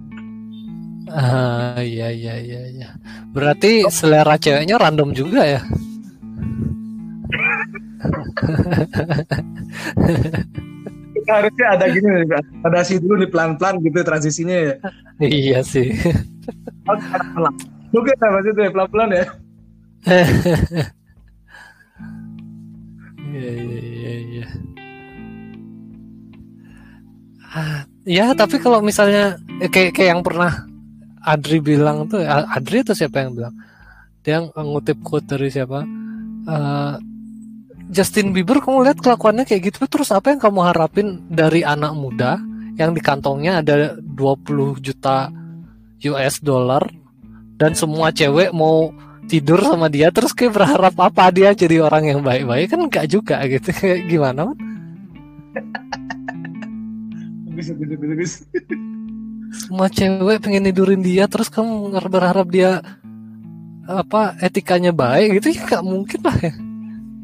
Uh, 1.10 1.74
iya 1.82 2.14
iya 2.14 2.38
iya 2.38 2.62
iya. 2.70 2.88
Berarti 3.34 3.82
oh. 3.82 3.90
selera 3.90 4.38
ceweknya 4.38 4.78
random 4.78 5.10
juga 5.10 5.42
ya? 5.42 5.60
Harusnya 11.24 11.66
ada 11.72 11.88
gini 11.88 12.28
ada 12.62 12.84
sih 12.84 13.00
dulu 13.00 13.24
nih 13.24 13.30
pelan-pelan 13.32 13.80
gitu 13.82 13.98
transisinya 14.06 14.54
ya. 14.54 14.78
Iya 15.18 15.66
sih. 15.66 15.90
Oke 17.94 18.12
maksudnya 18.22 18.70
pelan-pelan 18.70 19.10
ya. 19.10 19.26
Iya 23.34 23.50
iya 23.50 23.82
iya 23.82 24.46
iya 27.50 27.90
ya 28.04 28.36
tapi 28.36 28.60
kalau 28.60 28.84
misalnya 28.84 29.40
eh, 29.58 29.68
kayak 29.72 29.96
kayak 29.96 30.10
yang 30.16 30.22
pernah 30.22 30.52
Adri 31.24 31.58
bilang 31.64 32.04
tuh 32.04 32.20
Adri 32.28 32.84
atau 32.84 32.92
siapa 32.92 33.24
yang 33.24 33.32
bilang? 33.32 33.54
Dia 34.20 34.44
ngutip 34.44 35.00
quote 35.00 35.24
dari 35.24 35.48
siapa? 35.48 35.80
Uh, 36.44 37.00
Justin 37.88 38.36
Bieber 38.36 38.60
kamu 38.60 38.88
lihat 38.88 39.00
kelakuannya 39.00 39.48
kayak 39.48 39.72
gitu 39.72 39.88
terus 39.88 40.12
apa 40.12 40.32
yang 40.32 40.40
kamu 40.40 40.60
harapin 40.64 41.24
dari 41.28 41.64
anak 41.64 41.92
muda 41.96 42.40
yang 42.76 42.92
di 42.92 43.00
kantongnya 43.00 43.60
ada 43.64 43.96
20 43.96 44.84
juta 44.84 45.32
US 46.04 46.40
dollar 46.44 46.84
dan 47.56 47.72
semua 47.72 48.12
cewek 48.12 48.52
mau 48.52 48.92
tidur 49.24 49.64
sama 49.64 49.88
dia 49.88 50.12
terus 50.12 50.36
kayak 50.36 50.52
berharap 50.52 50.94
apa 51.00 51.32
dia 51.32 51.56
jadi 51.56 51.80
orang 51.80 52.12
yang 52.12 52.20
baik-baik? 52.20 52.68
Kan 52.68 52.80
enggak 52.84 53.08
juga 53.08 53.40
gitu 53.48 53.72
gimana 54.12 54.52
man? 54.52 54.58
Bagus 57.54 57.70
bagus 57.78 57.98
bagus 58.02 58.32
semua 59.54 59.86
cewek 59.86 60.42
pengen 60.42 60.66
tidurin 60.66 61.00
dia 61.00 61.30
terus 61.30 61.46
kamu 61.46 61.94
berharap 62.10 62.50
dia 62.50 62.82
apa 63.84 64.34
etikanya 64.40 64.90
baik 64.90 65.40
gitu? 65.40 65.54
Ya 65.54 65.62
nggak 65.62 65.84
mungkin 65.84 66.20
lah 66.24 66.36
ya. 66.40 66.52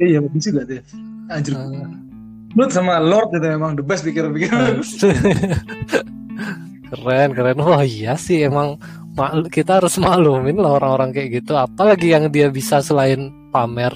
Iya 0.01 0.19
bagus 0.25 0.43
juga 0.47 0.63
deh 0.65 0.83
anjir. 1.29 1.55
Uh, 1.57 1.89
Lu 2.55 2.67
sama 2.71 2.99
Lord 2.99 3.35
itu 3.35 3.47
emang 3.47 3.79
the 3.79 3.85
best 3.85 4.07
pikir-pikir. 4.07 4.51
Keren 6.91 7.31
keren. 7.39 7.59
Wah 7.63 7.87
iya 7.87 8.19
sih 8.19 8.43
emang 8.43 8.75
kita 9.55 9.79
harus 9.79 9.95
maklumin 10.03 10.59
lah 10.59 10.83
orang-orang 10.83 11.15
kayak 11.15 11.43
gitu. 11.43 11.55
Apalagi 11.55 12.11
yang 12.11 12.27
dia 12.35 12.51
bisa 12.51 12.83
selain 12.83 13.31
pamer. 13.55 13.95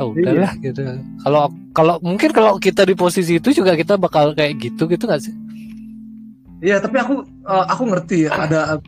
Ya 0.00 0.08
udahlah 0.08 0.52
iya. 0.56 0.64
gitu. 0.64 0.80
Kalau 1.20 1.52
kalau 1.76 2.00
mungkin 2.00 2.32
kalau 2.32 2.56
kita 2.56 2.88
di 2.88 2.96
posisi 2.96 3.36
itu 3.36 3.52
juga 3.52 3.76
kita 3.76 4.00
bakal 4.00 4.32
kayak 4.32 4.56
gitu 4.60 4.88
gitu 4.88 5.04
gak 5.04 5.20
sih 5.20 5.32
Iya, 6.62 6.78
tapi 6.78 6.96
aku 7.02 7.26
uh, 7.42 7.66
aku 7.66 7.90
ngerti 7.90 8.30
ya, 8.30 8.30
ada 8.38 8.78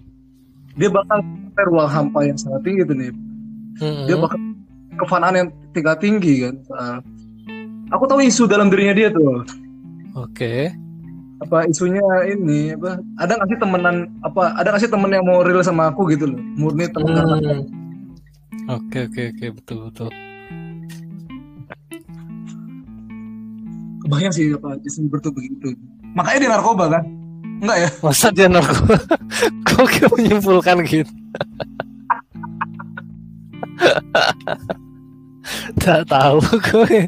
dia 0.79 0.91
bakal 0.91 1.19
ruang 1.67 1.91
hampa 1.91 2.23
yang 2.23 2.39
sangat 2.39 2.63
tinggi 2.63 2.87
tuh 2.87 2.95
nih. 2.95 3.11
Mm-hmm. 3.83 4.07
Dia 4.07 4.17
bakal 4.19 4.39
kefanaan 5.03 5.35
yang 5.35 5.49
tingkat 5.75 5.99
tinggi 5.99 6.47
kan. 6.47 6.55
Uh, 6.71 6.99
aku 7.91 8.07
tahu 8.07 8.23
isu 8.23 8.47
dalam 8.47 8.71
dirinya 8.71 8.95
dia 8.95 9.11
tuh. 9.11 9.43
Oke. 10.15 10.31
Okay. 10.31 10.63
Apa 11.43 11.67
isunya 11.67 12.07
ini 12.31 12.79
apa? 12.79 13.03
Ada 13.19 13.43
nggak 13.43 13.49
sih 13.51 13.59
temenan 13.59 13.97
apa? 14.23 14.55
Ada 14.55 14.67
nggak 14.71 14.83
sih 14.87 14.91
temen 14.95 15.11
yang 15.11 15.27
mau 15.27 15.43
real 15.43 15.67
sama 15.67 15.91
aku 15.91 16.07
gitu 16.15 16.31
loh? 16.31 16.41
Murni 16.55 16.87
temen 16.87 17.11
hmm. 17.11 17.63
Oke 18.71 19.03
okay, 19.03 19.03
oke 19.11 19.19
okay, 19.19 19.27
oke 19.35 19.47
betul 19.59 19.79
betul. 19.91 20.09
Kebayang 24.07 24.31
sih 24.31 24.55
apa 24.55 24.79
Justin 24.87 25.11
Bieber 25.11 25.19
tuh 25.27 25.33
begitu. 25.35 25.75
Makanya 26.15 26.39
dia 26.39 26.51
narkoba 26.55 26.87
kan? 26.87 27.24
Enggak 27.63 27.79
ya? 27.79 27.89
Masa 28.03 28.27
dia 28.35 28.47
narkoba? 28.51 28.97
Kok 29.69 30.15
menyimpulkan 30.17 30.77
gitu? 30.87 31.13
Tak 35.85 36.09
tahu 36.09 36.41
gue. 36.41 37.05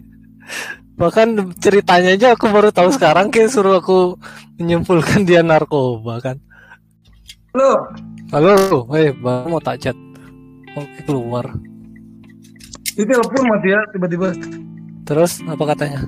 Bahkan 0.97 1.57
ceritanya 1.61 2.16
aja 2.16 2.36
aku 2.36 2.49
baru 2.53 2.68
tahu 2.72 2.92
sekarang 2.92 3.32
kayak 3.32 3.53
suruh 3.53 3.80
aku 3.80 4.16
menyimpulkan 4.61 5.24
dia 5.24 5.40
narkoba 5.40 6.20
kan. 6.20 6.36
Halo. 7.57 7.72
Halo, 8.32 8.84
eh 8.92 9.14
baru 9.16 9.57
mau 9.57 9.62
tak 9.62 9.80
chat. 9.80 9.97
Oke 10.76 11.01
keluar. 11.09 11.47
Itu 12.97 13.09
telepon 13.09 13.44
mati 13.49 13.72
ya 13.72 13.80
tiba-tiba. 13.92 14.32
Terus 15.09 15.40
apa 15.44 15.64
katanya? 15.72 16.01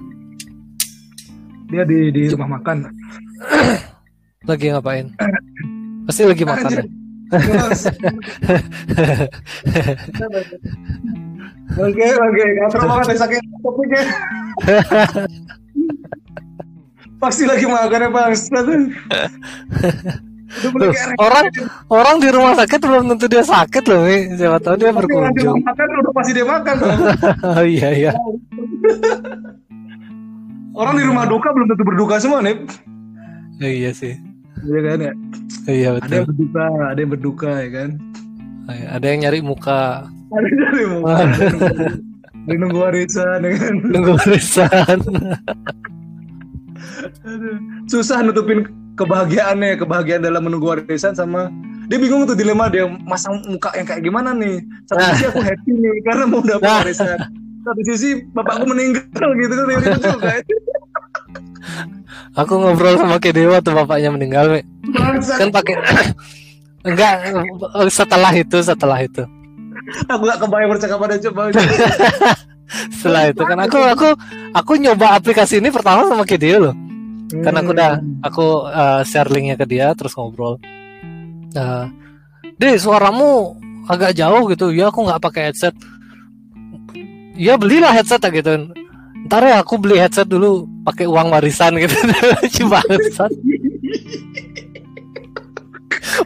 Dia 1.69 1.85
di 1.85 2.09
di 2.13 2.23
rumah 2.33 2.61
makan. 2.61 2.89
lagi 4.49 4.67
ngapain? 4.73 5.07
Pasti 6.09 6.23
lagi 6.25 6.45
makan 6.49 6.71
ya. 6.73 6.85
Oke 11.77 12.07
oke, 12.17 12.45
banget 12.81 13.45
topiknya. 13.61 14.03
Pasti 17.21 17.45
lagi 17.45 17.67
makan 17.69 18.01
ya 18.01 18.09
bang. 18.09 18.33
Loh, 20.49 20.93
orang 21.21 21.45
orang 21.93 22.17
di 22.25 22.29
rumah 22.33 22.57
sakit 22.57 22.81
belum 22.81 23.13
tentu 23.13 23.29
dia 23.29 23.45
sakit 23.45 23.85
loh, 23.85 24.01
Mi. 24.09 24.33
siapa 24.33 24.57
tahu 24.65 24.81
dia 24.81 24.97
berkunjung. 24.97 25.61
Makan 25.61 25.87
udah 26.01 26.13
pasti 26.17 26.33
dia 26.33 26.47
makan. 26.49 26.77
oh 27.61 27.65
iya 27.69 27.89
iya. 27.93 28.13
orang 30.73 30.95
di 30.97 31.05
rumah 31.05 31.29
duka 31.29 31.53
belum 31.53 31.69
tentu 31.69 31.85
berduka 31.85 32.17
semua 32.17 32.41
nih. 32.41 32.65
Oh, 33.61 33.69
iya 33.69 33.93
sih. 33.93 34.17
Iya 34.67 34.81
kan 34.83 34.99
ya. 34.99 35.13
Iya 35.69 35.89
betul. 35.99 36.07
Ada 36.09 36.15
yang 36.17 36.27
berduka, 36.27 36.65
ada 36.67 36.99
yang 36.99 37.13
berduka 37.13 37.51
ya 37.61 37.71
kan. 37.71 37.91
Oh, 38.69 38.75
iya, 38.75 38.87
ada 38.93 39.07
yang 39.09 39.19
nyari 39.25 39.41
muka. 39.41 39.83
Ada 40.09 40.47
yang 40.47 40.59
nyari 40.59 40.85
muka. 40.93 41.17
Ada 42.49 42.55
nunggu 42.57 42.79
warisan 42.81 43.39
ya 43.45 43.51
kan. 43.61 43.75
Nunggu 43.85 44.13
warisan. 44.17 44.99
Susah 47.93 48.25
nutupin 48.25 48.65
kebahagiaannya 48.99 49.79
kebahagiaan 49.79 50.25
dalam 50.27 50.43
menunggu 50.43 50.75
warisan 50.75 51.15
sama 51.15 51.53
dia 51.89 51.97
bingung 51.97 52.29
tuh 52.29 52.37
dilema 52.37 52.69
dia 52.69 52.85
masang 53.09 53.41
muka 53.49 53.73
yang 53.73 53.87
kayak 53.89 54.05
gimana 54.05 54.37
nih 54.37 54.61
satu 54.85 55.01
sisi 55.15 55.25
aku 55.31 55.41
happy 55.41 55.73
nih 55.73 55.95
karena 56.05 56.25
mau 56.29 56.45
dapat 56.45 56.67
nah. 56.69 56.79
warisan 56.85 57.17
satu 57.65 57.81
sisi 57.89 58.09
bapakku 58.37 58.69
meninggal 58.69 59.29
gitu 59.41 59.53
kan 59.57 59.67
yang 59.73 59.81
lucu 59.81 60.13
kan 60.21 60.43
aku 62.35 62.53
ngobrol 62.59 62.97
sama 62.99 63.19
ke 63.19 63.31
dewa 63.35 63.61
tuh 63.61 63.75
bapaknya 63.75 64.11
meninggal 64.15 64.47
me. 64.51 64.61
kan 65.39 65.49
pakai 65.53 65.75
enggak 66.87 67.13
setelah 67.93 68.33
itu 68.33 68.59
setelah 68.63 68.99
itu. 69.03 69.23
Aku 70.09 70.23
gak 70.29 70.41
kebayang 70.41 70.71
percakapan 70.77 71.17
coba. 71.31 71.43
Setelah 72.93 73.33
itu 73.33 73.41
kan 73.41 73.57
aku 73.65 73.81
aku 73.81 74.09
aku 74.53 74.73
nyoba 74.77 75.17
aplikasi 75.17 75.57
ini 75.57 75.73
pertama 75.73 76.05
sama 76.05 76.29
Kedio 76.29 76.69
loh. 76.69 76.77
Hmm. 77.29 77.45
karena 77.45 77.59
aku 77.61 77.71
udah 77.77 77.93
aku 78.25 78.47
uh, 78.73 79.01
share 79.05 79.29
linknya 79.29 79.57
ke 79.61 79.65
dia 79.69 79.93
terus 79.93 80.17
ngobrol. 80.17 80.57
Uh, 81.53 81.89
deh 82.57 82.77
suaramu 82.77 83.57
agak 83.89 84.17
jauh 84.17 84.49
gitu. 84.53 84.73
Ya 84.73 84.93
aku 84.93 85.05
nggak 85.09 85.21
pakai 85.21 85.53
headset. 85.53 85.73
Ya 87.37 87.57
belilah 87.57 87.93
headset 87.93 88.21
gitu 88.21 88.73
ntar 89.27 89.43
ya 89.43 89.59
aku 89.59 89.75
beli 89.83 89.99
headset 89.99 90.29
dulu 90.31 90.69
pakai 90.87 91.11
uang 91.11 91.35
warisan 91.35 91.75
gitu 91.81 91.97
coba 92.63 92.79
headset 92.87 93.33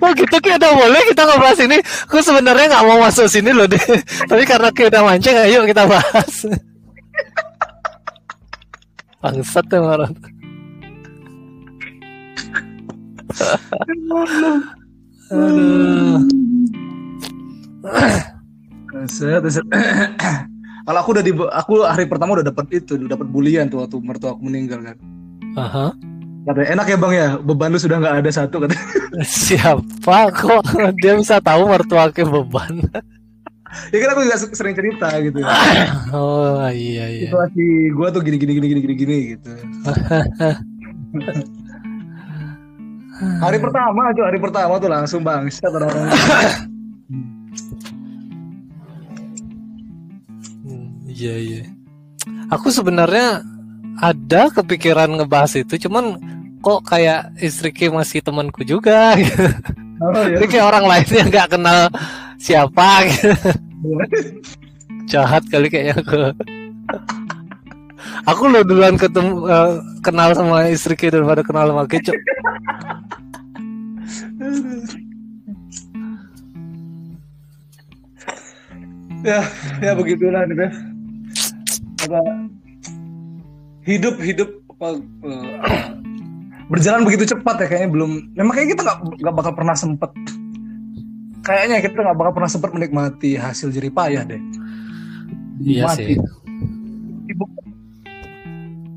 Oh 0.02 0.10
gitu 0.18 0.36
kayak 0.42 0.58
udah 0.58 0.72
boleh 0.74 1.02
kita 1.10 1.22
ngobrol 1.26 1.54
sini. 1.54 1.78
Aku 2.10 2.18
sebenarnya 2.24 2.74
nggak 2.74 2.86
mau 2.86 2.98
masuk 3.06 3.26
sini 3.30 3.54
loh 3.54 3.70
deh. 3.70 3.78
Tapi 4.26 4.42
karena 4.48 4.74
kita 4.74 4.88
udah 4.88 5.02
mancing, 5.04 5.36
ayo 5.36 5.62
kita 5.62 5.86
bahas. 5.86 6.34
Bangsat 9.22 9.66
ya 9.70 9.78
marah. 9.78 10.10
Kalau 20.82 20.98
aku 20.98 21.10
udah 21.14 21.24
di 21.24 21.32
aku 21.32 21.72
hari 21.86 22.04
pertama 22.10 22.34
udah 22.34 22.46
dapat 22.50 22.66
itu, 22.74 22.98
udah 22.98 23.14
dapat 23.14 23.26
bulian 23.30 23.70
tuh 23.70 23.86
waktu 23.86 23.96
mertua 24.02 24.34
aku 24.34 24.42
meninggal 24.46 24.82
kan. 24.82 24.96
Aha. 25.54 25.86
Katanya 26.42 26.68
enak 26.74 26.86
ya 26.90 26.96
bang 26.98 27.12
ya, 27.14 27.28
beban 27.38 27.70
lu 27.70 27.78
sudah 27.78 28.02
nggak 28.02 28.16
ada 28.18 28.30
satu 28.34 28.66
kata. 28.66 28.74
Siapa 29.46 30.34
kok 30.34 30.66
dia 30.98 31.14
bisa 31.14 31.38
tahu 31.38 31.70
mertua 31.70 32.10
ke 32.10 32.26
beban? 32.26 32.82
ya 33.88 33.96
kan 34.04 34.08
aku 34.12 34.20
juga 34.28 34.36
sering 34.36 34.74
cerita 34.76 35.08
gitu. 35.22 35.38
oh 36.18 36.66
iya 36.68 37.08
iya. 37.08 37.30
Situasi 37.30 37.94
gue 37.94 38.08
tuh 38.10 38.20
gini 38.26 38.36
gini 38.42 38.52
gini 38.58 38.66
gini 38.68 38.80
gini 38.82 38.94
gini 38.98 39.18
gitu. 39.38 39.52
hari 43.22 43.62
pertama 43.62 44.10
aja 44.10 44.22
hari 44.26 44.42
pertama 44.42 44.82
tuh 44.82 44.90
langsung 44.90 45.22
bang 45.22 45.46
iya 51.22 51.34
iya 51.38 51.62
aku 52.50 52.74
sebenarnya 52.74 53.46
ada 54.02 54.50
kepikiran 54.50 55.14
ngebahas 55.14 55.54
itu 55.62 55.86
cuman 55.86 56.18
kok 56.62 56.80
kayak 56.86 57.34
istri 57.42 57.74
Ki 57.74 57.90
masih 57.90 58.22
temanku 58.22 58.62
juga 58.66 59.14
gitu. 59.18 59.46
Oh, 60.02 60.10
iya. 60.26 60.42
kayak 60.50 60.66
orang 60.66 60.90
lain 60.90 61.06
yang 61.14 61.30
nggak 61.30 61.46
kenal 61.54 61.86
siapa 62.34 63.06
gitu. 63.06 63.38
Jahat 65.14 65.46
kali 65.46 65.70
kayaknya 65.70 65.94
aku. 66.02 66.34
aku 68.26 68.42
lo 68.50 68.66
duluan 68.66 68.98
ketemu 68.98 69.46
uh, 69.46 69.78
kenal 70.02 70.34
sama 70.34 70.66
istri 70.74 70.98
Ki 70.98 71.06
daripada 71.06 71.46
kenal 71.46 71.70
sama 71.70 71.86
Ki, 71.86 72.02
ya 79.22 79.46
ya 79.78 79.92
begitulah 79.94 80.42
nih 80.50 80.66
Beb 80.66 80.91
apa? 82.06 82.20
Hidup 83.82 84.16
hidup 84.22 84.50
apa 84.78 84.98
uh, 85.26 85.54
berjalan 86.70 87.06
begitu 87.06 87.34
cepat 87.34 87.62
ya 87.62 87.66
kayaknya 87.70 87.90
belum. 87.90 88.10
Memang 88.34 88.54
kayak 88.54 88.68
kita 88.74 88.82
nggak 88.82 88.98
nggak 89.22 89.34
bakal 89.34 89.52
pernah 89.54 89.76
sempet. 89.76 90.10
Kayaknya 91.42 91.82
kita 91.82 91.98
nggak 91.98 92.18
bakal 92.18 92.32
pernah 92.38 92.50
sempet 92.50 92.70
menikmati 92.74 93.34
hasil 93.34 93.74
jerih 93.74 93.90
payah 93.90 94.22
deh. 94.26 94.42
Iya 95.62 95.90
sih. 95.98 96.18
Sibuk. 97.26 97.50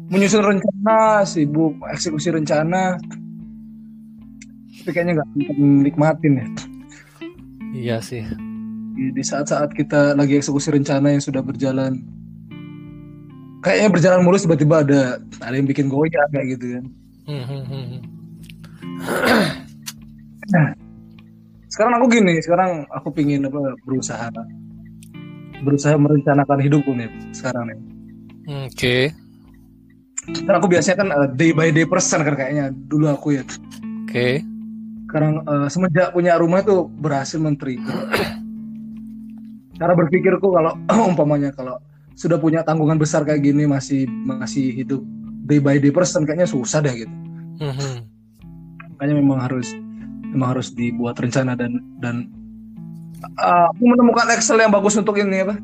Menyusun 0.09 0.43
rencana 0.45 1.25
sibuk 1.25 1.73
eksekusi 1.89 2.29
rencana. 2.29 2.97
Tapi 4.81 4.89
kayaknya 4.93 5.21
nggak 5.21 5.29
nikmatin 5.57 6.33
ya. 6.37 6.47
Iya 7.73 7.97
sih. 7.99 8.21
Di 8.95 9.23
saat-saat 9.25 9.73
kita 9.75 10.15
lagi 10.15 10.37
eksekusi 10.39 10.71
rencana 10.71 11.11
yang 11.11 11.19
sudah 11.19 11.41
berjalan 11.41 11.99
kayaknya 13.65 13.89
berjalan 13.89 14.21
mulus 14.21 14.45
tiba-tiba 14.45 14.85
ada 14.85 15.01
ada 15.41 15.55
yang 15.57 15.65
bikin 15.65 15.89
goyah 15.89 16.25
kayak 16.29 16.53
gitu 16.53 16.65
kan 16.77 16.85
nah, 20.53 20.69
sekarang 21.73 21.93
aku 21.97 22.05
gini 22.13 22.37
sekarang 22.45 22.85
aku 22.93 23.09
pingin 23.09 23.49
apa 23.49 23.73
berusaha 23.81 24.29
berusaha 25.65 25.97
merencanakan 25.97 26.61
hidupku 26.61 26.93
nih 26.93 27.09
sekarang 27.33 27.73
nih 27.73 27.77
oke 28.69 28.73
okay. 28.73 29.03
Karena 30.25 30.57
aku 30.57 30.65
biasanya 30.65 30.97
kan 31.05 31.09
uh, 31.13 31.29
day 31.37 31.53
by 31.53 31.69
day 31.69 31.85
person 31.85 32.25
kan 32.25 32.33
kayaknya 32.33 32.73
dulu 32.73 33.13
aku 33.13 33.37
ya. 33.37 33.45
Oke. 33.45 33.61
Okay 34.09 34.35
sekarang 35.15 35.47
uh, 35.47 35.71
semenjak 35.71 36.11
punya 36.11 36.35
rumah 36.35 36.59
itu 36.59 36.91
berhasil 36.99 37.39
menteri 37.39 37.79
cara 39.79 39.95
berpikirku 39.95 40.43
kalau 40.43 40.75
umpamanya 41.07 41.55
kalau 41.55 41.79
sudah 42.15 42.39
punya 42.39 42.63
tanggungan 42.63 42.95
besar 42.95 43.27
kayak 43.27 43.43
gini 43.43 43.67
masih 43.67 44.07
masih 44.07 44.71
hidup 44.71 45.03
day 45.45 45.59
by 45.59 45.77
day 45.77 45.91
person 45.91 46.23
kayaknya 46.23 46.47
susah 46.47 46.79
deh 46.79 47.05
gitu. 47.05 47.15
Mm-hmm. 47.55 47.95
makanya 48.95 49.15
memang 49.15 49.39
harus 49.39 49.71
memang 50.27 50.59
harus 50.59 50.75
dibuat 50.75 51.15
rencana 51.15 51.55
dan 51.55 51.79
dan 52.03 52.27
uh, 53.39 53.71
aku 53.71 53.83
menemukan 53.83 54.27
Excel 54.35 54.59
yang 54.59 54.71
bagus 54.71 54.95
untuk 54.99 55.15
ini 55.19 55.43
apa? 55.43 55.55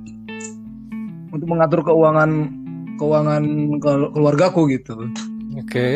Untuk 1.31 1.47
mengatur 1.47 1.83
keuangan 1.83 2.51
keuangan 2.95 3.43
keluargaku 4.15 4.71
gitu. 4.71 5.07
Oke. 5.59 5.67
Okay. 5.67 5.93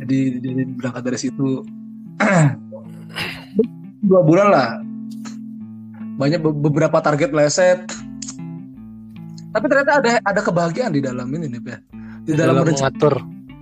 jadi 0.00 0.40
jadi 0.40 0.62
berangkat 0.76 1.02
dari 1.04 1.18
situ. 1.20 1.64
Dua 4.08 4.20
bulan 4.24 4.48
lah. 4.48 4.68
Banyak 6.20 6.40
beberapa 6.44 7.00
target 7.00 7.32
leset 7.32 7.88
tapi 9.50 9.64
ternyata 9.66 9.92
ada 9.98 10.10
ada 10.22 10.40
kebahagiaan 10.40 10.92
di 10.94 11.02
dalam 11.02 11.26
ini 11.34 11.46
nih 11.50 11.60
ya. 11.62 11.78
Di 12.26 12.32
dalam, 12.36 12.62
dalam 12.62 12.70
mengatur 12.70 13.14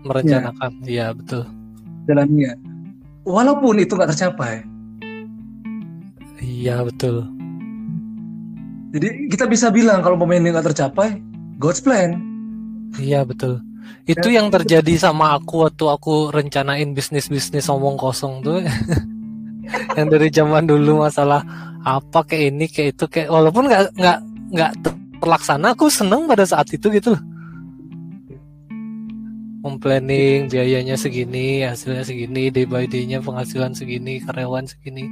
merencanakan. 0.04 0.70
Iya. 0.84 1.12
Ya, 1.12 1.16
betul. 1.16 1.42
Jalannya 2.08 2.52
walaupun 3.28 3.76
itu 3.80 3.92
nggak 3.92 4.10
tercapai. 4.16 4.64
Iya 6.40 6.80
betul. 6.86 7.28
Jadi 8.88 9.28
kita 9.28 9.44
bisa 9.44 9.68
bilang 9.68 10.00
kalau 10.00 10.16
pemain 10.16 10.40
ini 10.40 10.48
nggak 10.48 10.72
tercapai 10.72 11.20
God's 11.60 11.84
plan. 11.84 12.16
Iya 12.96 13.28
betul. 13.28 13.60
Itu 14.08 14.32
yang 14.32 14.48
terjadi 14.48 14.96
sama 14.96 15.36
aku 15.36 15.68
waktu 15.68 15.84
aku 15.84 16.32
rencanain 16.32 16.96
bisnis 16.96 17.28
bisnis 17.28 17.68
omong 17.68 18.00
kosong 18.00 18.40
tuh. 18.40 18.64
Yang 20.00 20.08
dari 20.16 20.28
zaman 20.32 20.64
dulu 20.64 21.04
masalah 21.04 21.44
apa 21.84 22.24
kayak 22.24 22.44
ini 22.56 22.66
kayak 22.72 22.96
itu 22.96 23.04
kayak 23.04 23.28
walaupun 23.28 23.68
nggak 23.68 23.92
nggak 24.00 24.18
nggak 24.56 24.72
terlaksana 25.18 25.74
aku 25.74 25.90
seneng 25.90 26.26
pada 26.30 26.46
saat 26.46 26.70
itu 26.72 26.88
gitu 26.90 27.14
loh. 27.14 27.22
Memplanning 29.58 30.48
biayanya 30.48 30.94
segini 30.94 31.66
hasilnya 31.66 32.06
segini 32.06 32.48
day 32.48 32.64
by 32.64 32.86
day-nya 32.86 33.18
penghasilan 33.20 33.74
segini 33.74 34.22
karyawan 34.22 34.64
segini. 34.64 35.10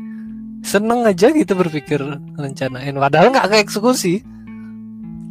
Seneng 0.63 1.07
aja 1.07 1.31
gitu 1.31 1.53
berpikir 1.55 2.01
rencanain 2.35 2.95
padahal 2.97 3.31
nggak 3.31 3.63
eksekusi 3.63 4.25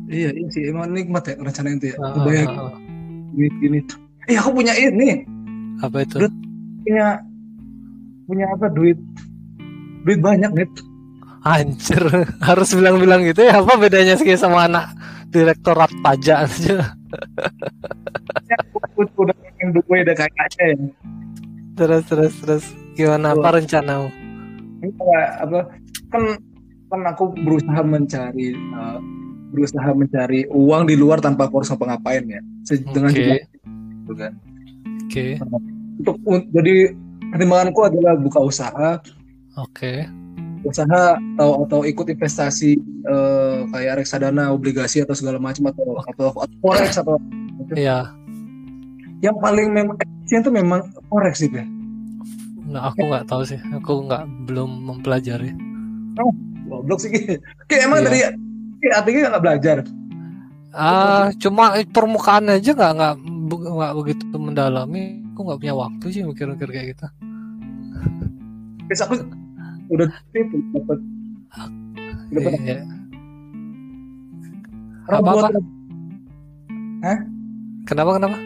iya 0.09 0.30
iya 0.34 0.47
sih 0.53 0.69
emang 0.69 0.93
nikmat 0.93 1.26
ya 1.26 1.36
rencana 1.41 1.69
itu 1.73 1.86
ya. 1.93 1.97
Uh, 1.97 2.23
bayang 2.26 2.49
uh. 2.53 2.73
gini 3.34 3.49
gini 3.61 3.80
eh 4.26 4.38
aku 4.38 4.49
punya 4.57 4.73
ini. 4.78 5.26
Apa 5.84 6.01
itu? 6.01 6.17
Punya 6.86 7.07
punya 8.26 8.45
apa 8.53 8.65
duit? 8.73 8.97
Duit 10.05 10.19
banyak 10.21 10.49
nih 10.53 10.67
Anjir, 11.46 12.02
harus 12.50 12.74
bilang-bilang 12.74 13.22
gitu 13.22 13.46
ya 13.46 13.62
apa 13.62 13.78
bedanya 13.78 14.18
sih 14.18 14.34
sama 14.34 14.66
anak 14.66 14.98
direktorat 15.30 15.93
pajak 16.02 16.50
aja? 16.50 16.98
ya, 18.50 18.58
udah 18.98 19.38
yang 19.62 19.70
dua 19.78 20.02
udah 20.02 20.16
kayaknya 20.18 20.66
ya. 20.74 20.76
Terus 21.78 22.04
terus 22.10 22.34
terus 22.41 22.66
gimana 22.98 23.38
apa 23.38 23.62
rencanamu? 23.62 24.10
apa 25.14 25.70
kan 26.10 26.24
kan 26.89 27.02
aku 27.14 27.34
berusaha 27.38 27.82
mencari 27.86 28.58
uh, 28.74 28.98
berusaha 29.54 29.89
mencari 29.93 30.50
uang 30.50 30.89
di 30.89 30.98
luar 30.98 31.22
tanpa 31.22 31.46
aku 31.46 31.62
harus 31.62 31.70
ngapain 31.70 32.26
ya 32.26 32.41
dengan 32.89 33.14
okay. 33.14 33.46
gitu 33.46 34.14
kan. 34.18 34.34
Oke. 35.06 35.14
Okay. 35.14 35.32
Untuk 36.02 36.18
jadi 36.50 36.89
pertimbanganku 37.30 37.86
adalah 37.86 38.18
buka 38.18 38.39
usaha. 38.41 38.98
Oke. 39.62 40.10
Okay 40.10 40.24
usaha 40.66 41.16
atau 41.38 41.63
atau 41.70 41.80
ikut 41.86 42.09
investasi 42.09 42.76
uh, 43.05 43.70
kayak 43.70 44.01
reksadana, 44.01 44.49
obligasi 44.49 45.05
atau 45.05 45.13
segala 45.13 45.38
macam 45.38 45.70
atau 45.70 46.01
atau, 46.01 46.28
atau 46.34 46.57
forex 46.59 46.97
atau 46.97 47.22
Iya. 47.74 48.13
Yang 49.24 49.38
paling 49.41 49.68
memang 49.74 49.95
efisien 49.97 50.43
itu 50.43 50.51
memang 50.53 50.91
forex 51.09 51.41
sih, 51.41 51.49
ya. 51.49 51.66
Nah, 52.66 52.91
aku 52.91 53.09
nggak 53.09 53.26
tahu 53.26 53.41
sih. 53.47 53.57
Aku 53.74 54.05
nggak 54.05 54.26
belum 54.45 54.70
mempelajari. 54.86 55.55
Oh, 56.22 56.34
goblok 56.70 57.01
sih. 57.01 57.09
Kayak 57.70 57.82
emang 57.89 57.99
iya. 58.01 58.05
dari 58.05 58.20
kayak 58.84 58.95
artinya 59.01 59.20
nggak 59.34 59.43
belajar. 59.43 59.78
Ah, 60.76 61.32
cuma 61.39 61.80
permukaan 61.89 62.51
aja 62.51 62.76
nggak 62.76 62.91
nggak 62.99 63.13
nggak 63.49 63.93
begitu 63.95 64.24
mendalami. 64.36 65.24
Aku 65.34 65.47
nggak 65.47 65.59
punya 65.63 65.76
waktu 65.76 66.05
sih 66.11 66.22
mikir-mikir 66.22 66.70
kayak 66.70 66.88
gitu. 66.93 67.05
Terus 68.86 69.01
aku 69.01 69.13
udah 69.91 70.09
itu 70.33 70.57
dapat 70.73 70.99
dapat 72.33 72.51
iya. 72.65 72.77
robot 75.09 75.36
apa, 75.45 75.59
Hah? 77.05 77.19
kenapa 77.86 78.11
kenapa? 78.17 78.38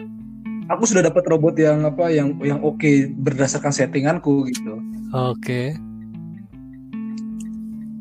Aku 0.70 0.86
sudah 0.86 1.02
dapat 1.02 1.26
robot 1.26 1.58
yang 1.58 1.82
apa 1.82 2.12
yang 2.12 2.38
yang 2.44 2.62
oke 2.62 2.78
okay, 2.78 3.10
berdasarkan 3.10 3.74
settinganku 3.74 4.46
gitu. 4.52 4.78
Oke. 5.10 5.34
Okay. 5.42 5.66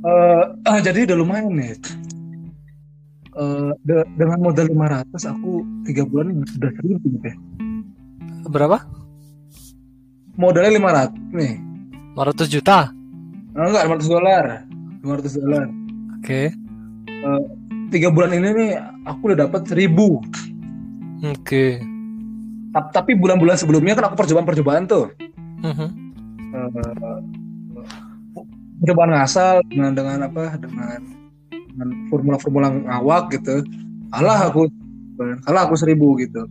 uh, 0.05 0.53
uh, 0.69 0.79
jadi 0.83 1.09
udah 1.09 1.17
lumayan 1.17 1.55
nih. 1.57 1.73
Uh, 3.39 3.71
de 3.87 4.03
dengan 4.19 4.41
modal 4.43 4.67
500 4.67 5.15
aku 5.31 5.63
tiga 5.87 6.03
bulan 6.03 6.43
sudah 6.43 6.75
seribu 6.75 7.07
ya 7.23 7.33
berapa? 8.49 8.83
Modalnya 10.35 10.75
500 11.15 11.35
nih. 11.37 11.55
500 12.17 12.51
juta 12.51 12.99
enggak, 13.68 13.84
500 13.99 14.16
dolar. 14.16 14.45
500 15.03 15.41
dolar. 15.41 15.66
Oke. 16.20 16.24
Okay. 16.24 16.45
Uh, 17.20 17.43
tiga 17.89 18.14
bulan 18.14 18.32
ini 18.32 18.49
nih 18.55 18.72
aku 19.03 19.34
udah 19.34 19.49
dapat 19.49 19.68
seribu. 19.68 20.22
Oke. 21.26 21.43
Okay. 21.43 21.72
Tapi 22.72 23.18
bulan-bulan 23.18 23.57
sebelumnya 23.57 23.97
kan 23.97 24.14
aku 24.14 24.16
percobaan-percobaan 24.24 24.86
tuh. 24.86 25.12
Uh-huh. 25.66 25.89
Uh, 26.55 27.20
percobaan 28.80 29.12
ngasal 29.12 29.60
dengan 29.68 29.91
dengan 29.97 30.20
apa 30.32 30.55
dengan 30.55 30.99
dengan 31.51 31.89
formula-formula 32.07 32.72
ngawak 32.72 33.36
gitu. 33.36 33.66
Alah 34.16 34.47
aku 34.47 34.72
alah 35.49 35.68
aku 35.68 35.76
seribu 35.76 36.16
gitu. 36.22 36.47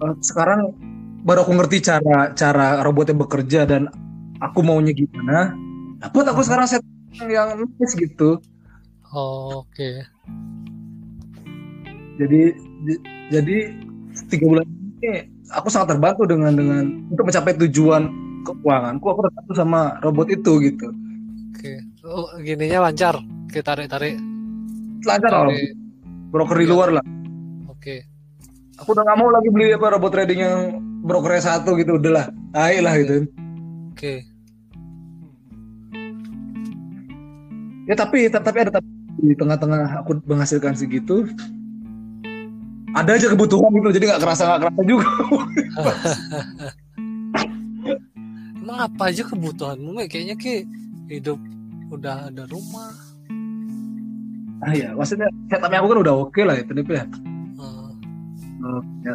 Uh, 0.00 0.16
sekarang 0.24 0.72
baru 1.20 1.44
aku 1.44 1.52
ngerti 1.52 1.84
cara 1.84 2.32
cara 2.32 2.80
robotnya 2.80 3.12
bekerja 3.12 3.68
dan 3.68 3.92
aku 4.40 4.64
maunya 4.64 4.92
gimana? 4.96 5.54
Dapat 6.00 6.32
aku 6.32 6.40
sekarang 6.44 6.66
set 6.66 6.82
yang 7.20 7.60
nice 7.60 7.94
gitu. 7.94 8.40
Oh, 9.10 9.66
oke. 9.66 9.74
Okay. 9.74 10.06
jadi 12.20 12.52
jadi 13.32 13.56
tiga 14.28 14.44
bulan 14.44 14.66
ini 15.00 15.24
aku 15.56 15.72
sangat 15.72 15.96
terbantu 15.96 16.28
dengan 16.28 16.52
dengan 16.52 16.84
untuk 17.08 17.24
mencapai 17.26 17.56
tujuan 17.66 18.12
keuanganku. 18.44 19.06
Aku 19.08 19.20
terbantu 19.24 19.52
sama 19.56 19.98
robot 20.04 20.28
itu 20.30 20.52
gitu. 20.62 20.88
Oke. 21.52 21.80
Okay. 21.80 22.06
oh 22.06 22.28
gininya 22.40 22.88
lancar. 22.88 23.18
Kita 23.50 23.74
tarik 23.74 23.90
tarik 23.90 24.14
lancar 25.02 25.32
lah 25.32 25.58
broker 26.30 26.56
di 26.60 26.66
luar 26.70 26.88
lah. 27.00 27.04
Oke. 27.66 27.80
Okay. 27.80 27.98
aku 28.78 28.96
udah 28.96 29.04
gak 29.04 29.18
mau 29.20 29.28
lagi 29.28 29.48
beli 29.52 29.76
apa 29.76 29.86
robot 29.98 30.10
trading 30.14 30.40
yang 30.40 30.58
brokernya 31.02 31.42
satu 31.42 31.74
gitu. 31.80 31.98
Udahlah 31.98 32.30
ayo 32.54 32.78
lah 32.84 32.94
gitu. 33.00 33.14
Oke. 33.16 33.26
okay. 33.96 34.29
Ya 37.90 37.98
tapi 37.98 38.30
tapi 38.30 38.58
ada 38.62 38.78
tapi 38.78 38.86
di 39.18 39.34
tengah-tengah 39.34 40.06
aku 40.06 40.22
menghasilkan 40.22 40.78
segitu 40.78 41.26
ada 42.94 43.18
aja 43.18 43.26
kebutuhan 43.34 43.70
gitu 43.74 43.90
jadi 43.98 44.14
nggak 44.14 44.22
kerasa 44.22 44.42
nggak 44.46 44.60
kerasa 44.66 44.80
juga. 44.86 45.06
Emang 48.62 48.78
apa 48.86 49.02
aja 49.10 49.22
kebutuhanmu 49.26 49.98
kayaknya 50.10 50.34
ki 50.38 50.66
hidup 51.10 51.38
udah 51.90 52.30
ada 52.30 52.46
rumah. 52.50 52.90
Ah 54.62 54.74
ya 54.74 54.94
maksudnya 54.94 55.30
setupnya 55.50 55.78
aku 55.82 55.88
kan 55.94 55.98
udah 56.02 56.14
oke 56.14 56.34
okay 56.34 56.42
lah 56.46 56.54
ya 56.58 56.64
tapi 56.66 56.82
ya. 56.94 57.04
Uh, 57.58 58.82
ya. 59.06 59.14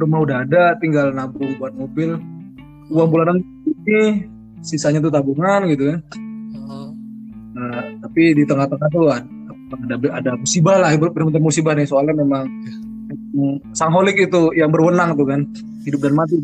Rumah 0.00 0.18
udah 0.24 0.36
ada 0.48 0.76
tinggal 0.80 1.12
nabung 1.12 1.52
buat 1.60 1.76
mobil. 1.76 2.16
Uang 2.88 3.08
bulanan 3.12 3.44
ini 3.68 4.24
sisanya 4.64 5.04
tuh 5.04 5.12
tabungan 5.12 5.68
gitu 5.68 5.92
kan 5.92 6.00
Nah, 7.52 7.84
tapi 8.00 8.32
di 8.32 8.48
tengah-tengah 8.48 8.88
tuh 8.88 9.12
ada 9.12 9.96
ada 10.12 10.32
musibah 10.40 10.76
lah, 10.80 10.92
benar 10.96 11.40
musibah 11.40 11.72
nih 11.76 11.84
soalnya 11.88 12.16
memang 12.16 12.48
sang 13.76 13.92
holik 13.92 14.16
itu 14.28 14.52
yang 14.56 14.72
berwenang 14.72 15.16
tuh 15.16 15.28
kan 15.28 15.40
hidup 15.84 16.00
dan 16.00 16.16
mati. 16.16 16.40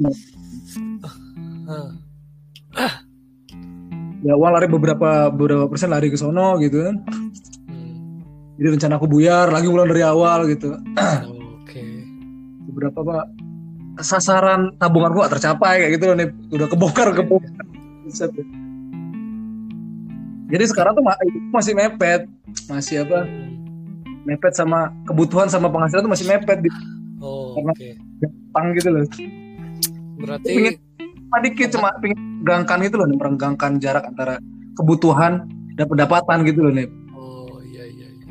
Ya 4.18 4.34
uang 4.34 4.50
lari 4.50 4.68
beberapa 4.68 5.30
beberapa 5.30 5.64
persen 5.70 5.94
lari 5.94 6.12
ke 6.12 6.18
sono 6.18 6.60
gitu 6.60 6.90
kan. 6.90 6.96
Jadi 8.58 8.68
rencana 8.74 8.98
aku 8.98 9.06
buyar 9.06 9.54
lagi 9.54 9.70
ulang 9.70 9.86
dari 9.86 10.02
awal 10.02 10.50
gitu. 10.50 10.74
Oke. 11.62 11.84
Beberapa 12.66 13.00
pak 13.00 13.24
sasaran 14.02 14.74
tabunganku 14.78 15.22
gak 15.22 15.38
tercapai 15.38 15.86
kayak 15.86 15.92
gitu 15.98 16.04
loh 16.10 16.16
nih 16.18 16.28
udah 16.50 16.66
kebongkar 16.66 17.14
kebongkar. 17.14 17.64
Jadi 20.48 20.64
sekarang 20.64 20.96
tuh 20.96 21.04
masih 21.52 21.76
mepet, 21.76 22.24
masih 22.72 23.04
apa? 23.04 23.28
Mepet 24.24 24.52
sama 24.56 24.88
kebutuhan 25.04 25.48
sama 25.52 25.68
penghasilan 25.68 26.08
tuh 26.08 26.12
masih 26.12 26.26
mepet 26.28 26.64
di 26.64 26.70
oh, 27.20 27.52
karena 27.52 27.72
okay. 27.76 27.92
gampang 28.20 28.66
gitu 28.80 28.88
loh. 28.88 29.04
Berarti 30.18 30.48
pengen 30.48 30.74
dikit 31.44 31.68
cuma 31.76 31.92
pengen 32.00 32.40
gangkan 32.48 32.80
gitu 32.80 32.96
loh, 32.96 33.06
merenggangkan 33.12 33.76
jarak 33.76 34.08
antara 34.08 34.40
kebutuhan 34.72 35.44
dan 35.76 35.84
pendapatan 35.84 36.40
gitu 36.48 36.64
loh, 36.64 36.72
nih. 36.72 36.88
Oh 37.12 37.60
iya 37.68 37.84
iya 37.84 38.08
iya. 38.08 38.26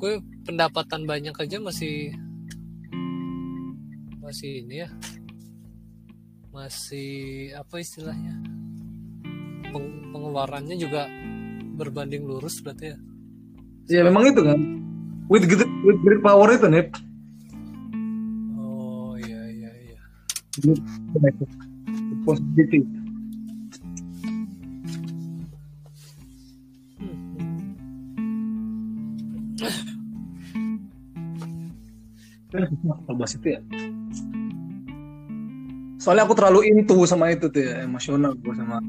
Gue 0.00 0.24
pendapatan 0.48 1.04
banyak 1.04 1.36
aja 1.36 1.60
masih 1.60 2.16
masih 4.24 4.64
ini 4.64 4.88
ya. 4.88 4.88
Masih 6.50 7.52
apa 7.52 7.78
istilahnya? 7.78 8.40
Peng 9.70 10.12
pengeluarannya 10.12 10.76
juga 10.76 11.06
berbanding 11.78 12.26
lurus 12.26 12.60
berarti 12.60 12.94
ya? 12.94 12.98
Ya 13.90 14.00
memang 14.06 14.30
itu 14.30 14.42
kan. 14.42 14.58
With 15.30 15.46
great, 15.46 15.70
with 15.86 15.98
great 16.02 16.20
power 16.26 16.50
itu 16.50 16.66
nih 16.66 16.90
oh 18.58 19.14
iya 19.14 19.40
iya 19.46 19.70
iya. 19.94 19.98
Positivity 22.26 22.82
bahas 33.20 33.36
itu 33.36 33.52
ya. 33.52 33.60
Soalnya 36.00 36.24
aku 36.24 36.32
terlalu 36.32 36.72
into 36.72 36.96
sama 37.04 37.28
itu 37.36 37.52
tuh 37.52 37.60
ya 37.60 37.84
emosional 37.84 38.32
gue 38.32 38.54
sama 38.56 38.80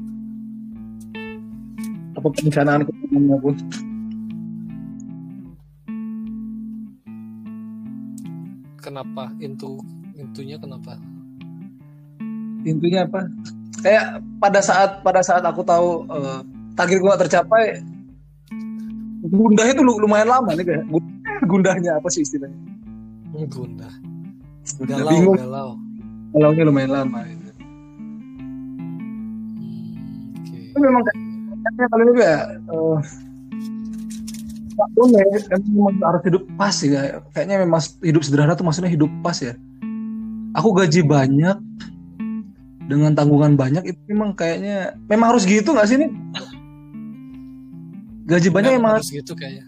apa 2.22 2.30
perencanaan 2.30 2.86
keuangannya 2.86 3.36
pun 3.42 3.54
kenapa? 8.92 9.32
Intu 9.42 9.82
intunya 10.14 10.60
kenapa? 10.60 11.00
Intinya 12.62 13.08
apa? 13.08 13.20
Kayak 13.82 14.22
pada 14.38 14.60
saat 14.62 15.02
pada 15.02 15.24
saat 15.24 15.42
aku 15.42 15.66
tahu 15.66 16.06
uh, 16.06 16.46
target 16.78 17.02
gue 17.02 17.14
tercapai 17.26 17.82
gundah 19.22 19.66
itu 19.70 19.82
lumayan 19.82 20.28
lama 20.28 20.54
nih 20.54 20.66
kayak 20.66 20.84
gundahnya 21.50 21.98
apa 21.98 22.06
sih 22.12 22.22
istilahnya? 22.22 22.58
Gundah. 23.50 23.90
Galau 24.86 25.10
bingung. 25.10 25.34
galau. 25.40 25.74
Galaunya 26.36 26.62
lumayan 26.68 26.92
lama 26.92 27.18
gitu. 27.26 27.50
hmm, 29.58 30.38
okay. 30.38 30.70
itu 30.70 30.78
memang 30.78 31.02
kayaknya 31.02 31.21
kali 31.62 32.02
ini 32.08 32.12
ya 32.22 32.38
uh, 32.70 32.98
ya, 35.12 35.56
memang 35.62 35.94
harus 36.02 36.22
hidup 36.26 36.42
pas 36.58 36.76
ya. 36.82 37.22
Kayaknya 37.36 37.56
memang 37.62 37.80
hidup 38.02 38.22
sederhana 38.24 38.58
tuh 38.58 38.66
maksudnya 38.66 38.90
hidup 38.90 39.10
pas 39.22 39.38
ya. 39.38 39.54
Aku 40.52 40.74
gaji 40.76 41.00
banyak, 41.00 41.56
dengan 42.86 43.12
tanggungan 43.14 43.54
banyak 43.54 43.94
itu 43.94 44.00
memang 44.10 44.34
kayaknya 44.34 44.98
memang 45.06 45.34
harus 45.34 45.46
gitu 45.46 45.72
nggak 45.72 45.88
sih 45.88 45.96
nih 45.96 46.10
gaji 48.26 48.48
banyak 48.50 48.70
emang, 48.78 48.98
harus 48.98 49.08
gitu 49.10 49.32
kayaknya 49.32 49.66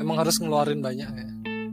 emang 0.00 0.16
harus 0.20 0.36
ngeluarin 0.40 0.80
banyak 0.80 1.08
ya 1.08 1.28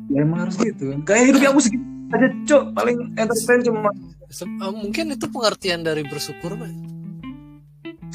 ya 0.08 0.20
emang 0.24 0.48
harus 0.48 0.56
gitu 0.60 0.96
kayak 1.04 1.34
hidup 1.34 1.42
aku 1.54 1.62
segitu 1.64 1.86
aja 2.08 2.28
cok 2.48 2.64
paling 2.72 2.98
entertain 3.20 3.62
cuma 3.68 3.92
uh, 3.92 4.74
mungkin 4.74 5.12
itu 5.12 5.28
pengertian 5.28 5.84
dari 5.84 6.08
bersyukur 6.08 6.56
Pak. 6.56 6.72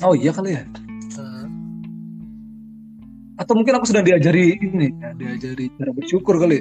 oh 0.09 0.17
iya 0.17 0.33
kali 0.33 0.57
ya. 0.57 0.65
Atau 3.41 3.53
mungkin 3.57 3.81
aku 3.81 3.89
sudah 3.89 4.05
diajari 4.05 4.61
ini 4.61 4.93
ya, 4.93 5.11
diajari 5.17 5.73
cara 5.79 5.91
bersyukur 5.97 6.37
kali 6.37 6.61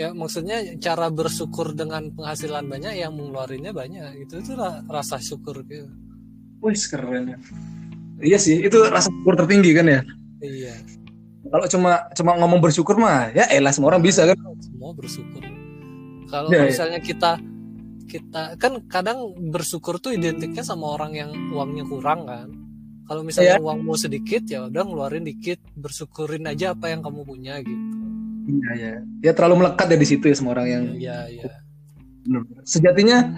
ya 0.00 0.14
maksudnya 0.14 0.62
cara 0.78 1.10
bersyukur 1.10 1.74
dengan 1.74 2.08
penghasilan 2.14 2.66
banyak 2.66 2.94
yang 2.96 3.12
mengeluarinya 3.14 3.74
banyak 3.74 4.22
itu 4.22 4.38
itu 4.38 4.52
rasa 4.88 5.18
syukur 5.18 5.60
gitu. 5.66 5.90
Wih 6.64 6.76
keren 6.76 7.36
ya. 7.36 7.38
Iya 8.20 8.38
sih 8.38 8.56
itu 8.64 8.76
rasa 8.86 9.12
syukur 9.12 9.34
tertinggi 9.36 9.76
kan 9.76 9.86
ya. 9.88 10.00
Iya. 10.40 10.74
Kalau 11.50 11.66
cuma 11.66 11.90
cuma 12.14 12.32
ngomong 12.38 12.60
bersyukur 12.62 12.96
mah 13.00 13.32
ya 13.34 13.48
elah 13.50 13.72
semua 13.74 13.96
orang 13.96 14.04
bisa 14.04 14.24
kan. 14.28 14.36
Semua 14.62 14.92
bersyukur. 14.94 15.42
Kalau 16.30 16.48
ya, 16.48 16.62
misalnya 16.64 17.00
ya. 17.02 17.06
kita 17.06 17.32
kita 18.06 18.42
kan 18.58 18.82
kadang 18.86 19.34
bersyukur 19.50 19.98
tuh 19.98 20.14
identiknya 20.14 20.62
sama 20.62 20.94
orang 20.94 21.12
yang 21.18 21.30
uangnya 21.50 21.84
kurang 21.88 22.24
kan. 22.28 22.48
Kalau 23.10 23.26
misalnya 23.26 23.58
ya. 23.58 23.62
uangmu 23.66 23.98
sedikit 23.98 24.46
ya 24.46 24.70
udah 24.70 24.86
ngeluarin 24.86 25.26
dikit, 25.26 25.58
bersyukurin 25.74 26.46
aja 26.46 26.78
apa 26.78 26.94
yang 26.94 27.02
kamu 27.02 27.26
punya 27.26 27.58
gitu. 27.58 27.74
Iya 28.46 28.70
ya. 28.78 28.94
Ya 29.26 29.32
terlalu 29.34 29.66
melekat 29.66 29.90
ya 29.90 29.98
di 29.98 30.06
situ 30.06 30.30
ya 30.30 30.34
semua 30.38 30.54
orang 30.54 30.70
yang. 30.70 30.84
Iya 30.94 31.26
iya. 31.26 31.50
Sejatinya 32.62 33.34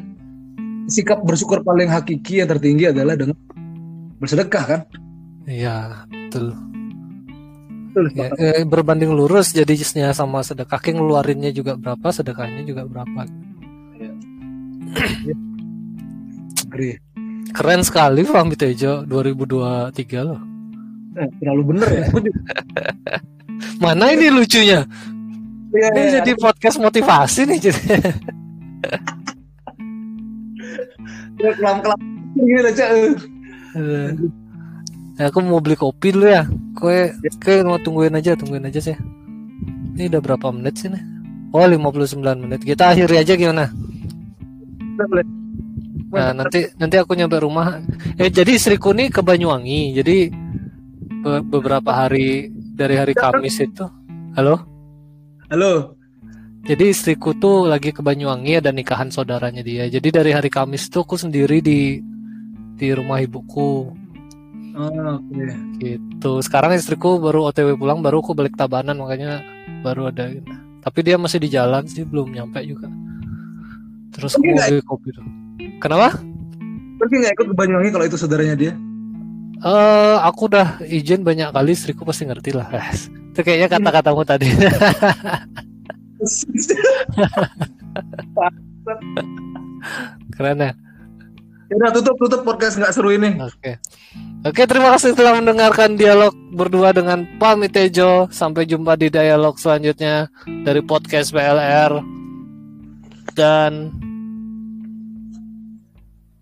sikap 0.93 1.25
bersyukur 1.25 1.65
paling 1.65 1.89
hakiki 1.89 2.45
yang 2.45 2.53
tertinggi 2.53 2.93
adalah 2.93 3.17
dengan 3.17 3.33
bersedekah 4.21 4.65
kan? 4.69 4.81
Iya 5.49 6.05
betul. 6.05 6.53
betul 7.97 8.13
ya, 8.13 8.29
eh, 8.37 8.69
berbanding 8.69 9.09
lurus 9.09 9.57
jadinya 9.57 10.13
sama 10.13 10.45
sedekah 10.45 10.85
ngeluarinnya 10.85 11.49
juga 11.49 11.81
berapa 11.81 12.13
sedekahnya 12.13 12.69
juga 12.69 12.85
berapa. 12.85 13.25
Iya. 13.97 14.13
Keren 17.53 17.85
sekali 17.85 18.25
Fahmi 18.25 18.57
Tejo 18.57 19.05
2023 19.05 20.25
loh. 20.25 20.41
Eh, 21.21 21.29
terlalu 21.37 21.63
bener 21.77 21.89
ya. 21.93 22.05
Mana 23.85 24.17
ini 24.17 24.33
lucunya? 24.33 24.89
Ya, 25.73 25.89
ini 25.93 26.01
ya. 26.09 26.13
jadi 26.21 26.33
podcast 26.41 26.81
motivasi 26.81 27.45
nih 27.49 27.59
jadi. 27.69 27.83
ya 31.43 31.51
kelam 31.57 31.77
kelam 31.85 32.01
gini 32.37 32.61
aja. 32.65 32.85
Ya, 35.21 35.29
aku 35.29 35.45
mau 35.45 35.61
beli 35.61 35.77
kopi 35.77 36.17
dulu 36.17 36.33
ya. 36.33 36.49
Kue, 36.73 37.13
kue 37.45 37.61
mau 37.61 37.77
tungguin 37.77 38.17
aja, 38.17 38.33
tungguin 38.33 38.65
aja 38.65 38.81
sih. 38.81 38.97
Ini 39.93 40.09
udah 40.09 40.21
berapa 40.25 40.49
menit 40.49 40.81
sih 40.81 40.89
nih? 40.89 41.05
Oh 41.53 41.69
59 41.69 42.17
menit. 42.49 42.65
Kita 42.65 42.97
akhiri 42.97 43.21
aja 43.21 43.37
gimana? 43.37 43.69
Nah 46.13 46.37
nanti 46.37 46.69
nanti 46.77 46.97
aku 47.01 47.17
nyampe 47.17 47.41
rumah. 47.41 47.81
Eh 48.21 48.29
jadi 48.29 48.53
istriku 48.61 48.93
nih 48.93 49.09
ke 49.09 49.25
Banyuwangi. 49.25 49.97
Jadi 49.97 50.17
beberapa 51.49 51.89
hari 51.89 52.53
dari 52.53 53.01
hari 53.01 53.17
Kamis 53.17 53.57
itu. 53.65 53.89
Halo? 54.37 54.61
Halo. 55.49 55.97
Jadi 56.63 56.95
istriku 56.95 57.35
tuh 57.35 57.67
lagi 57.67 57.91
ke 57.91 58.05
Banyuwangi 58.05 58.61
ada 58.61 58.71
nikahan 58.71 59.09
saudaranya 59.09 59.65
dia. 59.65 59.89
Jadi 59.89 60.13
dari 60.13 60.31
hari 60.37 60.53
Kamis 60.53 60.93
tuh 60.93 61.03
aku 61.03 61.17
sendiri 61.17 61.65
di 61.65 61.99
di 62.77 62.89
rumah 62.93 63.19
ibuku. 63.25 63.91
Oh, 64.73 64.89
oke. 64.89 65.21
Okay. 65.33 65.97
Gitu. 65.99 66.33
Sekarang 66.45 66.73
istriku 66.77 67.21
baru 67.21 67.49
OTW 67.49 67.77
pulang, 67.77 68.01
baru 68.01 68.25
aku 68.25 68.33
balik 68.33 68.57
Tabanan 68.57 68.97
makanya 68.97 69.45
baru 69.85 70.09
ada. 70.09 70.33
Tapi 70.83 70.99
dia 71.05 71.21
masih 71.21 71.39
di 71.41 71.49
jalan 71.53 71.85
sih, 71.85 72.09
belum 72.09 72.33
nyampe 72.33 72.61
juga. 72.65 72.89
Terus 74.13 74.37
aku 74.37 74.45
beli 74.45 74.81
kopi 74.85 75.09
tuh. 75.13 75.42
Kenapa? 75.83 76.15
Pergi 77.03 77.15
nggak 77.19 77.35
ikut 77.35 77.47
ke 77.51 77.55
Banyuwangi 77.59 77.91
kalau 77.91 78.07
itu 78.07 78.15
saudaranya 78.15 78.55
dia? 78.55 78.73
uh, 79.63 80.19
aku 80.27 80.51
udah 80.51 80.83
izin 80.85 81.23
banyak 81.23 81.55
kali 81.55 81.73
istriku 81.73 82.03
pasti 82.05 82.27
ngerti 82.27 82.53
lah 82.55 82.69
itu 83.33 83.41
kayaknya 83.41 83.69
kata-katamu 83.71 84.23
tadi 84.27 84.51
keren 90.37 90.61
ya 90.61 90.73
Udah 91.73 91.89
tutup 91.89 92.21
tutup 92.21 92.45
podcast 92.45 92.77
nggak 92.77 92.93
seru 92.93 93.17
ini. 93.17 93.33
Oke. 93.41 93.57
Okay. 93.57 93.81
Oke, 94.45 94.61
okay, 94.61 94.69
terima 94.69 94.93
kasih 94.93 95.17
telah 95.17 95.41
mendengarkan 95.41 95.97
dialog 95.97 96.37
berdua 96.53 96.93
dengan 96.93 97.25
Pami 97.41 97.73
Tejo. 97.73 98.29
Sampai 98.29 98.69
jumpa 98.69 98.93
di 99.01 99.09
dialog 99.09 99.57
selanjutnya 99.57 100.29
dari 100.69 100.85
podcast 100.85 101.33
PLR. 101.33 101.97
Dan 103.33 103.89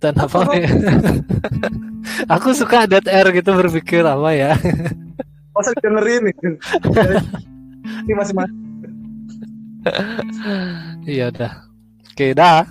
dan 0.01 0.17
apa 0.17 0.41
ya? 0.57 0.71
Aku 2.35 2.57
suka 2.57 2.89
dead 2.89 3.05
air 3.05 3.29
gitu 3.37 3.53
berpikir 3.53 4.03
apa 4.03 4.33
ya. 4.33 4.57
Masa 5.55 5.77
dengerin 5.77 6.33
nih. 6.33 6.35
Ini 8.09 8.15
masih 8.17 8.35
masih. 8.35 8.57
Iya 11.05 11.29
dah. 11.29 11.53
Oke 12.11 12.33
dah. 12.33 12.65